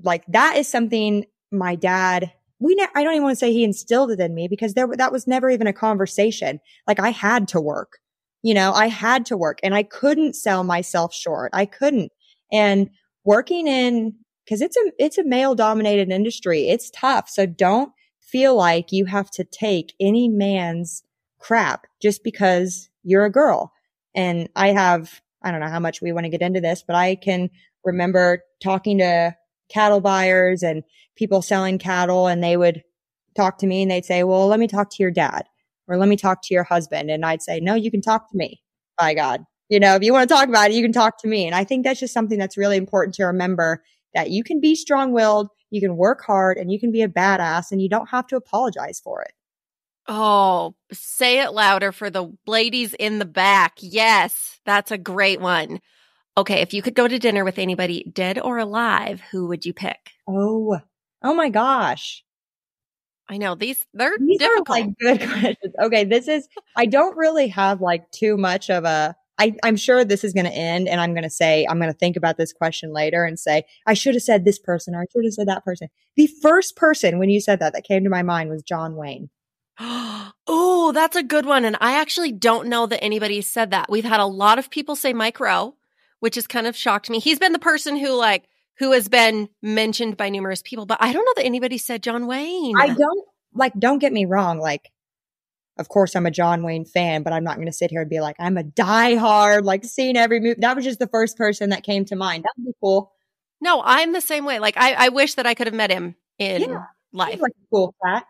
like 0.02 0.24
that 0.28 0.56
is 0.56 0.68
something 0.68 1.24
my 1.50 1.74
dad, 1.74 2.32
we, 2.58 2.74
ne- 2.74 2.86
I 2.94 3.02
don't 3.02 3.14
even 3.14 3.24
want 3.24 3.32
to 3.34 3.38
say 3.38 3.52
he 3.52 3.64
instilled 3.64 4.10
it 4.10 4.20
in 4.20 4.34
me 4.34 4.46
because 4.48 4.74
there, 4.74 4.88
that 4.96 5.12
was 5.12 5.26
never 5.26 5.50
even 5.50 5.66
a 5.66 5.72
conversation. 5.72 6.60
Like 6.86 7.00
I 7.00 7.10
had 7.10 7.48
to 7.48 7.60
work 7.60 7.98
you 8.44 8.52
know, 8.52 8.72
I 8.72 8.88
had 8.88 9.24
to 9.26 9.38
work 9.38 9.58
and 9.62 9.74
I 9.74 9.82
couldn't 9.82 10.36
sell 10.36 10.64
myself 10.64 11.14
short. 11.14 11.50
I 11.54 11.64
couldn't. 11.64 12.12
And 12.52 12.90
working 13.24 13.66
in, 13.66 14.16
cause 14.46 14.60
it's 14.60 14.76
a, 14.76 14.92
it's 14.98 15.16
a 15.16 15.24
male 15.24 15.54
dominated 15.54 16.10
industry. 16.10 16.68
It's 16.68 16.90
tough. 16.90 17.30
So 17.30 17.46
don't 17.46 17.90
feel 18.20 18.54
like 18.54 18.92
you 18.92 19.06
have 19.06 19.30
to 19.30 19.44
take 19.44 19.94
any 19.98 20.28
man's 20.28 21.02
crap 21.38 21.86
just 22.02 22.22
because 22.22 22.90
you're 23.02 23.24
a 23.24 23.32
girl. 23.32 23.72
And 24.14 24.50
I 24.54 24.72
have, 24.72 25.22
I 25.42 25.50
don't 25.50 25.60
know 25.60 25.68
how 25.68 25.80
much 25.80 26.02
we 26.02 26.12
want 26.12 26.24
to 26.24 26.30
get 26.30 26.42
into 26.42 26.60
this, 26.60 26.84
but 26.86 26.96
I 26.96 27.16
can 27.16 27.48
remember 27.82 28.42
talking 28.62 28.98
to 28.98 29.34
cattle 29.70 30.02
buyers 30.02 30.62
and 30.62 30.82
people 31.16 31.40
selling 31.40 31.78
cattle 31.78 32.26
and 32.26 32.44
they 32.44 32.58
would 32.58 32.82
talk 33.34 33.56
to 33.58 33.66
me 33.66 33.80
and 33.80 33.90
they'd 33.90 34.04
say, 34.04 34.22
well, 34.22 34.48
let 34.48 34.60
me 34.60 34.68
talk 34.68 34.90
to 34.90 35.02
your 35.02 35.10
dad 35.10 35.46
or 35.88 35.96
let 35.96 36.08
me 36.08 36.16
talk 36.16 36.42
to 36.42 36.54
your 36.54 36.64
husband. 36.64 37.10
And 37.10 37.24
I'd 37.24 37.42
say, 37.42 37.60
no, 37.60 37.74
you 37.74 37.90
can 37.90 38.00
talk 38.00 38.30
to 38.30 38.36
me. 38.36 38.60
By 38.96 39.14
God. 39.14 39.44
You 39.68 39.80
know, 39.80 39.96
if 39.96 40.02
you 40.02 40.12
want 40.12 40.28
to 40.28 40.34
talk 40.34 40.48
about 40.48 40.70
it, 40.70 40.74
you 40.74 40.82
can 40.82 40.92
talk 40.92 41.20
to 41.22 41.28
me. 41.28 41.46
And 41.46 41.54
I 41.54 41.64
think 41.64 41.84
that's 41.84 41.98
just 41.98 42.14
something 42.14 42.38
that's 42.38 42.56
really 42.56 42.76
important 42.76 43.14
to 43.16 43.24
remember 43.24 43.82
that 44.14 44.30
you 44.30 44.44
can 44.44 44.60
be 44.60 44.74
strong 44.74 45.12
willed, 45.12 45.48
you 45.70 45.80
can 45.80 45.96
work 45.96 46.22
hard 46.24 46.58
and 46.58 46.70
you 46.70 46.78
can 46.78 46.92
be 46.92 47.02
a 47.02 47.08
badass 47.08 47.72
and 47.72 47.82
you 47.82 47.88
don't 47.88 48.08
have 48.10 48.26
to 48.28 48.36
apologize 48.36 49.00
for 49.02 49.22
it. 49.22 49.32
Oh, 50.06 50.74
say 50.92 51.40
it 51.40 51.52
louder 51.52 51.90
for 51.90 52.10
the 52.10 52.30
ladies 52.46 52.94
in 52.94 53.18
the 53.18 53.24
back. 53.24 53.74
Yes, 53.80 54.60
that's 54.64 54.90
a 54.90 54.98
great 54.98 55.40
one. 55.40 55.80
Okay, 56.36 56.60
if 56.60 56.74
you 56.74 56.82
could 56.82 56.94
go 56.94 57.08
to 57.08 57.18
dinner 57.18 57.44
with 57.44 57.58
anybody 57.58 58.10
dead 58.12 58.38
or 58.38 58.58
alive, 58.58 59.22
who 59.30 59.48
would 59.48 59.64
you 59.64 59.72
pick? 59.72 60.10
Oh, 60.28 60.78
oh 61.22 61.34
my 61.34 61.48
gosh. 61.48 62.23
I 63.28 63.38
know 63.38 63.54
these 63.54 63.84
they're 63.94 64.16
these 64.18 64.38
difficult. 64.38 64.68
Are 64.68 64.82
like 64.82 64.98
good 64.98 65.18
questions. 65.28 65.74
Okay, 65.82 66.04
this 66.04 66.28
is 66.28 66.48
I 66.76 66.86
don't 66.86 67.16
really 67.16 67.48
have 67.48 67.80
like 67.80 68.10
too 68.10 68.36
much 68.36 68.70
of 68.70 68.84
a 68.84 69.16
I, 69.38 69.56
I'm 69.64 69.76
sure 69.76 70.04
this 70.04 70.22
is 70.22 70.32
going 70.32 70.46
to 70.46 70.52
end 70.52 70.88
and 70.88 71.00
I'm 71.00 71.12
going 71.12 71.24
to 71.24 71.30
say, 71.30 71.66
I'm 71.68 71.78
going 71.78 71.92
to 71.92 71.98
think 71.98 72.16
about 72.16 72.36
this 72.36 72.52
question 72.52 72.92
later 72.92 73.24
and 73.24 73.38
say, 73.38 73.64
I 73.86 73.94
should 73.94 74.14
have 74.14 74.22
said 74.22 74.44
this 74.44 74.58
person 74.58 74.94
or 74.94 75.00
I 75.02 75.06
should 75.12 75.24
have 75.24 75.34
said 75.34 75.48
that 75.48 75.64
person. 75.64 75.88
The 76.16 76.28
first 76.40 76.76
person 76.76 77.18
when 77.18 77.30
you 77.30 77.40
said 77.40 77.58
that 77.58 77.72
that 77.72 77.84
came 77.84 78.04
to 78.04 78.10
my 78.10 78.22
mind 78.22 78.50
was 78.50 78.62
John 78.62 78.94
Wayne. 78.94 79.30
oh, 79.80 80.92
that's 80.94 81.16
a 81.16 81.22
good 81.22 81.46
one. 81.46 81.64
And 81.64 81.76
I 81.80 82.00
actually 82.00 82.30
don't 82.30 82.68
know 82.68 82.86
that 82.86 83.02
anybody 83.02 83.40
said 83.40 83.72
that. 83.72 83.90
We've 83.90 84.04
had 84.04 84.20
a 84.20 84.26
lot 84.26 84.60
of 84.60 84.70
people 84.70 84.94
say 84.94 85.12
Mike 85.12 85.40
Rowe, 85.40 85.74
which 86.20 86.36
has 86.36 86.46
kind 86.46 86.68
of 86.68 86.76
shocked 86.76 87.10
me. 87.10 87.18
He's 87.18 87.40
been 87.40 87.52
the 87.52 87.58
person 87.58 87.96
who 87.96 88.12
like 88.12 88.44
who 88.78 88.92
has 88.92 89.08
been 89.08 89.48
mentioned 89.62 90.16
by 90.16 90.28
numerous 90.28 90.62
people, 90.62 90.86
but 90.86 90.98
I 91.00 91.12
don't 91.12 91.24
know 91.24 91.32
that 91.36 91.44
anybody 91.44 91.78
said 91.78 92.02
John 92.02 92.26
Wayne. 92.26 92.74
I 92.76 92.88
don't 92.88 93.24
like, 93.54 93.72
don't 93.78 93.98
get 93.98 94.12
me 94.12 94.24
wrong. 94.24 94.58
Like, 94.58 94.90
of 95.78 95.88
course 95.88 96.14
I'm 96.16 96.26
a 96.26 96.30
John 96.30 96.62
Wayne 96.62 96.84
fan, 96.84 97.22
but 97.22 97.32
I'm 97.32 97.44
not 97.44 97.56
going 97.56 97.66
to 97.66 97.72
sit 97.72 97.90
here 97.90 98.00
and 98.00 98.10
be 98.10 98.20
like, 98.20 98.36
I'm 98.38 98.56
a 98.56 98.64
diehard, 98.64 99.64
like 99.64 99.84
seeing 99.84 100.16
every 100.16 100.40
movie. 100.40 100.60
That 100.60 100.76
was 100.76 100.84
just 100.84 100.98
the 100.98 101.08
first 101.08 101.36
person 101.36 101.70
that 101.70 101.84
came 101.84 102.04
to 102.06 102.16
mind. 102.16 102.44
That 102.44 102.52
would 102.58 102.66
be 102.66 102.76
cool. 102.80 103.12
No, 103.60 103.80
I'm 103.84 104.12
the 104.12 104.20
same 104.20 104.44
way. 104.44 104.58
Like, 104.58 104.76
I, 104.76 104.92
I 104.94 105.08
wish 105.10 105.34
that 105.34 105.46
I 105.46 105.54
could 105.54 105.66
have 105.66 105.74
met 105.74 105.90
him 105.90 106.16
in 106.38 106.62
yeah, 106.62 106.84
life. 107.12 107.40
Like 107.40 107.52
cool 107.70 107.94
cat. 108.04 108.24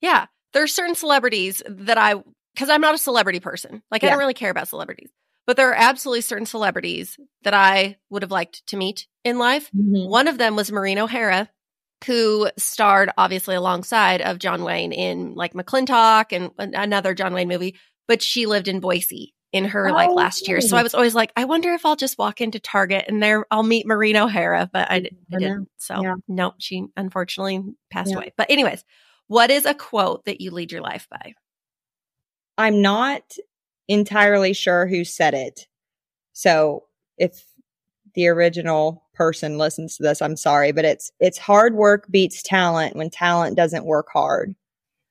Yeah. 0.00 0.26
There's 0.52 0.74
certain 0.74 0.94
celebrities 0.94 1.62
that 1.66 1.96
I, 1.96 2.22
cause 2.56 2.68
I'm 2.68 2.82
not 2.82 2.94
a 2.94 2.98
celebrity 2.98 3.40
person. 3.40 3.82
Like, 3.90 4.02
yeah. 4.02 4.08
I 4.08 4.10
don't 4.10 4.18
really 4.18 4.34
care 4.34 4.50
about 4.50 4.68
celebrities. 4.68 5.10
But 5.46 5.56
there 5.56 5.70
are 5.70 5.76
absolutely 5.76 6.20
certain 6.20 6.46
celebrities 6.46 7.18
that 7.42 7.54
I 7.54 7.96
would 8.10 8.22
have 8.22 8.30
liked 8.30 8.66
to 8.68 8.76
meet 8.76 9.08
in 9.24 9.38
life. 9.38 9.70
Mm-hmm. 9.76 10.08
One 10.08 10.28
of 10.28 10.38
them 10.38 10.56
was 10.56 10.72
Maureen 10.72 10.98
O'Hara, 10.98 11.48
who 12.04 12.50
starred 12.56 13.10
obviously 13.16 13.54
alongside 13.54 14.22
of 14.22 14.38
John 14.38 14.64
Wayne 14.64 14.92
in 14.92 15.34
like 15.34 15.54
McLintock 15.54 16.32
and 16.32 16.50
another 16.58 17.14
John 17.14 17.32
Wayne 17.32 17.48
movie, 17.48 17.76
but 18.08 18.22
she 18.22 18.46
lived 18.46 18.68
in 18.68 18.80
Boise 18.80 19.34
in 19.52 19.66
her 19.66 19.88
oh, 19.88 19.92
like 19.92 20.10
last 20.10 20.48
year. 20.48 20.60
So 20.60 20.76
I 20.76 20.82
was 20.82 20.94
always 20.94 21.14
like, 21.14 21.30
I 21.36 21.44
wonder 21.44 21.72
if 21.74 21.84
I'll 21.84 21.96
just 21.96 22.18
walk 22.18 22.40
into 22.40 22.58
Target 22.58 23.04
and 23.06 23.22
there 23.22 23.44
I'll 23.50 23.62
meet 23.62 23.86
Maureen 23.86 24.16
O'Hara, 24.16 24.68
but 24.72 24.90
I, 24.90 24.94
I 24.94 25.10
didn't. 25.38 25.68
So 25.76 26.02
yeah. 26.02 26.14
no, 26.26 26.54
she 26.58 26.86
unfortunately 26.96 27.62
passed 27.90 28.10
yeah. 28.10 28.16
away. 28.16 28.32
But 28.36 28.50
anyways, 28.50 28.82
what 29.28 29.50
is 29.50 29.66
a 29.66 29.74
quote 29.74 30.24
that 30.24 30.40
you 30.40 30.50
lead 30.50 30.72
your 30.72 30.80
life 30.80 31.06
by? 31.10 31.34
I'm 32.56 32.80
not 32.82 33.22
entirely 33.88 34.54
sure 34.54 34.86
who 34.86 35.04
said 35.04 35.34
it. 35.34 35.66
So 36.32 36.84
if 37.18 37.44
the 38.14 38.28
original 38.28 39.01
person 39.14 39.58
listens 39.58 39.96
to 39.96 40.02
this, 40.02 40.22
I'm 40.22 40.36
sorry, 40.36 40.72
but 40.72 40.84
it's 40.84 41.10
it's 41.20 41.38
hard 41.38 41.74
work 41.74 42.06
beats 42.10 42.42
talent 42.42 42.96
when 42.96 43.10
talent 43.10 43.56
doesn't 43.56 43.84
work 43.84 44.06
hard. 44.12 44.54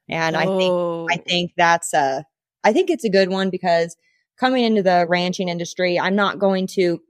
And 0.10 0.36
oh. 0.36 0.40
I 0.40 0.46
think 0.46 0.74
I 1.12 1.22
oh. 1.22 1.24
think 1.28 1.52
that's 1.58 1.94
a 1.94 2.26
I 2.64 2.74
think 2.74 2.90
it's 2.90 3.06
a 3.06 3.10
good 3.10 3.30
one 3.30 3.50
because 3.50 3.96
coming 4.40 4.64
into 4.64 4.84
the 4.84 5.06
ranching 5.08 5.50
industry, 5.50 6.00
I'm 6.00 6.16
not 6.16 6.40
going 6.40 6.68
to 6.68 7.02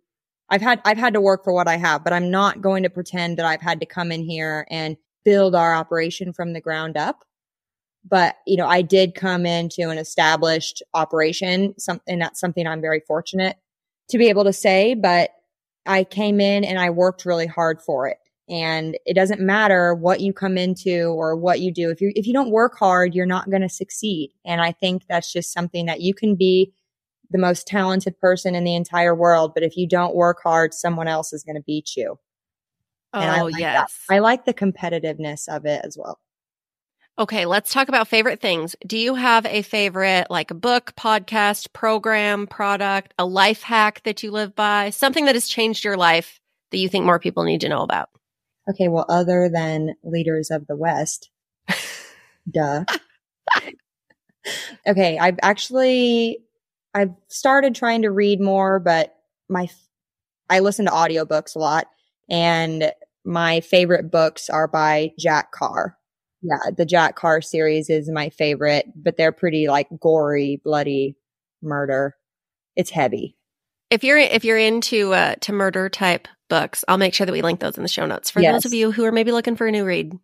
I've 0.49 0.61
had 0.61 0.81
I've 0.85 0.97
had 0.97 1.13
to 1.13 1.21
work 1.21 1.43
for 1.43 1.53
what 1.53 1.67
I 1.67 1.77
have, 1.77 2.03
but 2.03 2.13
I'm 2.13 2.29
not 2.29 2.61
going 2.61 2.83
to 2.83 2.89
pretend 2.89 3.37
that 3.37 3.45
I've 3.45 3.61
had 3.61 3.79
to 3.79 3.85
come 3.85 4.11
in 4.11 4.23
here 4.23 4.67
and 4.69 4.97
build 5.23 5.55
our 5.55 5.73
operation 5.73 6.33
from 6.33 6.53
the 6.53 6.61
ground 6.61 6.97
up. 6.97 7.23
But, 8.03 8.35
you 8.47 8.57
know, 8.57 8.67
I 8.67 8.81
did 8.81 9.13
come 9.13 9.45
into 9.45 9.89
an 9.89 9.97
established 9.97 10.81
operation, 10.93 11.75
something 11.77 12.19
that's 12.19 12.39
something 12.39 12.65
I'm 12.65 12.81
very 12.81 12.99
fortunate 12.99 13.57
to 14.09 14.17
be 14.17 14.27
able 14.29 14.43
to 14.45 14.53
say, 14.53 14.95
but 14.95 15.29
I 15.85 16.03
came 16.03 16.39
in 16.39 16.63
and 16.63 16.79
I 16.79 16.89
worked 16.89 17.25
really 17.25 17.47
hard 17.47 17.81
for 17.81 18.07
it. 18.07 18.17
And 18.49 18.97
it 19.05 19.13
doesn't 19.13 19.39
matter 19.39 19.95
what 19.95 20.19
you 20.19 20.33
come 20.33 20.57
into 20.57 21.05
or 21.05 21.37
what 21.37 21.61
you 21.61 21.71
do. 21.71 21.89
If 21.89 22.01
you, 22.01 22.11
if 22.15 22.27
you 22.27 22.33
don't 22.33 22.51
work 22.51 22.77
hard, 22.77 23.15
you're 23.15 23.25
not 23.25 23.49
going 23.49 23.61
to 23.61 23.69
succeed. 23.69 24.33
And 24.45 24.61
I 24.61 24.73
think 24.73 25.03
that's 25.07 25.31
just 25.31 25.53
something 25.53 25.85
that 25.85 26.01
you 26.01 26.13
can 26.13 26.35
be 26.35 26.73
the 27.29 27.37
most 27.37 27.65
talented 27.65 28.19
person 28.19 28.53
in 28.53 28.65
the 28.65 28.75
entire 28.75 29.15
world. 29.15 29.53
But 29.53 29.63
if 29.63 29.77
you 29.77 29.87
don't 29.87 30.15
work 30.15 30.41
hard, 30.43 30.73
someone 30.73 31.07
else 31.07 31.31
is 31.31 31.43
going 31.43 31.55
to 31.55 31.61
beat 31.61 31.95
you. 31.95 32.19
Oh, 33.13 33.19
I 33.19 33.41
like 33.41 33.57
yes. 33.57 34.05
That. 34.09 34.15
I 34.15 34.19
like 34.19 34.45
the 34.45 34.53
competitiveness 34.53 35.47
of 35.47 35.65
it 35.65 35.81
as 35.85 35.97
well. 35.97 36.19
Okay, 37.19 37.45
let's 37.45 37.73
talk 37.73 37.89
about 37.89 38.07
favorite 38.07 38.39
things. 38.39 38.75
Do 38.87 38.97
you 38.97 39.15
have 39.15 39.45
a 39.45 39.61
favorite, 39.61 40.27
like 40.29 40.49
a 40.49 40.55
book, 40.55 40.93
podcast, 40.95 41.73
program, 41.73 42.47
product, 42.47 43.13
a 43.19 43.25
life 43.25 43.63
hack 43.63 44.01
that 44.03 44.23
you 44.23 44.31
live 44.31 44.55
by, 44.55 44.89
something 44.91 45.25
that 45.25 45.35
has 45.35 45.47
changed 45.47 45.83
your 45.83 45.97
life 45.97 46.39
that 46.71 46.77
you 46.77 46.89
think 46.89 47.05
more 47.05 47.19
people 47.19 47.43
need 47.43 47.61
to 47.61 47.69
know 47.69 47.81
about? 47.81 48.09
Okay, 48.69 48.87
well, 48.87 49.05
other 49.09 49.49
than 49.53 49.95
Leaders 50.03 50.51
of 50.51 50.65
the 50.67 50.75
West, 50.75 51.29
duh. 52.51 52.85
okay, 54.87 55.17
I've 55.19 55.39
actually 55.41 56.39
I've 56.93 57.13
started 57.27 57.75
trying 57.75 58.03
to 58.03 58.11
read 58.11 58.39
more, 58.39 58.79
but 58.79 59.15
my 59.49 59.67
I 60.49 60.59
listen 60.59 60.85
to 60.85 60.91
audiobooks 60.91 61.55
a 61.55 61.59
lot 61.59 61.87
and 62.29 62.91
my 63.23 63.61
favorite 63.61 64.11
books 64.11 64.49
are 64.49 64.67
by 64.67 65.11
Jack 65.17 65.51
Carr. 65.51 65.97
Yeah, 66.41 66.71
the 66.75 66.85
Jack 66.85 67.15
Carr 67.15 67.41
series 67.41 67.89
is 67.89 68.09
my 68.09 68.29
favorite, 68.29 68.85
but 68.95 69.15
they're 69.17 69.31
pretty 69.31 69.67
like 69.67 69.87
gory, 69.99 70.59
bloody 70.63 71.15
murder. 71.61 72.15
It's 72.75 72.89
heavy. 72.89 73.37
If 73.89 74.03
you're 74.03 74.17
if 74.17 74.43
you're 74.45 74.57
into 74.57 75.13
uh, 75.13 75.35
to 75.41 75.51
murder 75.53 75.89
type 75.89 76.27
books, 76.49 76.83
I'll 76.87 76.97
make 76.97 77.13
sure 77.13 77.25
that 77.25 77.31
we 77.33 77.41
link 77.41 77.59
those 77.59 77.77
in 77.77 77.83
the 77.83 77.89
show 77.89 78.05
notes 78.05 78.31
for 78.31 78.41
Yes. 78.41 78.53
those 78.53 78.65
of 78.65 78.73
you 78.73 78.91
who 78.91 79.03
are 79.05 79.11
maybe 79.11 79.31
looking 79.31 79.55
for 79.55 79.67
a 79.67 79.71
new 79.71 79.85
read. 79.85 80.17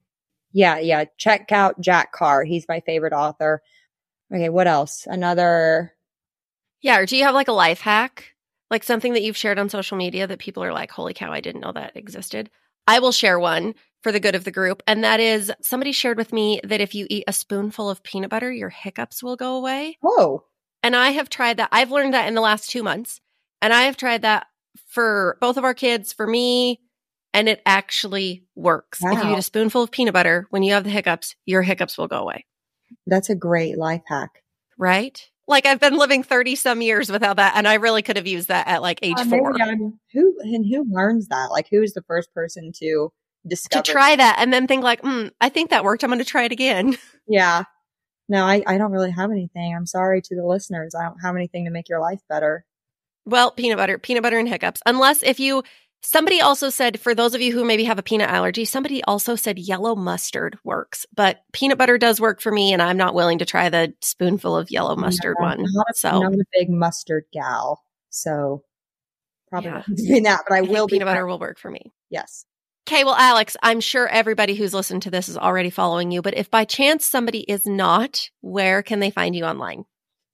Yeah, 0.53 0.79
yeah. 0.79 1.05
Check 1.17 1.51
out 1.51 1.79
Jack 1.79 2.11
Carr. 2.13 2.43
He's 2.43 2.65
my 2.67 2.79
favorite 2.79 3.13
author. 3.13 3.61
Okay, 4.33 4.49
what 4.49 4.67
else? 4.67 5.05
Another 5.05 5.93
Yeah, 6.81 6.97
or 6.99 7.05
do 7.05 7.15
you 7.17 7.25
have 7.25 7.35
like 7.35 7.47
a 7.49 7.53
life 7.53 7.81
hack? 7.81 8.33
Like 8.71 8.83
something 8.83 9.13
that 9.13 9.21
you've 9.23 9.37
shared 9.37 9.59
on 9.59 9.69
social 9.69 9.97
media 9.97 10.27
that 10.27 10.39
people 10.39 10.63
are 10.63 10.73
like, 10.73 10.91
holy 10.91 11.13
cow, 11.13 11.31
I 11.31 11.41
didn't 11.41 11.61
know 11.61 11.71
that 11.73 11.95
existed. 11.95 12.49
I 12.87 12.99
will 12.99 13.11
share 13.11 13.39
one 13.39 13.75
for 14.03 14.11
the 14.11 14.19
good 14.19 14.35
of 14.35 14.43
the 14.43 14.51
group. 14.51 14.83
And 14.87 15.03
that 15.03 15.19
is 15.19 15.51
somebody 15.61 15.91
shared 15.91 16.17
with 16.17 16.31
me 16.31 16.61
that 16.63 16.81
if 16.81 16.93
you 16.95 17.07
eat 17.09 17.23
a 17.27 17.33
spoonful 17.33 17.89
of 17.89 18.03
peanut 18.03 18.29
butter, 18.29 18.51
your 18.51 18.69
hiccups 18.69 19.23
will 19.23 19.35
go 19.35 19.55
away. 19.57 19.97
Oh, 20.03 20.43
And 20.83 20.95
I 20.95 21.11
have 21.11 21.29
tried 21.29 21.57
that. 21.57 21.69
I've 21.71 21.91
learned 21.91 22.13
that 22.13 22.27
in 22.27 22.35
the 22.35 22.41
last 22.41 22.69
two 22.69 22.83
months. 22.83 23.19
And 23.61 23.73
I 23.73 23.83
have 23.83 23.97
tried 23.97 24.21
that 24.21 24.47
for 24.87 25.37
both 25.41 25.57
of 25.57 25.63
our 25.63 25.73
kids, 25.73 26.13
for 26.13 26.27
me, 26.27 26.79
and 27.33 27.49
it 27.49 27.61
actually 27.65 28.45
works. 28.55 28.99
If 29.03 29.23
you 29.23 29.31
eat 29.31 29.37
a 29.37 29.41
spoonful 29.41 29.81
of 29.83 29.91
peanut 29.91 30.13
butter, 30.13 30.47
when 30.51 30.63
you 30.63 30.73
have 30.73 30.83
the 30.83 30.89
hiccups, 30.91 31.35
your 31.45 31.61
hiccups 31.63 31.97
will 31.97 32.07
go 32.07 32.17
away. 32.19 32.45
that's 33.07 33.29
a 33.29 33.35
great 33.35 33.77
life 33.77 34.03
hack. 34.07 34.43
Right? 34.77 35.19
Like 35.47 35.65
I've 35.65 35.79
been 35.79 35.97
living 35.97 36.23
30 36.23 36.55
some 36.55 36.81
years 36.81 37.11
without 37.11 37.37
that. 37.37 37.53
And 37.55 37.67
I 37.67 37.75
really 37.75 38.01
could 38.03 38.15
have 38.17 38.27
used 38.27 38.49
that 38.49 38.67
at 38.67 38.81
like 38.81 38.99
age 39.01 39.15
Uh, 39.17 39.25
four. 39.25 39.53
who 40.13 40.35
and 40.41 40.65
who 40.65 40.85
learns 40.89 41.27
that? 41.29 41.47
Like, 41.51 41.67
who 41.71 41.81
is 41.81 41.93
the 41.93 42.03
first 42.03 42.33
person 42.33 42.71
to 42.79 43.11
to 43.49 43.81
try 43.81 44.15
that 44.15 44.37
and 44.39 44.51
then 44.53 44.67
think 44.67 44.83
like, 44.83 45.01
mm, 45.01 45.31
I 45.41 45.49
think 45.49 45.69
that 45.69 45.83
worked. 45.83 46.03
I'm 46.03 46.09
going 46.09 46.19
to 46.19 46.25
try 46.25 46.43
it 46.43 46.51
again. 46.51 46.97
Yeah. 47.29 47.63
No, 48.29 48.45
I, 48.45 48.63
I 48.65 48.77
don't 48.77 48.91
really 48.93 49.11
have 49.11 49.31
anything. 49.31 49.75
I'm 49.75 49.85
sorry 49.85 50.21
to 50.21 50.35
the 50.35 50.45
listeners. 50.45 50.95
I 50.95 51.03
don't 51.03 51.19
have 51.21 51.35
anything 51.35 51.65
to 51.65 51.71
make 51.71 51.89
your 51.89 51.99
life 51.99 52.21
better. 52.29 52.65
Well, 53.25 53.51
peanut 53.51 53.77
butter, 53.77 53.97
peanut 53.97 54.23
butter 54.23 54.39
and 54.39 54.47
hiccups. 54.47 54.81
Unless 54.85 55.23
if 55.23 55.37
you, 55.39 55.63
somebody 56.01 56.39
also 56.39 56.69
said, 56.69 57.01
for 57.01 57.13
those 57.13 57.35
of 57.35 57.41
you 57.41 57.51
who 57.51 57.65
maybe 57.65 57.83
have 57.83 57.99
a 57.99 58.03
peanut 58.03 58.29
allergy, 58.29 58.63
somebody 58.63 59.03
also 59.03 59.35
said 59.35 59.59
yellow 59.59 59.93
mustard 59.93 60.57
works, 60.63 61.05
but 61.13 61.41
peanut 61.51 61.77
butter 61.77 61.97
does 61.97 62.21
work 62.21 62.39
for 62.39 62.49
me. 62.51 62.71
And 62.71 62.81
I'm 62.81 62.95
not 62.97 63.13
willing 63.13 63.39
to 63.39 63.45
try 63.45 63.67
the 63.67 63.93
spoonful 64.01 64.55
of 64.55 64.71
yellow 64.71 64.95
mustard 64.95 65.35
No, 65.39 65.45
one. 65.45 65.59
I'm 65.59 65.65
not, 65.73 65.87
a, 65.89 65.93
So 65.97 66.09
I'm 66.23 66.33
a 66.33 66.45
big 66.53 66.69
mustard 66.69 67.25
gal. 67.33 67.81
So 68.09 68.63
probably 69.49 69.71
Yeah. 69.71 69.83
not 69.85 69.97
doing 69.97 70.23
that, 70.23 70.43
but 70.47 70.55
I, 70.55 70.59
I 70.59 70.61
will 70.61 70.87
peanut 70.87 71.07
butter 71.07 71.27
will 71.27 71.39
work 71.39 71.59
for 71.59 71.69
me. 71.69 71.91
Yes. 72.09 72.45
Okay, 72.87 73.03
well, 73.03 73.15
Alex, 73.15 73.57
I'm 73.61 73.81
sure 73.81 74.07
everybody 74.07 74.55
who's 74.55 74.73
listened 74.73 75.01
to 75.01 75.11
this 75.11 75.27
is 75.27 75.37
already 75.37 75.69
following 75.69 76.09
you, 76.09 76.21
but 76.21 76.37
if 76.37 76.49
by 76.49 76.63
chance 76.63 77.05
somebody 77.05 77.39
is 77.41 77.65
not, 77.65 78.29
where 78.39 78.81
can 78.81 79.01
they 79.01 79.11
find 79.11 79.35
you 79.35 79.43
online? 79.43 79.83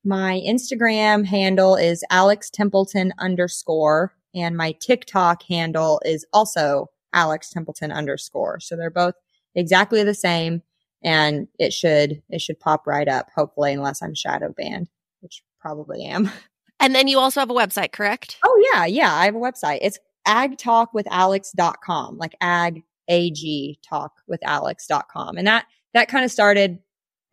My 0.06 0.40
Instagram 0.48 1.26
handle 1.26 1.76
is 1.76 2.04
Alex 2.12 2.52
Templeton 2.52 3.12
underscore, 3.18 4.14
and 4.36 4.56
my 4.56 4.74
TikTok 4.74 5.42
handle 5.50 6.00
is 6.06 6.28
also 6.32 6.92
Alex 7.12 7.50
Templeton 7.50 7.92
underscore. 7.92 8.60
So 8.60 8.76
they're 8.76 8.92
both 8.92 9.16
exactly 9.56 10.04
the 10.04 10.14
same, 10.14 10.62
and 11.04 11.48
it 11.58 11.74
should 11.74 12.22
it 12.30 12.40
should 12.40 12.60
pop 12.60 12.86
right 12.86 13.08
up. 13.08 13.30
Hopefully, 13.36 13.74
unless 13.74 14.04
I'm 14.04 14.14
shadow 14.14 14.54
banned, 14.56 14.90
which 15.22 15.42
probably 15.60 16.04
am. 16.04 16.30
And 16.80 16.94
then 16.94 17.08
you 17.08 17.18
also 17.18 17.40
have 17.40 17.50
a 17.50 17.54
website, 17.54 17.94
correct? 17.94 18.40
Oh 18.44 18.70
yeah, 18.74 18.86
yeah. 18.86 19.14
I 19.14 19.26
have 19.26 19.36
a 19.36 19.40
website. 19.40 19.80
It's 19.82 20.00
agtalkwithalex.com, 20.28 22.18
like 22.18 22.36
ag 22.42 22.84
ag 23.10 23.78
talk 23.88 24.14
with 24.28 24.40
alex.com. 24.46 25.38
And 25.38 25.48
that 25.48 25.66
that 25.94 26.08
kind 26.08 26.26
of 26.26 26.32
started 26.32 26.80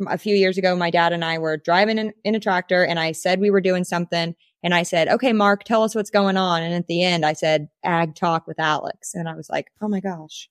a 0.09 0.18
few 0.18 0.34
years 0.34 0.59
ago. 0.59 0.74
My 0.76 0.91
dad 0.91 1.12
and 1.12 1.24
I 1.24 1.38
were 1.38 1.57
driving 1.57 1.99
in, 1.99 2.12
in 2.24 2.34
a 2.34 2.41
tractor 2.41 2.84
and 2.84 2.99
I 2.99 3.12
said 3.12 3.41
we 3.41 3.51
were 3.51 3.61
doing 3.61 3.84
something 3.84 4.34
and 4.62 4.74
I 4.74 4.82
said, 4.82 5.09
"Okay, 5.09 5.32
Mark, 5.32 5.64
tell 5.64 5.82
us 5.82 5.95
what's 5.95 6.11
going 6.11 6.36
on." 6.36 6.62
And 6.62 6.74
at 6.74 6.86
the 6.86 7.03
end 7.03 7.24
I 7.24 7.32
said, 7.34 7.68
"Ag 7.84 8.14
talk 8.14 8.47
with 8.47 8.59
Alex." 8.59 9.14
And 9.14 9.28
I 9.28 9.34
was 9.34 9.49
like, 9.51 9.70
"Oh 9.80 9.88
my 9.88 10.01
gosh." 10.01 10.49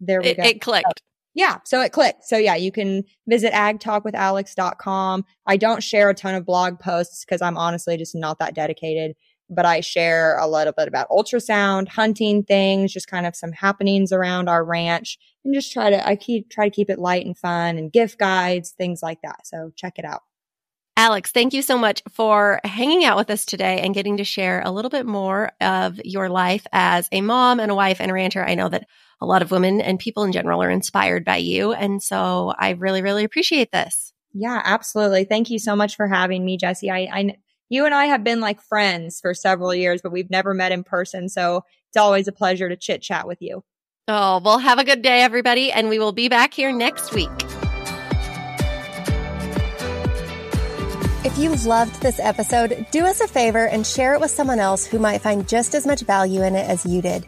There 0.00 0.20
we 0.22 0.28
It, 0.28 0.36
go. 0.38 0.42
it 0.44 0.60
clicked. 0.60 1.02
Yeah. 1.34 1.58
So 1.64 1.80
it 1.82 1.92
clicked. 1.92 2.24
So 2.24 2.36
yeah, 2.38 2.56
you 2.56 2.72
can 2.72 3.04
visit 3.28 3.52
agtalkwithalex.com. 3.52 5.24
I 5.46 5.56
don't 5.56 5.82
share 5.82 6.10
a 6.10 6.14
ton 6.14 6.34
of 6.34 6.44
blog 6.46 6.78
posts 6.80 7.24
because 7.24 7.42
I'm 7.42 7.56
honestly 7.56 7.96
just 7.96 8.14
not 8.14 8.38
that 8.38 8.54
dedicated, 8.54 9.14
but 9.50 9.66
I 9.66 9.80
share 9.80 10.38
a 10.38 10.46
little 10.46 10.72
bit 10.72 10.88
about 10.88 11.08
ultrasound, 11.10 11.88
hunting 11.88 12.44
things, 12.44 12.92
just 12.92 13.08
kind 13.08 13.26
of 13.26 13.36
some 13.36 13.52
happenings 13.52 14.12
around 14.12 14.48
our 14.48 14.64
ranch 14.64 15.18
and 15.44 15.54
just 15.54 15.72
try 15.72 15.90
to, 15.90 16.06
I 16.06 16.16
keep, 16.16 16.50
try 16.50 16.68
to 16.68 16.74
keep 16.74 16.88
it 16.88 16.98
light 16.98 17.26
and 17.26 17.36
fun 17.36 17.76
and 17.76 17.92
gift 17.92 18.18
guides, 18.18 18.70
things 18.70 19.00
like 19.02 19.18
that. 19.22 19.46
So 19.46 19.72
check 19.76 19.98
it 19.98 20.04
out. 20.04 20.22
Alex, 20.96 21.32
thank 21.32 21.54
you 21.54 21.62
so 21.62 21.78
much 21.78 22.02
for 22.10 22.60
hanging 22.62 23.04
out 23.04 23.16
with 23.16 23.30
us 23.30 23.46
today 23.46 23.80
and 23.80 23.94
getting 23.94 24.18
to 24.18 24.24
share 24.24 24.60
a 24.62 24.70
little 24.70 24.90
bit 24.90 25.06
more 25.06 25.50
of 25.60 25.98
your 26.04 26.28
life 26.28 26.66
as 26.72 27.08
a 27.10 27.22
mom 27.22 27.58
and 27.58 27.70
a 27.70 27.74
wife 27.74 28.00
and 28.00 28.10
a 28.10 28.14
rancher. 28.14 28.44
I 28.44 28.54
know 28.54 28.68
that 28.68 28.86
a 29.20 29.26
lot 29.26 29.42
of 29.42 29.50
women 29.50 29.80
and 29.80 29.98
people 29.98 30.24
in 30.24 30.32
general 30.32 30.62
are 30.62 30.70
inspired 30.70 31.24
by 31.24 31.36
you. 31.36 31.72
And 31.72 32.02
so 32.02 32.52
I 32.58 32.70
really, 32.70 33.02
really 33.02 33.24
appreciate 33.24 33.72
this. 33.72 34.12
Yeah, 34.32 34.60
absolutely. 34.62 35.24
Thank 35.24 35.50
you 35.50 35.58
so 35.58 35.74
much 35.74 35.96
for 35.96 36.06
having 36.06 36.44
me, 36.44 36.56
Jessie. 36.56 36.90
I, 36.90 37.08
I, 37.12 37.36
you 37.70 37.86
and 37.86 37.94
I 37.94 38.06
have 38.06 38.24
been 38.24 38.40
like 38.40 38.60
friends 38.60 39.20
for 39.20 39.32
several 39.32 39.74
years, 39.74 40.02
but 40.02 40.12
we've 40.12 40.28
never 40.28 40.52
met 40.52 40.72
in 40.72 40.84
person. 40.84 41.28
So 41.28 41.64
it's 41.88 41.96
always 41.96 42.28
a 42.28 42.32
pleasure 42.32 42.68
to 42.68 42.76
chit 42.76 43.00
chat 43.00 43.26
with 43.26 43.40
you. 43.40 43.64
Oh, 44.08 44.40
well, 44.44 44.58
have 44.58 44.80
a 44.80 44.84
good 44.84 45.02
day, 45.02 45.22
everybody. 45.22 45.70
And 45.70 45.88
we 45.88 46.00
will 46.00 46.12
be 46.12 46.28
back 46.28 46.52
here 46.52 46.72
next 46.72 47.14
week. 47.14 47.30
If 51.22 51.38
you 51.38 51.54
loved 51.68 52.02
this 52.02 52.18
episode, 52.18 52.86
do 52.90 53.06
us 53.06 53.20
a 53.20 53.28
favor 53.28 53.68
and 53.68 53.86
share 53.86 54.14
it 54.14 54.20
with 54.20 54.32
someone 54.32 54.58
else 54.58 54.84
who 54.84 54.98
might 54.98 55.20
find 55.20 55.48
just 55.48 55.74
as 55.74 55.86
much 55.86 56.00
value 56.00 56.42
in 56.42 56.56
it 56.56 56.68
as 56.68 56.84
you 56.84 57.00
did. 57.00 57.24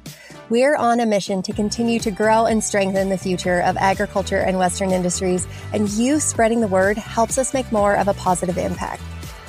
We're 0.50 0.74
on 0.74 0.98
a 0.98 1.06
mission 1.06 1.42
to 1.42 1.52
continue 1.52 2.00
to 2.00 2.10
grow 2.10 2.46
and 2.46 2.64
strengthen 2.64 3.10
the 3.10 3.18
future 3.18 3.60
of 3.60 3.76
agriculture 3.76 4.40
and 4.40 4.58
Western 4.58 4.90
industries, 4.90 5.46
and 5.72 5.88
you 5.90 6.18
spreading 6.18 6.60
the 6.60 6.68
word 6.68 6.98
helps 6.98 7.38
us 7.38 7.54
make 7.54 7.70
more 7.70 7.96
of 7.96 8.08
a 8.08 8.14
positive 8.14 8.58
impact. 8.58 9.02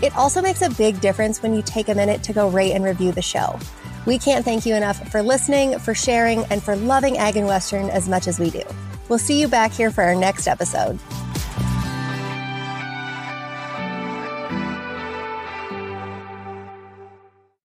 It 0.03 0.13
also 0.17 0.41
makes 0.41 0.61
a 0.61 0.69
big 0.69 0.99
difference 0.99 1.41
when 1.41 1.53
you 1.53 1.61
take 1.61 1.87
a 1.87 1.95
minute 1.95 2.23
to 2.23 2.33
go 2.33 2.49
rate 2.49 2.73
and 2.73 2.83
review 2.83 3.13
the 3.13 3.21
show. 3.21 3.57
We 4.05 4.19
can't 4.19 4.43
thank 4.43 4.65
you 4.65 4.75
enough 4.75 5.09
for 5.09 5.21
listening, 5.21 5.79
for 5.79 5.95
sharing, 5.95 6.43
and 6.51 6.61
for 6.61 6.75
loving 6.75 7.17
Ag 7.17 7.37
and 7.37 7.47
Western 7.47 7.89
as 7.89 8.09
much 8.09 8.27
as 8.27 8.37
we 8.37 8.49
do. 8.49 8.63
We'll 9.07 9.17
see 9.17 9.39
you 9.39 9.47
back 9.47 9.71
here 9.71 9.91
for 9.91 10.03
our 10.03 10.13
next 10.13 10.45
episode. 10.45 10.99